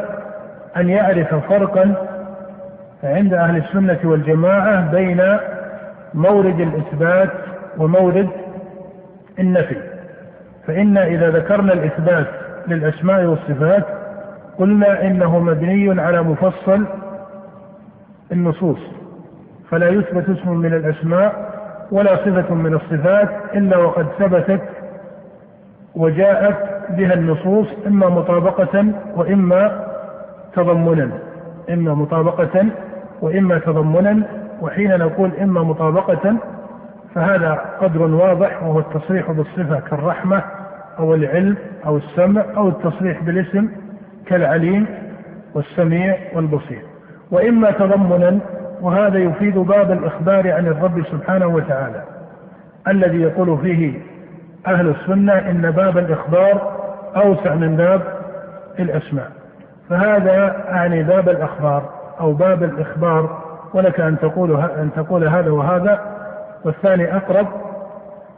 أن 0.78 0.90
يعرف 0.90 1.36
فرقا 1.36 1.94
عند 3.04 3.34
أهل 3.34 3.58
السنة 3.58 4.00
والجماعة 4.04 4.92
بين 4.92 5.38
مورد 6.14 6.60
الإثبات 6.60 7.30
ومورد 7.78 8.30
النفي. 9.40 9.78
فإن 10.68 10.98
إذا 10.98 11.30
ذكرنا 11.30 11.74
الإثبات 11.74 12.28
للأسماء 12.68 13.26
والصفات 13.26 13.86
قلنا 14.58 15.02
إنه 15.02 15.40
مبني 15.40 16.02
على 16.02 16.24
مفصل 16.24 16.86
النصوص. 18.32 18.80
فلا 19.70 19.90
يثبت 19.90 20.30
اسم 20.30 20.52
من 20.52 20.74
الأسماء 20.74 21.48
ولا 21.92 22.16
صفة 22.16 22.54
من 22.54 22.74
الصفات 22.74 23.30
إلا 23.56 23.78
وقد 23.78 24.08
ثبتت 24.20 24.62
وجاءت 25.96 26.58
بها 26.90 27.14
النصوص 27.14 27.68
إما 27.88 28.10
مطابقة 28.10 28.86
وإما 29.16 29.86
تضمنا. 30.54 31.10
إما 31.70 31.94
مطابقة 31.94 32.66
وإما 33.22 33.60
تضمنا. 33.60 34.24
وحين 34.62 34.98
نقول 35.00 35.32
إما 35.42 35.64
مطابقة 35.64 36.36
فهذا 37.16 37.54
قدر 37.82 38.02
واضح 38.02 38.64
وهو 38.64 38.80
التصريح 38.80 39.32
بالصفة 39.32 39.80
كالرحمة 39.80 40.44
أو 41.00 41.14
العلم 41.16 41.56
أو 41.86 41.98
السمع 41.98 42.44
أو 42.58 42.70
التصريح 42.70 43.24
بالاسم 43.24 43.70
كالعليم 44.26 44.86
والسميع 45.56 46.16
والبصير. 46.36 46.82
وإما 47.32 47.72
تضمنا 47.72 48.40
وهذا 48.82 49.18
يفيد 49.20 49.58
باب 49.58 49.92
الإخبار 49.92 50.52
عن 50.52 50.68
الرب 50.68 51.04
سبحانه 51.12 51.48
وتعالى 51.48 52.04
الذي 52.88 53.22
يقول 53.22 53.58
فيه 53.58 54.00
أهل 54.68 54.90
السنة 54.90 55.34
إن 55.34 55.72
باب 55.72 55.98
الإخبار 55.98 56.78
أوسع 57.16 57.56
من 57.56 57.76
باب 57.76 58.02
الأسماء. 58.80 59.32
فهذا 59.90 60.66
أعني 60.72 61.04
باب 61.04 61.30
الأخبار 61.30 61.90
أو 62.20 62.34
باب 62.34 62.64
الإخبار 62.64 63.42
ولك 63.74 64.00
أن 64.00 64.20
تقول 64.20 64.62
أن 64.62 64.90
تقول 64.96 65.28
هذا 65.28 65.52
وهذا. 65.52 66.00
والثاني 66.66 67.16
أقرب 67.16 67.48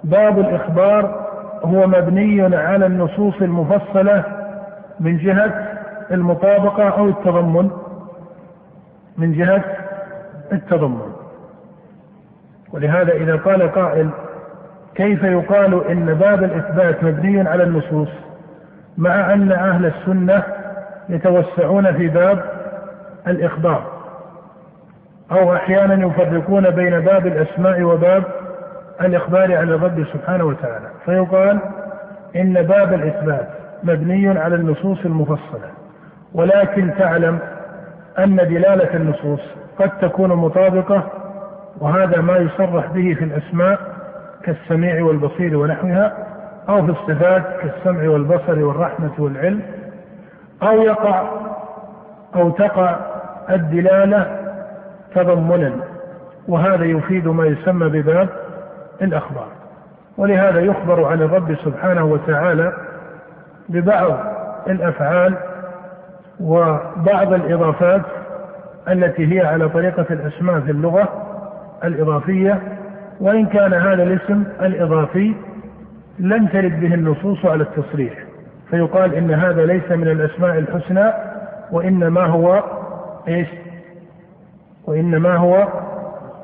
باب 0.04 0.40
الإخبار 0.40 1.30
هو 1.64 1.88
مبني 1.88 2.56
على 2.56 2.86
النصوص 2.86 3.42
المفصلة 3.42 4.24
من 5.00 5.18
جهة 5.18 5.68
المطابقة 6.12 6.90
أو 6.90 7.08
التضمن. 7.10 7.72
من 9.18 9.34
جهة 9.34 9.64
التضمن. 10.52 11.12
ولهذا 12.74 13.14
إذا 13.14 13.36
قال 13.36 13.72
قائل 13.72 14.10
كيف 15.00 15.24
يقال 15.24 15.88
إن 15.88 16.06
باب 16.14 16.44
الإثبات 16.44 17.04
مبني 17.04 17.50
على 17.50 17.64
النصوص 17.64 18.10
مع 18.98 19.34
أن 19.34 19.52
أهل 19.52 19.86
السنة 19.86 20.44
يتوسعون 21.10 21.94
في 21.94 22.08
باب 22.08 22.44
الإخبار 23.28 23.84
أو 25.32 25.56
أحيانا 25.56 26.08
يفرقون 26.08 26.70
بين 26.70 27.00
باب 27.00 27.28
الأسماء 27.28 27.82
وباب 27.82 28.24
الإخبار 29.02 29.56
عن 29.58 29.70
الرب 29.70 30.06
سبحانه 30.14 30.44
وتعالى. 30.44 30.88
فيقال 31.06 31.60
إن 32.36 32.54
باب 32.54 32.94
الإثبات 32.94 33.48
مبني 33.84 34.40
على 34.40 34.56
النصوص 34.56 35.06
المفصلة 35.06 35.70
ولكن 36.34 36.94
تعلم 37.00 37.40
أن 38.20 38.36
دلالة 38.36 38.96
النصوص 38.96 39.42
قد 39.80 39.90
تكون 40.02 40.30
مطابقة 40.34 41.04
وهذا 41.80 42.22
ما 42.22 42.38
يصرح 42.38 42.88
به 42.88 43.14
في 43.14 43.24
الأسماء 43.24 43.99
كالسميع 44.44 45.04
والبصير 45.04 45.58
ونحوها 45.58 46.14
أو 46.70 46.86
في 46.86 46.92
الصفات 46.92 47.44
كالسمع 47.62 48.10
والبصر 48.10 48.64
والرحمة 48.64 49.12
والعلم 49.20 49.62
أو 50.64 50.82
يقع 50.82 51.24
أو 52.36 52.50
تقع 52.50 52.96
الدلالة 53.50 54.40
تضمنا 55.16 55.72
وهذا 56.48 56.86
يفيد 56.86 57.28
ما 57.28 57.46
يسمى 57.46 57.90
بباب 57.90 58.30
الأخبار. 59.02 59.48
ولهذا 60.18 60.60
يخبر 60.60 61.06
عن 61.06 61.22
الرب 61.22 61.56
سبحانه 61.66 62.06
وتعالى 62.06 62.74
ببعض 63.70 64.18
الأفعال 64.68 65.36
وبعض 66.40 67.34
الإضافات 67.34 68.02
التي 68.90 69.36
هي 69.36 69.46
على 69.46 69.70
طريقة 69.70 70.06
الأسماء 70.10 70.60
في 70.60 70.72
اللغة 70.72 71.08
الإضافية 71.84 72.62
وإن 73.20 73.46
كان 73.46 73.74
هذا 73.74 74.04
الاسم 74.04 74.44
الإضافي 74.62 75.36
لم 76.20 76.48
ترد 76.48 76.80
به 76.80 76.94
النصوص 76.94 77.46
على 77.46 77.64
التصريح 77.64 78.14
فيقال 78.70 79.16
إن 79.16 79.32
هذا 79.32 79.66
ليس 79.66 79.92
من 79.92 80.08
الأسماء 80.08 80.58
الحسنى 80.58 81.12
وإنما 81.72 82.26
هو 82.26 82.64
إيش؟ 83.28 83.48
وإنما 84.88 85.36
هو 85.36 85.68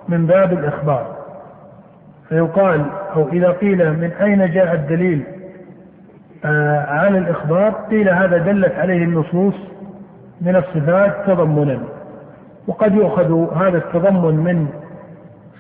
من 0.10 0.26
باب 0.26 0.54
الإخبار. 0.54 1.16
فيقال 2.30 2.86
أو 3.16 3.30
إذا 3.30 3.50
قيل 3.52 3.94
من 3.94 4.12
أين 4.22 4.52
جاء 4.52 4.74
الدليل 4.76 5.24
آه 6.46 6.86
على 6.86 7.18
الإخبار 7.18 7.70
قيل 7.72 8.10
هذا 8.10 8.38
دلت 8.38 8.74
عليه 8.74 9.04
النصوص 9.04 9.54
من 10.42 10.56
الصفات 10.56 11.28
تضمنا. 11.28 11.80
وقد 12.68 12.96
يؤخذ 12.96 13.58
هذا 13.58 13.78
التضمن 13.78 14.36
من 14.36 14.68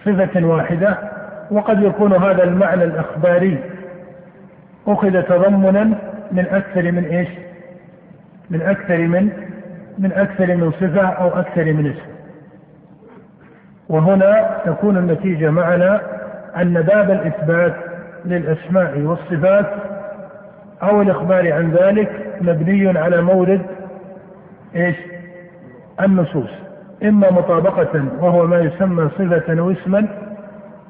صفة 0.05 0.45
واحدة 0.45 0.97
وقد 1.51 1.83
يكون 1.83 2.13
هذا 2.13 2.43
المعنى 2.43 2.83
الإخباري 2.83 3.59
أخذ 4.87 5.21
تضمنا 5.23 5.83
من 6.31 6.45
أكثر 6.51 6.91
من 6.91 7.05
إيش؟ 7.05 7.27
من 8.49 8.61
أكثر 8.61 8.97
من 8.97 9.29
من 9.97 10.11
أكثر 10.11 10.55
من 10.55 10.71
صفة 10.71 11.07
أو 11.07 11.27
أكثر 11.39 11.65
من 11.65 11.87
اسم 11.91 12.15
وهنا 13.89 14.57
تكون 14.65 14.97
النتيجة 14.97 15.49
معنا 15.49 16.01
أن 16.57 16.73
باب 16.73 17.11
الإثبات 17.11 17.75
للأسماء 18.25 18.99
والصفات 18.99 19.65
أو 20.83 21.01
الإخبار 21.01 21.53
عن 21.53 21.71
ذلك 21.71 22.11
مبني 22.41 22.99
على 22.99 23.21
مورد 23.21 23.61
إيش؟ 24.75 24.95
النصوص 26.01 26.64
إما 27.03 27.31
مطابقة 27.31 28.05
وهو 28.19 28.47
ما 28.47 28.59
يسمى 28.59 29.09
صفة 29.09 29.61
واسما 29.61 30.07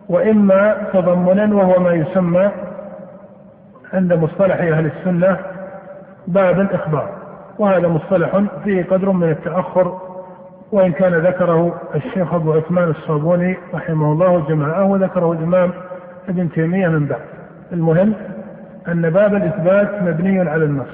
وإما 0.10 0.78
تضمنا 0.94 1.56
وهو 1.56 1.80
ما 1.80 1.92
يسمى 1.94 2.52
عند 3.94 4.14
مصطلح 4.14 4.56
أهل 4.56 4.86
السنة 4.86 5.38
باب 6.28 6.60
الإخبار. 6.60 7.10
وهذا 7.60 7.88
مصطلح 7.88 8.44
فيه 8.64 8.84
قدر 8.84 9.12
من 9.12 9.30
التأخر 9.30 10.00
وإن 10.72 10.92
كان 10.92 11.14
ذكره 11.14 11.82
الشيخ 11.96 12.34
أبو 12.34 12.54
عثمان 12.54 12.90
الصابوني 12.90 13.58
رحمه 13.74 14.12
الله 14.12 14.46
جماعة 14.50 14.84
وذكره 14.84 15.32
الإمام 15.32 15.72
ابن 16.30 16.50
تيمية 16.52 16.88
من 16.88 17.06
بعد. 17.06 17.22
المهم 17.74 18.14
أن 18.88 19.10
باب 19.10 19.36
الإثبات 19.36 20.02
مبني 20.04 20.50
على 20.50 20.66
النص 20.66 20.88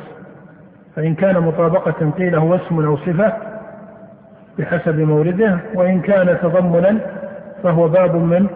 فإن 0.96 1.16
كان 1.16 1.40
مطابقة 1.40 2.12
قيل 2.18 2.36
هو 2.36 2.56
اسم 2.56 2.86
أو 2.86 2.98
صفة 2.98 3.34
بحسب 4.60 5.00
مورده 5.00 5.58
وإن 5.76 6.02
كان 6.02 6.38
تضمنا 6.42 6.98
فهو 7.64 7.88
باب 7.88 8.16
من 8.16 8.48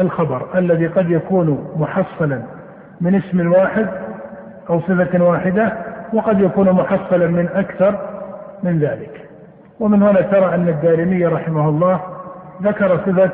الخبر 0.00 0.46
الذي 0.54 0.86
قد 0.86 1.10
يكون 1.10 1.72
محصلا 1.76 2.42
من 3.00 3.14
اسم 3.14 3.52
واحد 3.52 3.86
أو 4.70 4.80
صفة 4.80 5.24
واحدة 5.24 5.72
وقد 6.12 6.40
يكون 6.40 6.70
محصلا 6.72 7.26
من 7.26 7.48
أكثر 7.54 7.98
من 8.62 8.78
ذلك. 8.78 9.28
ومن 9.80 10.02
هنا 10.02 10.20
ترى 10.20 10.54
أن 10.54 10.68
الدارمي 10.68 11.26
رحمه 11.26 11.68
الله 11.68 12.00
ذكر 12.62 12.98
صفة 13.06 13.30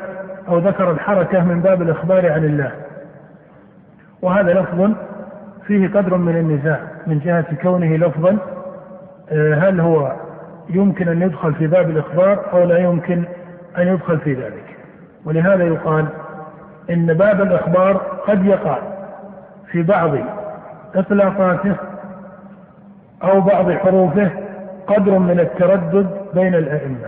أو 0.47 0.57
ذكر 0.59 0.91
الحركة 0.91 1.43
من 1.43 1.61
باب 1.61 1.81
الإخبار 1.81 2.31
عن 2.31 2.43
الله. 2.45 2.71
وهذا 4.21 4.53
لفظ 4.53 4.91
فيه 5.67 5.87
قدر 5.87 6.17
من 6.17 6.35
النزاع 6.37 6.79
من 7.07 7.19
جهة 7.19 7.45
كونه 7.61 7.95
لفظا 7.97 8.37
آه، 9.31 9.53
هل 9.53 9.79
هو 9.79 10.11
يمكن 10.69 11.07
أن 11.07 11.21
يدخل 11.21 11.53
في 11.53 11.67
باب 11.67 11.89
الإخبار 11.89 12.45
أو 12.53 12.63
لا 12.63 12.77
يمكن 12.77 13.23
أن 13.77 13.87
يدخل 13.87 14.17
في 14.19 14.33
ذلك. 14.33 14.77
ولهذا 15.25 15.63
يقال 15.63 16.05
إن 16.89 17.13
باب 17.13 17.41
الإخبار 17.41 17.97
قد 18.27 18.45
يقع 18.45 18.77
في 19.71 19.81
بعض 19.83 20.11
إطلاقاته 20.95 21.75
أو 23.23 23.41
بعض 23.41 23.71
حروفه 23.71 24.31
قدر 24.87 25.17
من 25.19 25.39
التردد 25.39 26.07
بين 26.33 26.55
الأئمة. 26.55 27.07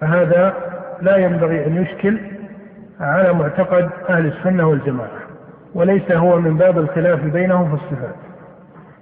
فهذا 0.00 0.54
لا 1.00 1.16
ينبغي 1.16 1.66
أن 1.66 1.82
يشكل 1.82 2.18
على 3.00 3.32
معتقد 3.32 3.90
أهل 4.08 4.26
السنة 4.26 4.66
والجماعة 4.68 5.18
وليس 5.74 6.12
هو 6.12 6.40
من 6.40 6.56
باب 6.56 6.78
الخلاف 6.78 7.20
بينهم 7.24 7.68
في 7.68 7.74
الصفات. 7.84 8.14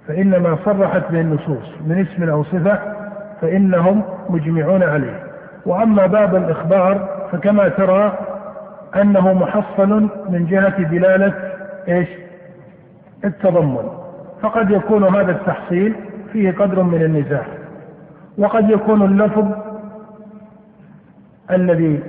فإنما 0.07 0.57
صرحت 0.65 1.11
به 1.11 1.21
النصوص 1.21 1.67
من 1.85 1.99
اسم 2.07 2.29
أو 2.29 2.43
صفة 2.43 2.96
فإنهم 3.41 4.03
مجمعون 4.29 4.83
عليه. 4.83 5.23
وأما 5.65 6.05
باب 6.07 6.35
الإخبار 6.35 7.09
فكما 7.31 7.67
ترى 7.67 8.17
أنه 8.95 9.33
محصل 9.33 10.09
من 10.29 10.45
جهة 10.49 10.83
دلالة 10.83 11.33
إيش؟ 11.87 12.07
التضمن. 13.25 13.89
فقد 14.41 14.71
يكون 14.71 15.03
هذا 15.15 15.31
التحصيل 15.31 15.95
فيه 16.33 16.51
قدر 16.51 16.83
من 16.83 17.01
النزاع. 17.03 17.45
وقد 18.37 18.69
يكون 18.69 19.01
اللفظ 19.01 19.45
الذي 21.51 21.99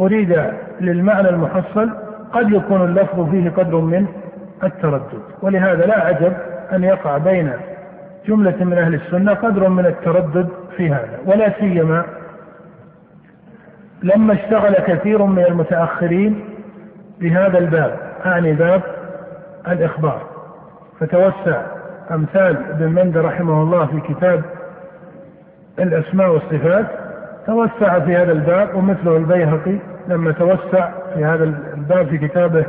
أريد 0.00 0.42
للمعنى 0.80 1.28
المحصل 1.28 1.90
قد 2.32 2.52
يكون 2.52 2.84
اللفظ 2.84 3.30
فيه 3.30 3.50
قدر 3.50 3.76
من 3.76 4.06
التردد. 4.64 5.22
ولهذا 5.42 5.86
لا 5.86 6.00
عجب 6.00 6.32
أن 6.72 6.84
يقع 6.84 7.18
بين 7.18 7.52
جملة 8.26 8.64
من 8.64 8.78
أهل 8.78 8.94
السنة 8.94 9.34
قدر 9.34 9.68
من 9.68 9.86
التردد 9.86 10.48
في 10.76 10.88
هذا 10.88 11.18
ولا 11.26 11.52
سيما 11.60 12.04
لما 14.02 14.34
اشتغل 14.34 14.74
كثير 14.74 15.24
من 15.24 15.44
المتأخرين 15.44 16.44
بهذا 17.20 17.58
الباب 17.58 17.98
أعني 18.26 18.52
باب 18.52 18.82
الإخبار. 19.68 20.22
فتوسع 21.00 21.62
أمثال 22.10 22.56
ابن 22.70 22.88
مندى 22.88 23.18
رحمه 23.18 23.62
الله 23.62 23.86
في 23.86 24.14
كتاب 24.14 24.42
الأسماء 25.78 26.30
والصفات 26.30 26.86
توسع 27.46 28.00
في 28.00 28.16
هذا 28.16 28.32
الباب 28.32 28.74
ومثله 28.74 29.16
البيهقي 29.16 29.78
لما 30.08 30.32
توسع 30.32 30.90
في 31.14 31.24
هذا 31.24 31.44
الباب 31.44 32.06
في 32.08 32.18
كتابه 32.18 32.66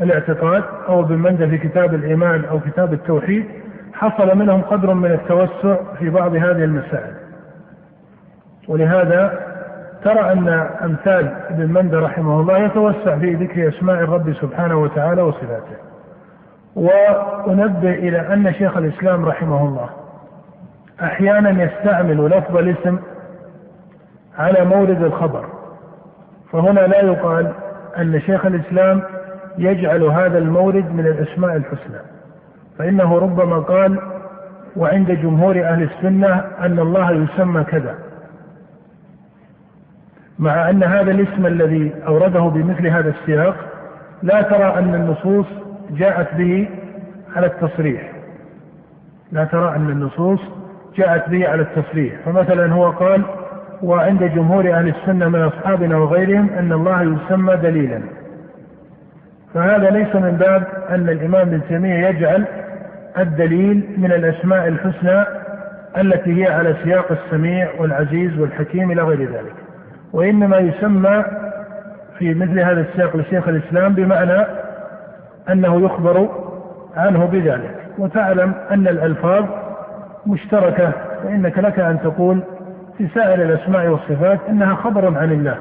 الاعتقاد 0.00 0.62
أو 0.88 1.00
ابن 1.00 1.18
مندى 1.18 1.46
في 1.46 1.58
كتاب 1.58 1.94
الإيمان 1.94 2.44
أو 2.44 2.60
كتاب 2.60 2.92
التوحيد. 2.92 3.46
حصل 3.94 4.38
منهم 4.38 4.62
قدر 4.62 4.94
من 4.94 5.10
التوسع 5.12 5.76
في 5.98 6.10
بعض 6.10 6.34
هذه 6.34 6.64
المسائل. 6.64 7.14
ولهذا 8.68 9.52
ترى 10.04 10.32
أن 10.32 10.48
أمثال 10.84 11.34
ابن 11.50 11.72
مندى 11.72 11.96
رحمه 11.96 12.40
الله 12.40 12.58
يتوسع 12.58 13.18
في 13.18 13.34
ذكر 13.34 13.68
أسماء 13.68 13.96
الرب 13.96 14.32
سبحانه 14.32 14.76
وتعالى 14.76 15.22
وصفاته. 15.22 15.76
وأنبه 16.76 17.90
إلى 17.90 18.32
أن 18.32 18.52
شيخ 18.52 18.76
الإسلام 18.76 19.24
رحمه 19.24 19.64
الله 19.68 19.90
أحيانا 21.02 21.64
يستعمل 21.64 22.26
لفظ 22.26 22.56
الاسم 22.56 22.98
على 24.38 24.64
مورد 24.64 25.02
الخبر. 25.02 25.44
فهنا 26.52 26.80
لا 26.80 27.00
يقال 27.00 27.52
أن 27.98 28.20
شيخ 28.20 28.46
الإسلام 28.46 29.02
يجعل 29.58 30.02
هذا 30.02 30.38
المورد 30.38 30.92
من 30.92 31.06
الأسماء 31.06 31.56
الحسنى. 31.56 32.21
فإنه 32.78 33.18
ربما 33.18 33.58
قال 33.58 33.98
وعند 34.76 35.10
جمهور 35.12 35.64
أهل 35.64 35.82
السنة 35.82 36.44
أن 36.60 36.78
الله 36.78 37.10
يسمى 37.10 37.64
كذا. 37.64 37.94
مع 40.38 40.70
أن 40.70 40.82
هذا 40.82 41.10
الاسم 41.10 41.46
الذي 41.46 41.92
أورده 42.06 42.40
بمثل 42.40 42.86
هذا 42.86 43.08
السياق 43.08 43.56
لا 44.22 44.42
ترى 44.42 44.78
أن 44.78 44.94
النصوص 44.94 45.46
جاءت 45.90 46.34
به 46.34 46.68
على 47.36 47.46
التصريح. 47.46 48.12
لا 49.32 49.44
ترى 49.44 49.76
أن 49.76 49.90
النصوص 49.90 50.40
جاءت 50.96 51.28
به 51.28 51.48
على 51.48 51.62
التصريح. 51.62 52.14
فمثلا 52.24 52.72
هو 52.72 52.90
قال 52.90 53.22
وعند 53.82 54.24
جمهور 54.24 54.72
أهل 54.72 54.88
السنة 54.88 55.28
من 55.28 55.42
أصحابنا 55.42 55.96
وغيرهم 55.96 56.50
أن 56.58 56.72
الله 56.72 57.02
يسمى 57.02 57.56
دليلا. 57.56 58.00
فهذا 59.54 59.90
ليس 59.90 60.14
من 60.14 60.36
باب 60.36 60.66
أن 60.90 61.08
الإمام 61.08 61.48
ابن 61.48 61.60
تيمية 61.68 62.06
يجعل 62.08 62.46
الدليل 63.18 63.94
من 63.98 64.12
الأسماء 64.12 64.68
الحسنى 64.68 65.24
التي 65.96 66.42
هي 66.42 66.52
على 66.52 66.76
سياق 66.84 67.12
السميع 67.12 67.68
والعزيز 67.78 68.38
والحكيم 68.38 68.90
إلى 68.90 69.02
غير 69.02 69.20
ذلك. 69.20 69.54
وإنما 70.12 70.58
يسمى 70.58 71.24
في 72.18 72.34
مثل 72.34 72.60
هذا 72.60 72.80
السياق 72.80 73.16
لشيخ 73.16 73.48
الإسلام 73.48 73.94
بمعنى 73.94 74.46
أنه 75.50 75.80
يخبر 75.80 76.28
عنه 76.96 77.26
بذلك. 77.26 77.76
وتعلم 77.98 78.54
أن 78.70 78.88
الألفاظ 78.88 79.44
مشتركة 80.26 80.92
فإنك 81.22 81.58
لك 81.58 81.78
أن 81.78 82.00
تقول 82.00 82.42
في 82.98 83.08
سائر 83.14 83.42
الأسماء 83.42 83.88
والصفات 83.88 84.40
إنها 84.48 84.74
خبر 84.74 85.18
عن 85.18 85.32
الله 85.32 85.56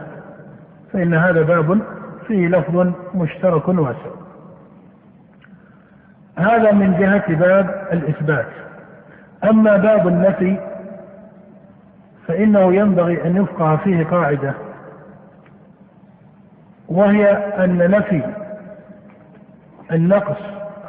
فإن 0.94 1.14
هذا 1.14 1.42
باب 1.42 1.80
فيه 2.28 2.48
لفظ 2.48 2.92
مشترك 3.16 3.68
واسع. 3.68 4.21
هذا 6.38 6.72
من 6.72 6.98
جهة 7.00 7.36
باب 7.36 7.88
الإثبات. 7.94 8.46
أما 9.44 9.78
باب 9.78 10.08
النفي 10.08 10.58
فإنه 12.28 12.74
ينبغي 12.74 13.26
أن 13.26 13.38
يفقه 13.38 13.76
فيه 13.78 14.04
قاعدة 14.04 14.54
وهي 16.90 17.32
أن 17.64 17.92
نفي 17.92 18.22
النقص 19.92 20.42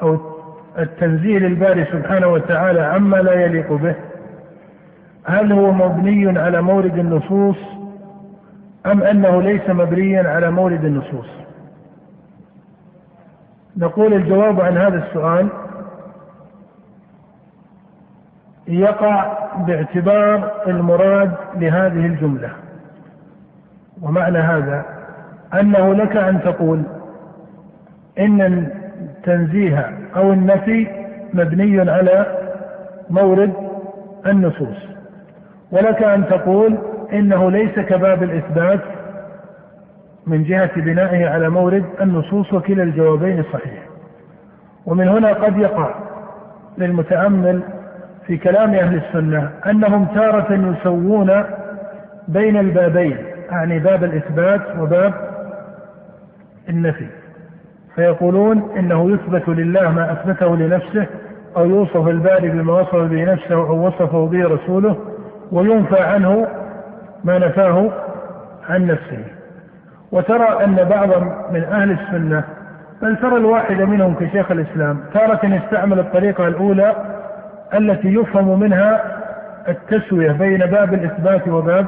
أو 0.02 0.18
التنزيه 0.78 1.38
للباري 1.38 1.84
سبحانه 1.84 2.26
وتعالى 2.26 2.80
عما 2.80 3.16
لا 3.16 3.32
يليق 3.32 3.72
به. 3.72 3.94
هل 5.24 5.52
هو 5.52 5.72
مبني 5.72 6.38
على 6.38 6.62
مورد 6.62 6.98
النصوص 6.98 7.56
أم 8.86 9.02
أنه 9.02 9.42
ليس 9.42 9.70
مبنيا 9.70 10.28
على 10.28 10.50
مورد 10.50 10.84
النصوص؟ 10.84 11.41
نقول 13.76 14.12
الجواب 14.14 14.60
عن 14.60 14.76
هذا 14.78 15.04
السؤال 15.06 15.48
يقع 18.68 19.32
باعتبار 19.66 20.52
المراد 20.66 21.32
لهذه 21.56 22.06
الجملة. 22.06 22.50
ومعنى 24.02 24.38
هذا 24.38 24.84
أنه 25.60 25.94
لك 25.94 26.16
أن 26.16 26.42
تقول 26.42 26.82
إن 28.18 28.40
التنزيه 29.00 29.98
أو 30.16 30.32
النفي 30.32 30.88
مبني 31.34 31.90
على 31.90 32.26
مورد 33.10 33.52
النصوص 34.26 34.76
ولك 35.72 36.02
أن 36.02 36.26
تقول 36.28 36.78
إنه 37.12 37.50
ليس 37.50 37.78
كباب 37.78 38.22
الإثبات 38.22 38.80
من 40.26 40.44
جهة 40.44 40.80
بنائه 40.80 41.28
على 41.28 41.48
مورد 41.50 41.84
النصوص 42.00 42.52
وكلا 42.52 42.82
الجوابين 42.82 43.44
صحيح 43.52 43.82
ومن 44.86 45.08
هنا 45.08 45.32
قد 45.32 45.58
يقع 45.58 45.94
للمتأمل 46.78 47.62
في 48.26 48.36
كلام 48.36 48.74
أهل 48.74 48.96
السنة 48.96 49.50
أنهم 49.66 50.04
تارة 50.04 50.52
يسوون 50.52 51.44
بين 52.28 52.56
البابين 52.56 53.16
يعني 53.50 53.78
باب 53.78 54.04
الإثبات 54.04 54.60
وباب 54.80 55.14
النفي. 56.68 57.06
فيقولون 57.94 58.70
إنه 58.78 59.10
يثبت 59.10 59.48
لله 59.48 59.90
ما 59.92 60.12
أثبته 60.12 60.56
لنفسه 60.56 61.06
أو 61.56 61.64
يوصف 61.64 62.08
الباري 62.08 62.48
بما 62.48 62.72
وصف 62.80 62.94
به 62.96 63.24
نفسه 63.32 63.54
أو 63.54 63.86
وصفه 63.86 64.26
به 64.26 64.44
رسوله 64.48 64.96
وينفى 65.52 66.00
عنه 66.00 66.46
ما 67.24 67.38
نفاه 67.38 67.90
عن 68.68 68.86
نفسه. 68.86 69.24
وترى 70.12 70.64
أن 70.64 70.74
بعضا 70.84 71.48
من 71.52 71.64
أهل 71.64 71.90
السنة 71.90 72.44
بل 73.02 73.16
ترى 73.16 73.36
الواحد 73.36 73.80
منهم 73.82 74.14
كشيخ 74.14 74.50
الإسلام 74.50 75.00
تارة 75.14 75.46
يستعمل 75.46 75.98
الطريقة 75.98 76.48
الأولى 76.48 76.96
التي 77.74 78.08
يفهم 78.14 78.60
منها 78.60 79.04
التسوية 79.68 80.32
بين 80.32 80.58
باب 80.58 80.94
الإثبات 80.94 81.48
وباب 81.48 81.86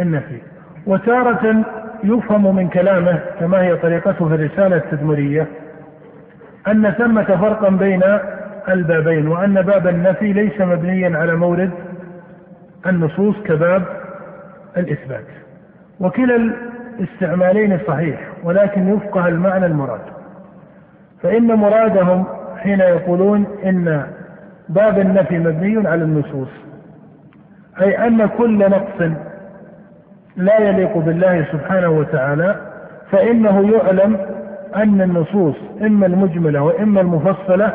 النفي. 0.00 0.38
وتارة 0.86 1.64
يفهم 2.04 2.56
من 2.56 2.68
كلامه 2.68 3.18
كما 3.40 3.62
هي 3.62 3.76
طريقته 3.76 4.28
في 4.28 4.34
الرسالة 4.34 4.76
التدمرية 4.76 5.46
أن 6.68 6.90
ثمة 6.90 7.24
فرقا 7.24 7.68
بين 7.68 8.02
البابين 8.68 9.28
وأن 9.28 9.62
باب 9.62 9.86
النفي 9.86 10.32
ليس 10.32 10.60
مبنيا 10.60 11.18
على 11.18 11.36
مورد 11.36 11.70
النصوص 12.86 13.36
كباب 13.44 13.82
الإثبات. 14.76 15.24
وكلا 16.00 16.52
الاستعمالين 16.98 17.78
صحيح 17.86 18.20
ولكن 18.44 18.88
يفقه 18.96 19.28
المعنى 19.28 19.66
المراد 19.66 20.00
فإن 21.22 21.46
مرادهم 21.46 22.24
حين 22.56 22.80
يقولون 22.80 23.46
إن 23.64 24.06
باب 24.68 24.98
النفي 24.98 25.38
مبني 25.38 25.88
على 25.88 26.04
النصوص 26.04 26.48
أي 27.80 28.06
أن 28.06 28.26
كل 28.26 28.58
نقص 28.58 29.10
لا 30.36 30.60
يليق 30.60 30.98
بالله 30.98 31.44
سبحانه 31.52 31.88
وتعالى 31.88 32.56
فإنه 33.10 33.72
يعلم 33.72 34.16
أن 34.76 35.00
النصوص 35.00 35.54
إما 35.82 36.06
المجملة 36.06 36.62
وإما 36.62 37.00
المفصلة 37.00 37.74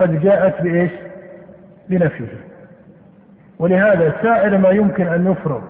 قد 0.00 0.20
جاءت 0.20 0.62
بإيش؟ 0.62 0.90
بنفيه 1.88 2.26
ولهذا 3.58 4.12
سائر 4.22 4.58
ما 4.58 4.70
يمكن 4.70 5.06
أن 5.06 5.30
يفرض 5.32 5.62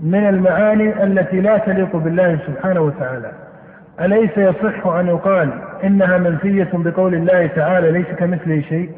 من 0.00 0.28
المعاني 0.28 1.04
التي 1.04 1.40
لا 1.40 1.58
تليق 1.58 1.96
بالله 1.96 2.38
سبحانه 2.46 2.80
وتعالى. 2.80 3.32
أليس 4.00 4.30
يصح 4.38 4.86
أن 4.86 5.06
يقال 5.06 5.50
إنها 5.84 6.18
منفية 6.18 6.68
بقول 6.74 7.14
الله 7.14 7.46
تعالى 7.46 7.90
ليس 7.90 8.06
كمثله 8.06 8.60
شيء؟ 8.60 8.90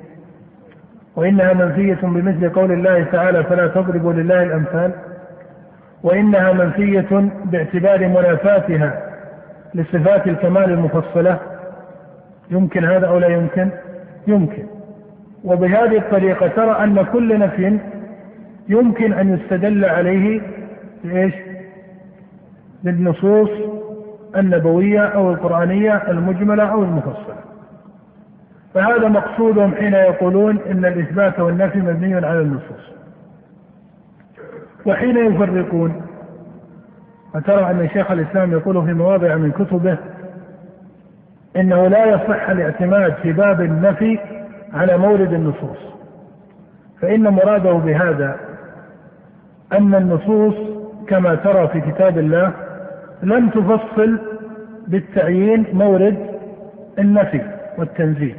وإنها 1.16 1.52
منفية 1.52 1.98
بمثل 2.02 2.48
قول 2.50 2.72
الله 2.72 3.04
تعالى 3.04 3.44
فلا 3.44 3.66
تضربوا 3.66 4.12
لله 4.12 4.42
الأمثال؟ 4.42 4.92
وإنها 6.02 6.52
منفية 6.52 7.30
باعتبار 7.44 8.08
منافاتها 8.08 9.02
لصفات 9.74 10.26
الكمال 10.26 10.64
المفصلة؟ 10.70 11.38
يمكن 12.50 12.84
هذا 12.84 13.06
أو 13.06 13.18
لا 13.18 13.28
يمكن؟ 13.28 13.68
يمكن. 14.26 14.66
وبهذه 15.44 15.96
الطريقة 15.98 16.46
ترى 16.48 16.84
أن 16.84 17.02
كل 17.12 17.38
نفي 17.38 17.78
يمكن 18.68 19.12
أن 19.12 19.34
يستدل 19.34 19.84
عليه 19.84 20.40
بإيش؟ 21.04 21.34
بالنصوص 22.84 23.50
النبوية 24.36 25.00
أو 25.00 25.30
القرآنية 25.32 25.94
المجملة 25.96 26.64
أو 26.64 26.82
المفصلة. 26.82 27.36
فهذا 28.74 29.08
مقصودهم 29.08 29.74
حين 29.74 29.92
يقولون 29.92 30.58
إن 30.58 30.84
الإثبات 30.84 31.40
والنفي 31.40 31.78
مبني 31.78 32.14
على 32.14 32.40
النصوص. 32.40 32.90
وحين 34.86 35.16
يفرقون 35.16 36.02
فترى 37.34 37.70
أن 37.70 37.88
شيخ 37.88 38.10
الإسلام 38.10 38.52
يقول 38.52 38.86
في 38.86 38.92
مواضع 38.92 39.36
من 39.36 39.50
كتبه 39.50 39.98
إنه 41.56 41.88
لا 41.88 42.04
يصح 42.04 42.50
الاعتماد 42.50 43.14
في 43.14 43.32
باب 43.32 43.60
النفي 43.60 44.18
على 44.72 44.98
مورد 44.98 45.32
النصوص. 45.32 45.78
فإن 47.00 47.28
مراده 47.28 47.72
بهذا 47.72 48.36
أن 49.72 49.94
النصوص 49.94 50.79
كما 51.08 51.34
ترى 51.34 51.68
في 51.68 51.80
كتاب 51.80 52.18
الله 52.18 52.52
لم 53.22 53.48
تفصل 53.48 54.18
بالتعيين 54.88 55.66
مورد 55.72 56.16
النفي 56.98 57.40
والتنزيل 57.78 58.34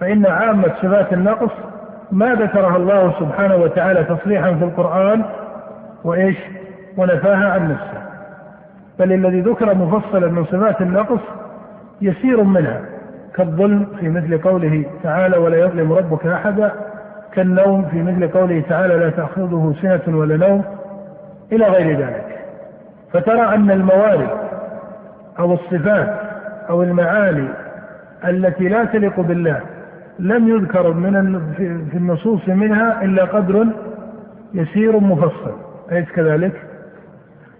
فإن 0.00 0.26
عامة 0.26 0.68
صفات 0.82 1.12
النقص 1.12 1.50
ما 2.12 2.34
ذكرها 2.34 2.76
الله 2.76 3.14
سبحانه 3.20 3.56
وتعالى 3.56 4.04
تصريحا 4.04 4.52
في 4.54 4.64
القرآن 4.64 5.24
وإيش؟ 6.04 6.36
ونفاها 6.96 7.48
عن 7.52 7.70
نفسه. 7.72 8.02
بل 8.98 9.12
الذي 9.12 9.40
ذكر 9.40 9.74
مفصلا 9.74 10.26
من 10.28 10.44
صفات 10.44 10.80
النقص 10.80 11.20
يسير 12.02 12.42
منها 12.42 12.80
كالظلم 13.34 13.86
في 14.00 14.08
مثل 14.08 14.38
قوله 14.38 14.84
تعالى 15.02 15.36
ولا 15.36 15.56
يظلم 15.56 15.92
ربك 15.92 16.26
أحدا 16.26 16.72
كالنوم 17.32 17.84
في 17.84 18.02
مثل 18.02 18.28
قوله 18.28 18.62
تعالى 18.68 18.94
لا 18.96 19.10
تأخذه 19.10 19.74
سنة 19.82 20.16
ولا 20.18 20.36
نوم 20.36 20.64
إلى 21.52 21.64
غير 21.66 21.98
ذلك 22.00 22.38
فترى 23.12 23.54
أن 23.54 23.70
الموارد 23.70 24.28
أو 25.38 25.54
الصفات 25.54 26.20
أو 26.70 26.82
المعاني 26.82 27.48
التي 28.24 28.68
لا 28.68 28.84
تليق 28.84 29.20
بالله 29.20 29.60
لم 30.18 30.48
يذكر 30.48 30.92
من 30.92 31.40
في 31.90 31.96
النصوص 31.96 32.48
منها 32.48 33.02
إلا 33.02 33.24
قدر 33.24 33.66
يسير 34.54 35.00
مفصل 35.00 35.52
أليس 35.92 36.08
كذلك؟ 36.10 36.52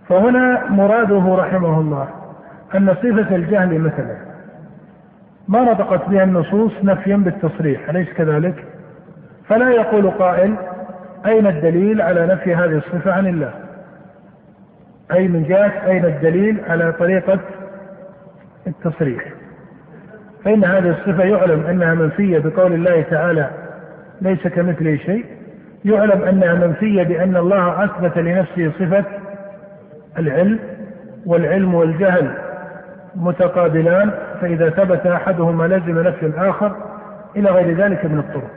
فهنا 0.09 0.71
مراده 0.71 1.35
رحمه 1.35 1.81
الله 1.81 2.09
أن 2.75 2.95
صفة 2.95 3.37
الجهل 3.37 3.79
مثلا 3.79 4.17
ما 5.49 5.61
نطقت 5.61 6.09
بها 6.09 6.25
النصوص 6.25 6.73
نفيا 6.83 7.17
بالتصريح 7.17 7.89
أليس 7.89 8.13
كذلك؟ 8.13 8.65
فلا 9.49 9.71
يقول 9.71 10.11
قائل 10.11 10.55
أين 11.27 11.47
الدليل 11.47 12.03
على 12.03 12.27
نفي 12.27 12.55
هذه 12.55 12.77
الصفة 12.77 13.13
عن 13.13 13.27
الله؟ 13.27 13.68
أي 15.13 15.29
من 15.29 15.43
جهة 15.43 15.73
أين 15.87 16.05
الدليل 16.05 16.61
على 16.69 16.93
طريقة 16.93 17.39
التصريح؟ 18.67 19.25
فإن 20.45 20.65
هذه 20.65 20.91
الصفة 20.91 21.25
يعلم 21.25 21.67
أنها 21.67 21.95
منفية 21.95 22.39
بقول 22.39 22.73
الله 22.73 23.03
تعالى 23.03 23.51
ليس 24.21 24.47
كمثله 24.49 24.97
شيء. 24.97 25.25
يعلم 25.85 26.23
أنها 26.23 26.55
منفية 26.55 27.03
بأن 27.03 27.37
الله 27.37 27.85
أثبت 27.85 28.19
لنفسه 28.19 28.71
صفة 28.79 29.05
العلم 30.19 30.59
والعلم 31.27 31.75
والجهل 31.75 32.31
متقابلان 33.17 34.11
فإذا 34.41 34.71
ثبت 34.71 35.07
أحدهما 35.07 35.65
لزم 35.65 35.99
نفي 35.99 36.27
الآخر 36.27 36.77
إلى 37.37 37.51
غير 37.51 37.77
ذلك 37.77 38.05
من 38.05 38.19
الطرق. 38.19 38.51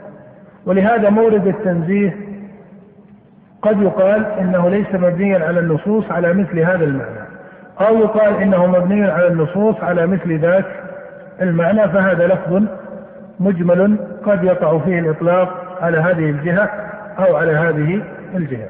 ولهذا 0.66 1.10
مورد 1.10 1.46
التنزيه 1.46 2.31
قد 3.62 3.82
يقال 3.82 4.26
إنه 4.40 4.70
ليس 4.70 4.94
مبنيا 4.94 5.46
على 5.46 5.60
النصوص 5.60 6.10
على 6.10 6.32
مثل 6.32 6.58
هذا 6.58 6.84
المعنى. 6.84 7.22
أو 7.80 7.98
يقال 7.98 8.42
إنه 8.42 8.66
مبني 8.66 9.10
على 9.10 9.26
النصوص 9.26 9.76
على 9.82 10.06
مثل 10.06 10.38
ذاك 10.38 10.64
المعنى 11.42 11.88
فهذا 11.88 12.26
لفظ 12.26 12.62
مجمل 13.40 13.96
قد 14.26 14.44
يقع 14.44 14.78
فيه 14.78 14.98
الإطلاق 14.98 15.76
على 15.80 15.98
هذه 15.98 16.30
الجهة 16.30 16.70
أو 17.18 17.36
على 17.36 17.52
هذه 17.52 18.02
الجهة. 18.34 18.68